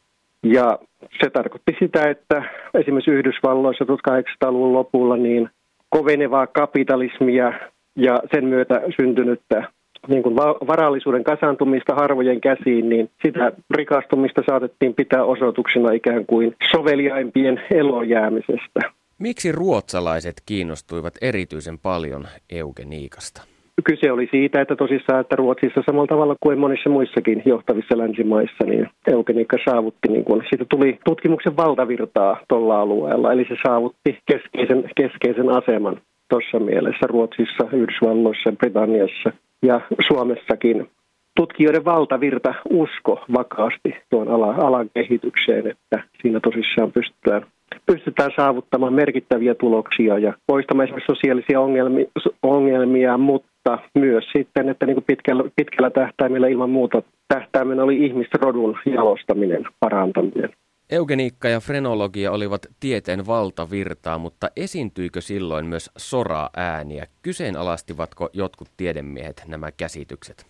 Ja 0.43 0.79
se 1.23 1.29
tarkoitti 1.29 1.75
sitä, 1.79 2.09
että 2.09 2.43
esimerkiksi 2.73 3.11
Yhdysvalloissa 3.11 3.85
1800-luvun 3.85 4.73
lopulla 4.73 5.17
niin 5.17 5.49
kovenevaa 5.89 6.47
kapitalismia 6.47 7.53
ja 7.95 8.19
sen 8.33 8.45
myötä 8.45 8.81
syntynyttä 9.01 9.63
niin 10.07 10.23
kuin 10.23 10.35
varallisuuden 10.67 11.23
kasantumista 11.23 11.95
harvojen 11.95 12.41
käsiin, 12.41 12.89
niin 12.89 13.09
sitä 13.25 13.51
rikastumista 13.75 14.41
saatettiin 14.45 14.93
pitää 14.93 15.23
osoituksena 15.23 15.91
ikään 15.91 16.25
kuin 16.25 16.55
soveliaimpien 16.71 17.61
elojäämisestä. 17.71 18.79
Miksi 19.19 19.51
ruotsalaiset 19.51 20.33
kiinnostuivat 20.45 21.13
erityisen 21.21 21.79
paljon 21.79 22.27
eugeniikasta? 22.49 23.52
Kyse 23.83 24.11
oli 24.11 24.27
siitä, 24.31 24.61
että 24.61 24.75
tosissaan, 24.75 25.21
että 25.21 25.35
Ruotsissa 25.35 25.81
samalla 25.85 26.07
tavalla 26.07 26.35
kuin 26.39 26.59
monissa 26.59 26.89
muissakin 26.89 27.41
johtavissa 27.45 27.97
länsimaissa, 27.97 28.63
niin 28.65 28.89
eugeniikka 29.07 29.57
saavutti, 29.69 30.07
niin 30.07 30.23
kun, 30.23 30.43
siitä 30.49 30.65
tuli 30.69 30.99
tutkimuksen 31.05 31.57
valtavirtaa 31.57 32.37
tuolla 32.47 32.81
alueella, 32.81 33.31
eli 33.31 33.45
se 33.49 33.55
saavutti 33.67 34.17
keskeisen, 34.31 34.83
keskeisen 34.95 35.49
aseman 35.49 36.01
tuossa 36.29 36.59
mielessä 36.59 37.07
Ruotsissa, 37.07 37.67
Yhdysvalloissa, 37.71 38.51
Britanniassa 38.51 39.31
ja 39.63 39.81
Suomessakin. 40.07 40.89
Tutkijoiden 41.35 41.85
valtavirta 41.85 42.53
usko 42.69 43.25
vakaasti 43.33 43.95
tuon 44.09 44.27
alan, 44.27 44.59
alan 44.59 44.89
kehitykseen, 44.93 45.67
että 45.67 46.03
siinä 46.21 46.39
tosissaan 46.39 46.91
pystytään 46.91 47.45
pystytään 47.85 48.31
saavuttamaan 48.35 48.93
merkittäviä 48.93 49.55
tuloksia 49.55 50.17
ja 50.17 50.33
poistamaan 50.47 50.83
esimerkiksi 50.83 51.15
sosiaalisia 51.15 51.61
ongelmia, 51.61 52.05
ongelmia 52.43 53.17
mutta 53.17 53.52
myös 53.95 54.25
sitten, 54.37 54.69
että 54.69 54.85
niin 54.85 54.95
kuin 54.95 55.03
pitkällä, 55.07 55.43
pitkällä 55.55 55.89
tähtäimellä 55.89 56.47
ilman 56.47 56.69
muuta 56.69 57.01
tähtäimenä 57.27 57.83
oli 57.83 58.05
ihmisrodun 58.05 58.77
jalostaminen, 58.85 59.65
parantaminen. 59.79 60.49
Eugeniikka 60.91 61.49
ja 61.49 61.59
frenologia 61.59 62.31
olivat 62.31 62.61
tieteen 62.79 63.27
valtavirtaa, 63.27 64.17
mutta 64.17 64.47
esiintyikö 64.55 65.21
silloin 65.21 65.65
myös 65.65 65.91
soraa 65.97 66.49
ääniä? 66.57 67.05
Kyseenalaistivatko 67.21 68.29
jotkut 68.33 68.67
tiedemiehet 68.77 69.43
nämä 69.47 69.71
käsitykset? 69.71 70.45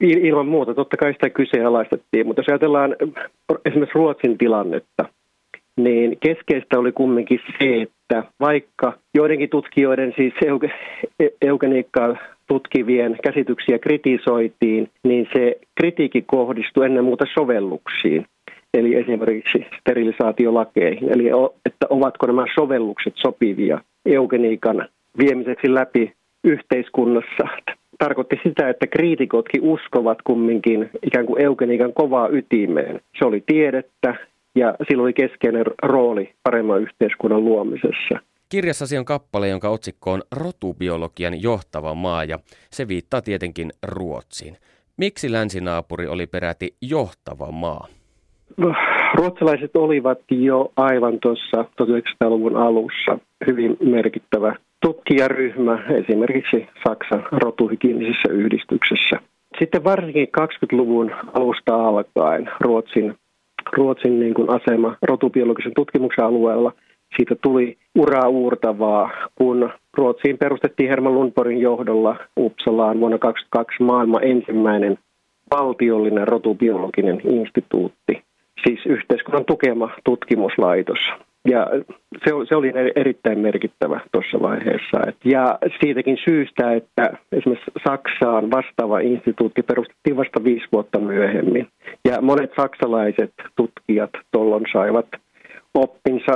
Ilman 0.00 0.46
muuta, 0.46 0.74
totta 0.74 0.96
kai 0.96 1.12
sitä 1.12 1.30
kyseenalaistettiin, 1.30 2.26
mutta 2.26 2.40
jos 2.40 2.48
ajatellaan 2.48 2.96
esimerkiksi 3.64 3.98
Ruotsin 3.98 4.38
tilannetta– 4.38 5.04
niin 5.76 6.18
keskeistä 6.20 6.78
oli 6.78 6.92
kumminkin 6.92 7.40
se, 7.58 7.82
että 7.82 8.24
vaikka 8.40 8.92
joidenkin 9.14 9.50
tutkijoiden 9.50 10.12
siis 10.16 10.34
eugeniikkaa 11.42 12.16
tutkivien 12.50 13.16
käsityksiä 13.22 13.78
kritisoitiin, 13.78 14.90
niin 15.04 15.28
se 15.32 15.56
kritiikki 15.74 16.22
kohdistui 16.22 16.86
ennen 16.86 17.04
muuta 17.04 17.24
sovelluksiin, 17.34 18.26
eli 18.74 18.94
esimerkiksi 18.94 19.66
sterilisaatiolakeihin, 19.80 21.08
eli 21.12 21.26
että 21.66 21.86
ovatko 21.90 22.26
nämä 22.26 22.44
sovellukset 22.54 23.14
sopivia 23.16 23.80
eugeniikan 24.06 24.88
viemiseksi 25.18 25.74
läpi 25.74 26.12
yhteiskunnassa. 26.44 27.44
Tarkoitti 27.98 28.40
sitä, 28.42 28.68
että 28.68 28.86
kriitikotkin 28.86 29.62
uskovat 29.62 30.18
kumminkin 30.24 30.90
ikään 31.02 31.26
kuin 31.26 31.42
eugeniikan 31.42 31.92
kovaa 31.92 32.28
ytimeen. 32.28 33.00
Se 33.18 33.24
oli 33.24 33.42
tiedettä, 33.46 34.14
ja 34.54 34.74
sillä 34.88 35.02
oli 35.02 35.12
keskeinen 35.12 35.64
rooli 35.82 36.32
paremman 36.42 36.82
yhteiskunnan 36.82 37.44
luomisessa. 37.44 38.29
Kirjassasi 38.50 38.98
on 38.98 39.04
kappale, 39.04 39.48
jonka 39.48 39.68
otsikko 39.68 40.12
on 40.12 40.22
Rotubiologian 40.36 41.42
johtava 41.42 41.94
maa 41.94 42.24
ja 42.24 42.38
se 42.70 42.88
viittaa 42.88 43.22
tietenkin 43.22 43.70
Ruotsiin. 43.82 44.56
Miksi 44.96 45.32
länsinaapuri 45.32 46.06
oli 46.06 46.26
peräti 46.26 46.74
johtava 46.82 47.52
maa? 47.52 47.86
No, 48.56 48.74
ruotsalaiset 49.14 49.76
olivat 49.76 50.18
jo 50.30 50.72
aivan 50.76 51.20
tuossa 51.20 51.64
1900-luvun 51.82 52.56
alussa 52.56 53.18
hyvin 53.46 53.76
merkittävä 53.80 54.56
tutkijaryhmä 54.80 55.84
esimerkiksi 55.88 56.66
Saksan 56.88 57.26
rotuhygienisessä 57.32 58.32
yhdistyksessä. 58.32 59.16
Sitten 59.58 59.84
varsinkin 59.84 60.28
20-luvun 60.40 61.10
alusta 61.34 61.74
alkaen 61.74 62.50
Ruotsin, 62.60 63.14
Ruotsin 63.76 64.20
niin 64.20 64.34
kuin 64.34 64.50
asema 64.50 64.96
rotubiologisen 65.02 65.74
tutkimuksen 65.74 66.24
alueella 66.24 66.72
siitä 67.16 67.34
tuli 67.34 67.76
uraa 67.98 68.28
uurtavaa, 68.28 69.10
kun 69.34 69.70
Ruotsiin 69.96 70.38
perustettiin 70.38 70.88
Herman 70.88 71.14
Lundborgin 71.14 71.60
johdolla 71.60 72.16
Uppsalaan 72.38 73.00
vuonna 73.00 73.18
2022 73.18 73.82
maailman 73.82 74.24
ensimmäinen 74.24 74.98
valtiollinen 75.50 76.28
rotubiologinen 76.28 77.20
instituutti, 77.24 78.22
siis 78.64 78.86
yhteiskunnan 78.86 79.44
tukema 79.44 79.90
tutkimuslaitos. 80.04 80.98
Ja 81.48 81.66
se, 82.24 82.30
se 82.48 82.56
oli 82.56 82.72
erittäin 82.96 83.38
merkittävä 83.38 84.00
tuossa 84.12 84.42
vaiheessa. 84.42 84.98
Ja 85.24 85.58
siitäkin 85.80 86.18
syystä, 86.28 86.72
että 86.72 87.18
esimerkiksi 87.32 87.70
Saksaan 87.88 88.50
vastaava 88.50 88.98
instituutti 88.98 89.62
perustettiin 89.62 90.16
vasta 90.16 90.44
viisi 90.44 90.66
vuotta 90.72 90.98
myöhemmin. 90.98 91.68
Ja 92.04 92.20
monet 92.22 92.50
saksalaiset 92.60 93.32
tutkijat 93.56 94.10
tuolloin 94.32 94.64
saivat 94.72 95.06
oppinsa 95.74 96.32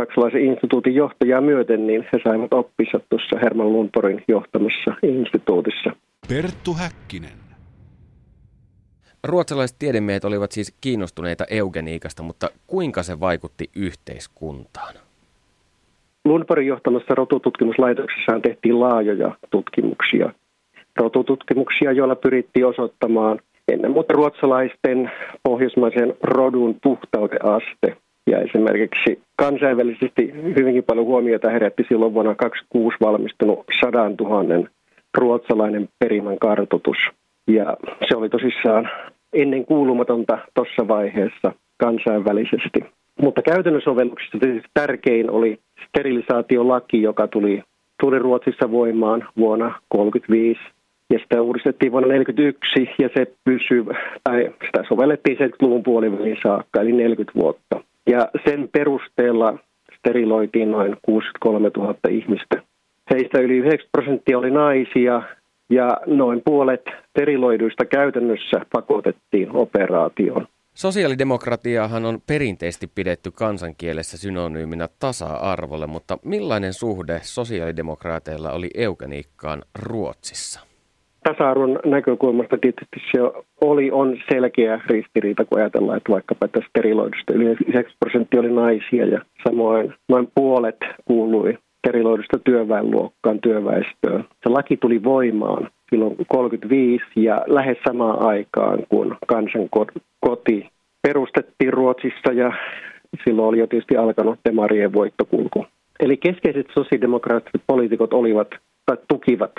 saksalaisen 0.00 0.40
instituutin 0.40 0.94
johtajaa 0.94 1.40
myöten, 1.40 1.86
niin 1.86 2.06
he 2.12 2.18
saivat 2.24 2.52
oppinsa 2.52 3.00
tuossa 3.08 3.38
Herman 3.42 3.72
Lundborgin 3.72 4.24
johtamassa 4.28 4.94
instituutissa. 5.02 5.90
Perttu 6.28 6.74
Häkkinen. 6.74 7.38
Ruotsalaiset 9.24 9.78
tiedemiehet 9.78 10.24
olivat 10.24 10.52
siis 10.52 10.74
kiinnostuneita 10.80 11.44
eugeniikasta, 11.50 12.22
mutta 12.22 12.50
kuinka 12.66 13.02
se 13.02 13.20
vaikutti 13.20 13.70
yhteiskuntaan? 13.76 14.94
Lundborgin 16.24 16.68
johtamassa 16.68 17.14
rotututkimuslaitoksessa 17.14 18.40
tehtiin 18.42 18.80
laajoja 18.80 19.36
tutkimuksia. 19.50 20.32
Rotututkimuksia, 20.96 21.92
joilla 21.92 22.16
pyrittiin 22.16 22.66
osoittamaan 22.66 23.40
ennen 23.68 23.90
muuta 23.90 24.14
ruotsalaisten 24.14 25.10
pohjoismaisen 25.42 26.14
rodun 26.22 26.76
puhtauteaste. 26.82 27.96
Ja 28.26 28.38
esimerkiksi 28.38 29.25
kansainvälisesti 29.36 30.32
hyvinkin 30.58 30.84
paljon 30.84 31.06
huomiota 31.06 31.50
herätti 31.50 31.84
silloin 31.88 32.14
vuonna 32.14 32.34
2026 32.34 32.96
valmistunut 33.00 33.64
100 33.84 34.10
000 34.20 34.68
ruotsalainen 35.18 35.88
perimän 35.98 36.38
kartoitus. 36.38 36.96
Ja 37.46 37.76
se 38.08 38.16
oli 38.16 38.28
tosissaan 38.28 38.90
ennen 39.32 39.64
kuulumatonta 39.64 40.38
tuossa 40.54 40.88
vaiheessa 40.88 41.52
kansainvälisesti. 41.76 42.80
Mutta 43.20 43.42
käytännön 43.42 43.82
sovelluksista 43.82 44.38
tärkein 44.74 45.30
oli 45.30 45.58
sterilisaatiolaki, 45.88 47.02
joka 47.02 47.28
tuli, 47.28 47.62
tuli 48.00 48.18
Ruotsissa 48.18 48.70
voimaan 48.70 49.28
vuonna 49.36 49.66
1935 49.66 50.60
ja 51.12 51.18
sitä 51.18 51.42
uudistettiin 51.42 51.92
vuonna 51.92 52.08
1941 52.08 53.02
ja 53.02 53.08
se 53.16 53.32
pysyy, 53.44 53.84
tai 54.24 54.52
sitä 54.66 54.84
sovellettiin 54.88 55.38
70-luvun 55.38 55.82
puolivälin 55.82 56.36
saakka, 56.42 56.80
eli 56.80 56.92
40 56.92 57.40
vuotta. 57.40 57.80
Ja 58.06 58.28
sen 58.44 58.68
perusteella 58.72 59.58
steriloitiin 59.98 60.70
noin 60.70 60.96
63 61.02 61.70
000 61.76 61.94
ihmistä. 62.10 62.62
Heistä 63.10 63.38
yli 63.38 63.56
90 63.56 63.88
prosenttia 63.92 64.38
oli 64.38 64.50
naisia 64.50 65.22
ja 65.70 65.96
noin 66.06 66.42
puolet 66.44 66.84
steriloiduista 67.10 67.84
käytännössä 67.84 68.60
pakotettiin 68.72 69.50
operaatioon. 69.50 70.46
Sosiaalidemokratiahan 70.74 72.04
on 72.04 72.18
perinteisesti 72.26 72.86
pidetty 72.94 73.30
kansankielessä 73.30 74.18
synonyyminä 74.18 74.88
tasa-arvolle, 74.98 75.86
mutta 75.86 76.18
millainen 76.24 76.72
suhde 76.72 77.20
sosiaalidemokraateilla 77.22 78.52
oli 78.52 78.70
eugeniikkaan 78.74 79.62
Ruotsissa? 79.78 80.75
Tasa-arvon 81.26 81.78
näkökulmasta 81.84 82.58
tietysti 82.58 83.00
se 83.12 83.20
oli, 83.60 83.90
on 83.90 84.16
selkeä 84.32 84.80
ristiriita, 84.86 85.44
kun 85.44 85.58
ajatellaan, 85.58 85.96
että 85.96 86.12
vaikkapa 86.12 86.48
tästä 86.48 86.68
steriloidusta 86.68 87.32
yli 87.32 87.44
90 87.44 87.96
prosenttia 88.00 88.40
oli 88.40 88.52
naisia 88.52 89.06
ja 89.06 89.20
samoin 89.48 89.94
noin 90.08 90.28
puolet 90.34 90.76
kuului 91.04 91.58
steriloidusta 91.78 92.38
työväenluokkaan 92.38 93.40
työväestöön. 93.40 94.24
Se 94.42 94.48
laki 94.48 94.76
tuli 94.76 95.04
voimaan 95.04 95.70
silloin 95.90 96.16
35 96.28 97.04
ja 97.16 97.44
lähes 97.46 97.78
samaan 97.88 98.26
aikaan, 98.26 98.78
kun 98.88 99.16
kansan 99.26 99.68
koti 100.20 100.68
perustettiin 101.02 101.72
Ruotsissa 101.72 102.32
ja 102.32 102.52
silloin 103.24 103.48
oli 103.48 103.58
jo 103.58 103.66
tietysti 103.66 103.96
alkanut 103.96 104.38
demarien 104.48 104.92
voittokulku. 104.92 105.66
Eli 106.00 106.16
keskeiset 106.16 106.66
sosiaalidemokraattiset 106.74 107.62
poliitikot 107.66 108.12
olivat 108.12 108.48
tai 108.86 108.96
tukivat 109.08 109.52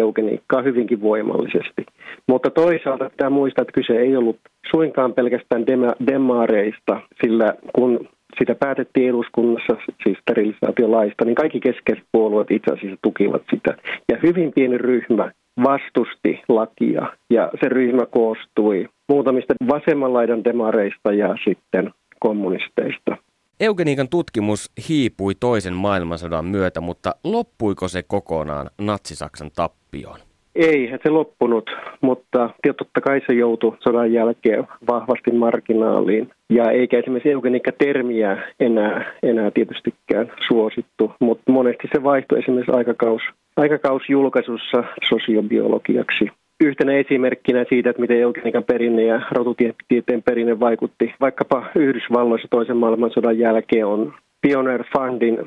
eugeniikkaa 0.00 0.62
hyvinkin 0.62 1.02
voimallisesti. 1.02 1.86
Mutta 2.28 2.50
toisaalta 2.50 3.10
pitää 3.10 3.30
muistaa, 3.30 3.62
että 3.62 3.72
kyse 3.72 3.92
ei 3.92 4.16
ollut 4.16 4.38
suinkaan 4.70 5.12
pelkästään 5.12 5.64
demareista, 6.06 7.00
sillä 7.24 7.54
kun 7.72 8.08
sitä 8.38 8.54
päätettiin 8.54 9.08
eduskunnassa, 9.08 9.76
siis 10.04 10.18
sterilisaatiolaista, 10.18 11.24
niin 11.24 11.34
kaikki 11.34 11.60
keskeiset 11.60 12.04
puolueet 12.12 12.50
itse 12.50 12.72
asiassa 12.72 12.98
tukivat 13.02 13.42
sitä. 13.50 13.76
Ja 14.08 14.18
hyvin 14.22 14.52
pieni 14.54 14.78
ryhmä 14.78 15.30
vastusti 15.62 16.42
lakia 16.48 17.06
ja 17.30 17.50
se 17.60 17.68
ryhmä 17.68 18.06
koostui 18.06 18.88
muutamista 19.08 19.54
vasemman 19.68 20.12
laidan 20.12 20.44
demareista 20.44 21.12
ja 21.12 21.34
sitten 21.44 21.90
kommunisteista. 22.20 23.16
Eugeniikan 23.60 24.08
tutkimus 24.08 24.70
hiipui 24.88 25.34
toisen 25.40 25.74
maailmansodan 25.74 26.44
myötä, 26.44 26.80
mutta 26.80 27.14
loppuiko 27.24 27.88
se 27.88 28.02
kokonaan 28.02 28.70
Natsi-Saksan 28.78 29.50
tappioon? 29.56 30.18
Ei 30.54 30.90
se 31.02 31.10
loppunut, 31.10 31.70
mutta 32.00 32.50
totta 32.78 33.00
kai 33.00 33.20
se 33.26 33.34
joutui 33.34 33.76
sodan 33.80 34.12
jälkeen 34.12 34.68
vahvasti 34.88 35.30
marginaaliin. 35.32 36.30
Ja 36.50 36.70
eikä 36.70 36.98
esimerkiksi 36.98 37.30
eugeniikka-termiä 37.30 38.36
enää, 38.60 39.12
enää 39.22 39.50
tietystikään 39.50 40.32
suosittu, 40.48 41.12
mutta 41.20 41.52
monesti 41.52 41.88
se 41.94 42.02
vaihtui 42.02 42.38
esimerkiksi 42.38 42.72
aikakaus, 42.72 43.22
aikakausjulkaisussa 43.56 44.84
sosiobiologiaksi. 45.08 46.24
Yhtenä 46.60 46.92
esimerkkinä 46.92 47.64
siitä, 47.68 47.90
että 47.90 48.02
miten 48.02 48.20
eugeniikan 48.20 48.64
perinne 48.64 49.02
ja 49.02 49.20
rotutieteen 49.30 50.22
perinne 50.22 50.60
vaikutti 50.60 51.14
vaikkapa 51.20 51.66
Yhdysvalloissa 51.74 52.48
toisen 52.50 52.76
maailmansodan 52.76 53.38
jälkeen 53.38 53.86
on 53.86 54.14
Pioneer 54.40 54.84
Fundin, 54.92 55.38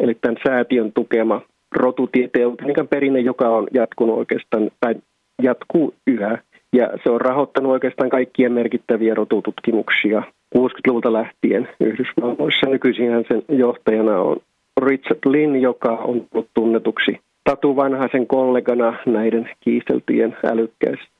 eli 0.00 0.14
tämän 0.14 0.36
säätiön 0.46 0.92
tukema 0.92 1.40
rotutieteen 1.76 2.42
eugeniikan 2.42 2.88
perinne, 2.88 3.20
joka 3.20 3.48
on 3.48 3.66
jatkunut 3.74 4.18
oikeastaan, 4.18 4.70
tai 4.80 4.94
jatkuu 5.42 5.94
yhä. 6.06 6.38
Ja 6.72 6.90
se 7.04 7.10
on 7.10 7.20
rahoittanut 7.20 7.72
oikeastaan 7.72 8.10
kaikkia 8.10 8.50
merkittäviä 8.50 9.14
rotututkimuksia 9.14 10.22
60-luvulta 10.56 11.12
lähtien 11.12 11.68
Yhdysvalloissa. 11.80 12.66
Nykyisin 12.66 13.24
sen 13.28 13.42
johtajana 13.48 14.20
on 14.20 14.36
Richard 14.82 15.18
Lynn, 15.26 15.60
joka 15.60 15.92
on 15.92 16.26
tullut 16.32 16.48
tunnetuksi 16.54 17.20
Tatu 17.44 17.76
Vanhaisen 17.76 18.26
kollegana 18.26 18.98
näiden 19.06 19.50
kiisteltyjen 19.60 20.36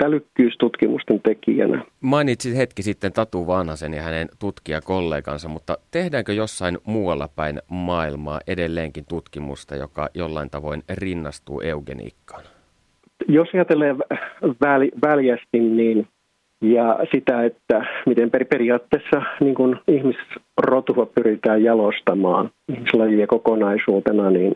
älykkyystutkimusten 0.05 1.21
tekijänä. 1.21 1.85
Mainitsit 2.01 2.57
hetki 2.57 2.83
sitten 2.83 3.13
Tatu 3.13 3.47
Vanhasen 3.47 3.95
ja 3.95 4.03
hänen 4.03 4.29
tutkijakollegansa, 4.39 5.49
mutta 5.49 5.79
tehdäänkö 5.91 6.33
jossain 6.33 6.79
muualla 6.85 7.29
päin 7.37 7.59
maailmaa 7.69 8.41
edelleenkin 8.47 9.05
tutkimusta, 9.09 9.77
joka 9.77 10.09
jollain 10.15 10.51
tavoin 10.51 10.83
rinnastuu 10.95 11.61
eugeniikkaan? 11.61 12.43
Jos 13.29 13.49
ajatellaan 13.55 13.99
väl, 14.61 14.91
väljästi, 15.03 15.59
niin 15.59 16.07
ja 16.61 16.99
sitä, 17.15 17.45
että 17.45 17.87
miten 18.07 18.31
per, 18.31 18.45
periaatteessa 18.45 19.23
niin 19.41 19.55
kun 19.55 19.81
ihmisrotua 19.89 21.07
pyritään 21.07 21.63
jalostamaan 21.63 22.51
ihmislajia 22.69 23.27
kokonaisuutena, 23.27 24.31
niin 24.31 24.55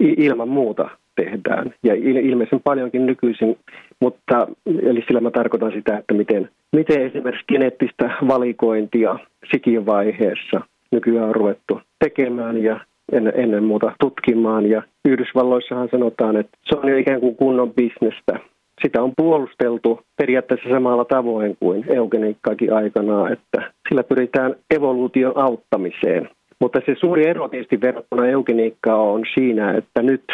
ilman 0.00 0.48
muuta 0.48 0.90
tehdään. 1.16 1.74
Ja 1.82 1.94
ilmeisen 1.94 2.60
paljonkin 2.64 3.06
nykyisin, 3.06 3.58
mutta 4.00 4.48
eli 4.82 5.04
sillä 5.06 5.20
mä 5.20 5.30
tarkoitan 5.30 5.72
sitä, 5.72 5.98
että 5.98 6.14
miten, 6.14 6.48
miten 6.72 7.02
esimerkiksi 7.02 7.46
geneettistä 7.52 8.10
valikointia 8.28 9.18
sikivaiheessa 9.52 10.60
nykyään 10.92 11.28
on 11.28 11.34
ruvettu 11.34 11.80
tekemään 12.04 12.62
ja 12.62 12.80
ennen, 13.12 13.64
muuta 13.64 13.92
tutkimaan. 14.00 14.70
Ja 14.70 14.82
Yhdysvalloissahan 15.08 15.88
sanotaan, 15.90 16.36
että 16.36 16.58
se 16.62 16.76
on 16.76 16.88
jo 16.88 16.96
ikään 16.96 17.20
kuin 17.20 17.36
kunnon 17.36 17.74
bisnestä. 17.74 18.40
Sitä 18.82 19.02
on 19.02 19.12
puolusteltu 19.16 20.00
periaatteessa 20.16 20.70
samalla 20.70 21.04
tavoin 21.04 21.56
kuin 21.60 21.84
eugeniikkaakin 21.88 22.72
aikanaan, 22.72 23.32
että 23.32 23.72
sillä 23.88 24.02
pyritään 24.02 24.54
evoluution 24.70 25.32
auttamiseen. 25.36 26.28
Mutta 26.60 26.80
se 26.86 26.94
suuri 27.00 27.28
ero 27.28 27.48
tietysti 27.48 27.80
verrattuna 27.80 28.26
eugeniikkaan 28.26 29.00
on 29.00 29.22
siinä, 29.34 29.72
että 29.72 30.02
nyt 30.02 30.24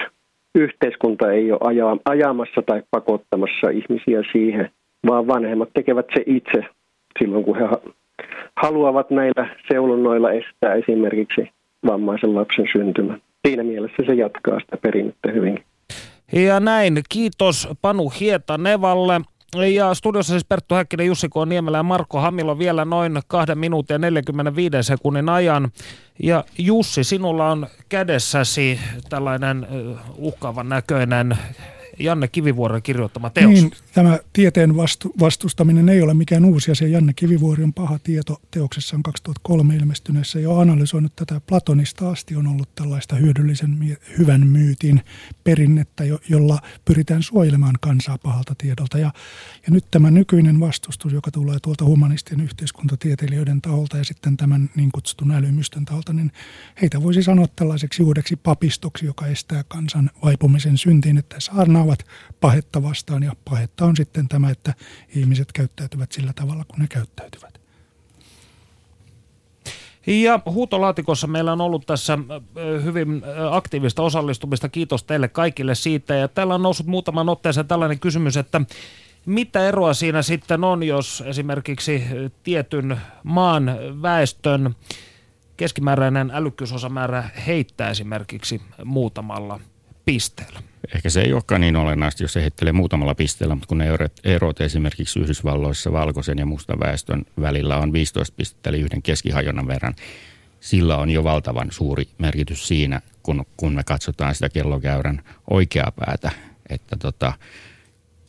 yhteiskunta 0.57 1.33
ei 1.33 1.53
ole 1.53 2.01
ajamassa 2.05 2.63
tai 2.67 2.83
pakottamassa 2.91 3.71
ihmisiä 3.71 4.23
siihen, 4.33 4.71
vaan 5.07 5.27
vanhemmat 5.27 5.69
tekevät 5.75 6.07
se 6.15 6.23
itse 6.27 6.65
silloin, 7.19 7.45
kun 7.45 7.59
he 7.59 7.69
haluavat 8.57 9.11
näillä 9.11 9.57
seulonnoilla 9.73 10.33
estää 10.33 10.75
esimerkiksi 10.75 11.51
vammaisen 11.87 12.35
lapsen 12.35 12.67
syntymän. 12.73 13.23
siinä 13.49 13.63
mielessä 13.63 14.03
se 14.07 14.15
jatkaa 14.15 14.61
sitä 14.61 14.77
perinnettä 14.77 15.33
hyvinkin. 15.33 15.65
Ja 16.33 16.61
näin, 16.61 17.03
kiitos 17.09 17.69
Panu 17.83 18.13
Hietanevalle. 18.21 19.21
Ja 19.75 19.95
studiossa 19.95 20.31
siis 20.31 20.45
Perttu 20.45 20.75
Häkkinen, 20.75 21.07
Jussi 21.07 21.29
K. 21.29 21.33
Niemelä 21.47 21.77
ja 21.77 21.83
Marko 21.83 22.21
Hamilo 22.21 22.59
vielä 22.59 22.85
noin 22.85 23.21
2 23.27 23.55
minuutin 23.55 23.95
ja 23.95 23.99
45 23.99 24.77
sekunnin 24.81 25.29
ajan. 25.29 25.71
Ja 26.23 26.45
Jussi, 26.59 27.05
sinulla 27.05 27.51
on 27.51 27.67
kädessäsi 27.89 28.81
tällainen 29.09 29.67
uhkaavan 30.17 30.69
näköinen 30.69 31.39
Janne 31.99 32.29
Kivivuoren 32.29 32.83
kirjoittama 32.83 33.31
teos. 33.31 33.51
Niin, 33.51 33.71
tämä 33.95 34.19
tieteen 34.33 34.77
vastu, 34.77 35.13
vastustaminen 35.21 35.89
ei 35.89 36.03
ole 36.03 36.15
mikään 36.15 36.45
uusi 36.45 36.71
asia. 36.71 36.89
Janne 36.89 37.13
Kivivuori 37.13 37.63
on 37.63 37.73
paha 37.73 37.99
tieto 37.99 38.41
teoksessaan 38.51 39.03
2003 39.03 39.77
ilmestyneessä 39.77 40.41
jo 40.41 40.59
analysoinut 40.59 41.17
tätä 41.17 41.41
Platonista 41.47 42.11
asti. 42.11 42.37
On 42.37 42.47
ollut 42.47 42.75
tällaista 42.75 43.17
hyödyllisen 43.17 43.99
hyvän 44.19 44.47
myytin 44.47 45.01
perinnettä, 45.45 46.05
jo, 46.05 46.19
jolla 46.29 46.59
pyritään 46.85 47.23
suojelemaan 47.23 47.75
kansaa 47.81 48.19
pahalta 48.19 48.55
tiedolta. 48.59 48.99
Ja, 48.99 49.13
ja 49.67 49.73
nyt 49.73 49.85
tämä 49.91 50.11
nykyinen 50.11 50.61
vastustus, 50.61 51.13
joka 51.13 51.31
tulee 51.31 51.59
tuolta 51.63 51.85
humanistien 51.85 52.41
yhteiskuntatieteilijöiden 52.41 53.63
taholta 53.63 53.99
ja 53.99 54.05
sitten 54.05 54.37
tämän 54.37 54.71
niin 54.75 54.91
kutsutun 54.93 55.31
älymystön 55.31 55.85
taholta, 55.85 56.13
niin 56.13 56.33
heitä 56.83 57.03
voisi 57.03 57.23
sanoa 57.23 57.47
tällaiseksi 57.57 58.03
uudeksi 58.03 58.37
papistoksi, 58.37 59.07
joka 59.07 59.27
estää 59.27 59.65
kansan 59.69 60.11
vaipumisen 60.25 60.79
syntiin, 60.79 61.19
että 61.19 61.37
saarnaa 61.41 61.86
ovat 61.87 62.07
pahetta 62.41 62.83
vastaan 62.83 63.23
ja 63.23 63.33
pahetta 63.51 63.85
on 63.85 63.97
sitten 63.97 64.29
tämä, 64.29 64.51
että 64.51 64.75
ihmiset 65.09 65.53
käyttäytyvät 65.53 66.13
sillä 66.13 66.33
tavalla, 66.33 66.65
kun 66.65 66.79
ne 66.79 66.87
käyttäytyvät. 66.89 67.61
Ja 70.07 70.41
huutolaatikossa 70.47 71.27
meillä 71.27 71.53
on 71.53 71.61
ollut 71.61 71.87
tässä 71.87 72.19
hyvin 72.85 73.23
aktiivista 73.51 74.03
osallistumista. 74.03 74.69
Kiitos 74.69 75.05
teille 75.05 75.29
kaikille 75.29 75.75
siitä. 75.75 76.15
Ja 76.15 76.29
täällä 76.29 76.55
on 76.55 76.63
noussut 76.63 76.87
muutaman 76.87 77.29
otteeseen 77.29 77.69
tällainen 77.69 77.99
kysymys, 77.99 78.37
että 78.37 78.61
mitä 79.27 79.69
eroa 79.69 79.95
siinä 79.95 80.23
sitten 80.23 80.65
on, 80.65 80.83
jos 80.83 81.23
esimerkiksi 81.27 82.03
tietyn 82.43 83.01
maan 83.23 83.77
väestön 84.03 84.75
keskimääräinen 85.57 86.31
älykkyysosamäärä 86.35 87.31
heittää 87.47 87.91
esimerkiksi 87.91 88.63
muutamalla 88.85 89.61
pisteellä? 90.07 90.63
Ehkä 90.95 91.11
se 91.11 91.21
ei 91.21 91.33
olekaan 91.33 91.61
niin 91.61 91.77
olennaista, 91.77 92.23
jos 92.23 92.33
se 92.33 92.43
heittelee 92.43 92.73
muutamalla 92.73 93.15
pisteellä, 93.15 93.55
mutta 93.55 93.69
kun 93.69 93.79
ne 93.79 93.87
erot 94.25 94.61
esimerkiksi 94.61 95.21
Yhdysvalloissa 95.21 95.93
valkoisen 95.93 96.39
ja 96.39 96.47
mustan 96.47 96.81
väestön 96.81 97.25
välillä 97.41 97.77
on 97.77 97.93
15 97.93 98.35
pistettä, 98.37 98.71
eli 98.71 98.81
yhden 98.81 99.03
keskihajonnan 99.03 99.67
verran, 99.67 99.95
sillä 100.61 100.97
on 100.97 101.11
jo 101.11 101.25
valtavan 101.25 101.69
suuri 101.71 102.09
merkitys 102.19 102.69
siinä, 102.69 103.01
kun, 103.23 103.47
kun 103.57 103.75
me 103.75 103.85
katsotaan 103.85 104.35
sitä 104.35 104.49
kellokäyrän 104.49 105.23
oikeaa 105.51 105.93
päätä, 105.97 106.31
että 106.69 106.97
tota, 106.97 107.33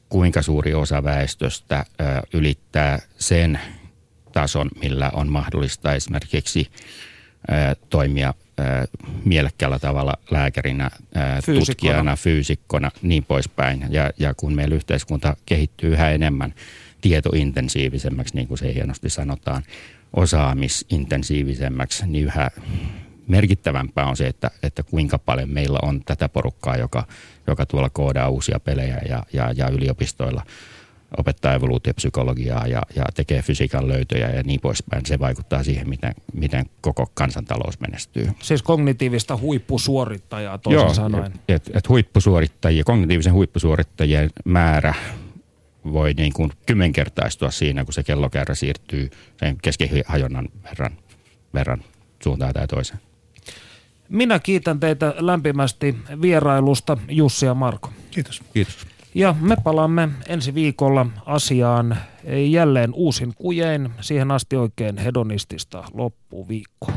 kuinka 0.09 0.41
suuri 0.41 0.73
osa 0.73 1.03
väestöstä 1.03 1.85
ö, 2.01 2.03
ylittää 2.33 2.99
sen 3.17 3.59
tason, 4.31 4.69
millä 4.81 5.11
on 5.13 5.31
mahdollista 5.31 5.93
esimerkiksi 5.93 6.67
ö, 7.51 7.75
toimia 7.89 8.33
mielekkäällä 9.25 9.79
tavalla 9.79 10.13
lääkärinä, 10.31 10.89
Fyysikkona. 11.45 11.65
tutkijana, 11.65 12.15
fyysikkona, 12.15 12.91
niin 13.01 13.25
poispäin. 13.25 13.85
Ja, 13.89 14.11
ja 14.19 14.33
kun 14.33 14.53
meillä 14.53 14.75
yhteiskunta 14.75 15.35
kehittyy 15.45 15.91
yhä 15.91 16.11
enemmän 16.11 16.53
tietointensiivisemmäksi, 17.01 18.35
niin 18.35 18.47
kuin 18.47 18.57
se 18.57 18.73
hienosti 18.73 19.09
sanotaan, 19.09 19.63
osaamisintensiivisemmäksi, 20.13 22.07
niin 22.07 22.25
yhä 22.25 22.51
merkittävämpää 23.27 24.05
on 24.05 24.17
se, 24.17 24.27
että, 24.27 24.51
että 24.63 24.83
kuinka 24.83 25.19
paljon 25.19 25.49
meillä 25.49 25.79
on 25.81 26.01
tätä 26.05 26.29
porukkaa, 26.29 26.77
joka, 26.77 27.07
joka 27.47 27.65
tuolla 27.65 27.89
koodaa 27.89 28.29
uusia 28.29 28.59
pelejä 28.59 29.01
ja, 29.09 29.23
ja, 29.33 29.53
ja 29.55 29.69
yliopistoilla– 29.69 30.43
opettaa 31.17 31.53
evoluutiopsykologiaa 31.53 32.67
ja, 32.67 32.81
ja 32.95 33.03
tekee 33.15 33.41
fysiikan 33.41 33.87
löytöjä 33.87 34.29
ja 34.29 34.43
niin 34.43 34.59
poispäin. 34.59 35.05
Se 35.05 35.19
vaikuttaa 35.19 35.63
siihen, 35.63 35.89
miten, 35.89 36.13
miten 36.33 36.65
koko 36.81 37.11
kansantalous 37.13 37.79
menestyy. 37.79 38.29
Siis 38.41 38.63
kognitiivista 38.63 39.37
huippusuorittajaa 39.37 40.57
toisin 40.57 40.79
Joo, 40.79 40.93
sanoen. 40.93 41.33
Et, 41.47 41.71
et 41.73 41.89
huippusuorittajia, 41.89 42.83
kognitiivisen 42.83 43.33
huippusuorittajien 43.33 44.29
määrä 44.45 44.93
voi 45.93 46.13
niin 46.13 46.33
kuin 46.33 46.51
kymmenkertaistua 46.65 47.51
siinä, 47.51 47.85
kun 47.85 47.93
se 47.93 48.03
kellokäärä 48.03 48.55
siirtyy 48.55 49.09
sen 49.37 49.57
keskihajonnan 49.61 50.49
verran, 50.63 50.97
verran 51.53 51.83
suuntaan 52.23 52.53
tai 52.53 52.67
toiseen. 52.67 52.99
Minä 54.09 54.39
kiitän 54.39 54.79
teitä 54.79 55.13
lämpimästi 55.17 55.95
vierailusta, 56.21 56.97
Jussi 57.09 57.45
ja 57.45 57.53
Marko. 57.53 57.91
Kiitos. 58.11 58.43
Kiitos. 58.53 58.96
Ja 59.17 59.35
me 59.41 59.55
palaamme 59.63 60.09
ensi 60.27 60.53
viikolla 60.53 61.05
asiaan 61.25 61.97
jälleen 62.49 62.93
uusin 62.93 63.33
kujein. 63.35 63.89
Siihen 64.01 64.31
asti 64.31 64.55
oikein 64.55 64.97
hedonistista 64.97 65.83
loppuviikkoa. 65.93 66.93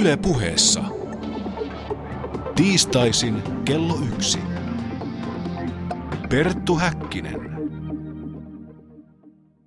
Yle 0.00 0.16
puheessa. 0.16 0.84
Tiistaisin 2.56 3.42
kello 3.64 3.98
yksi. 4.14 4.38
Perttu 6.28 6.76
Häkkinen. 6.76 7.53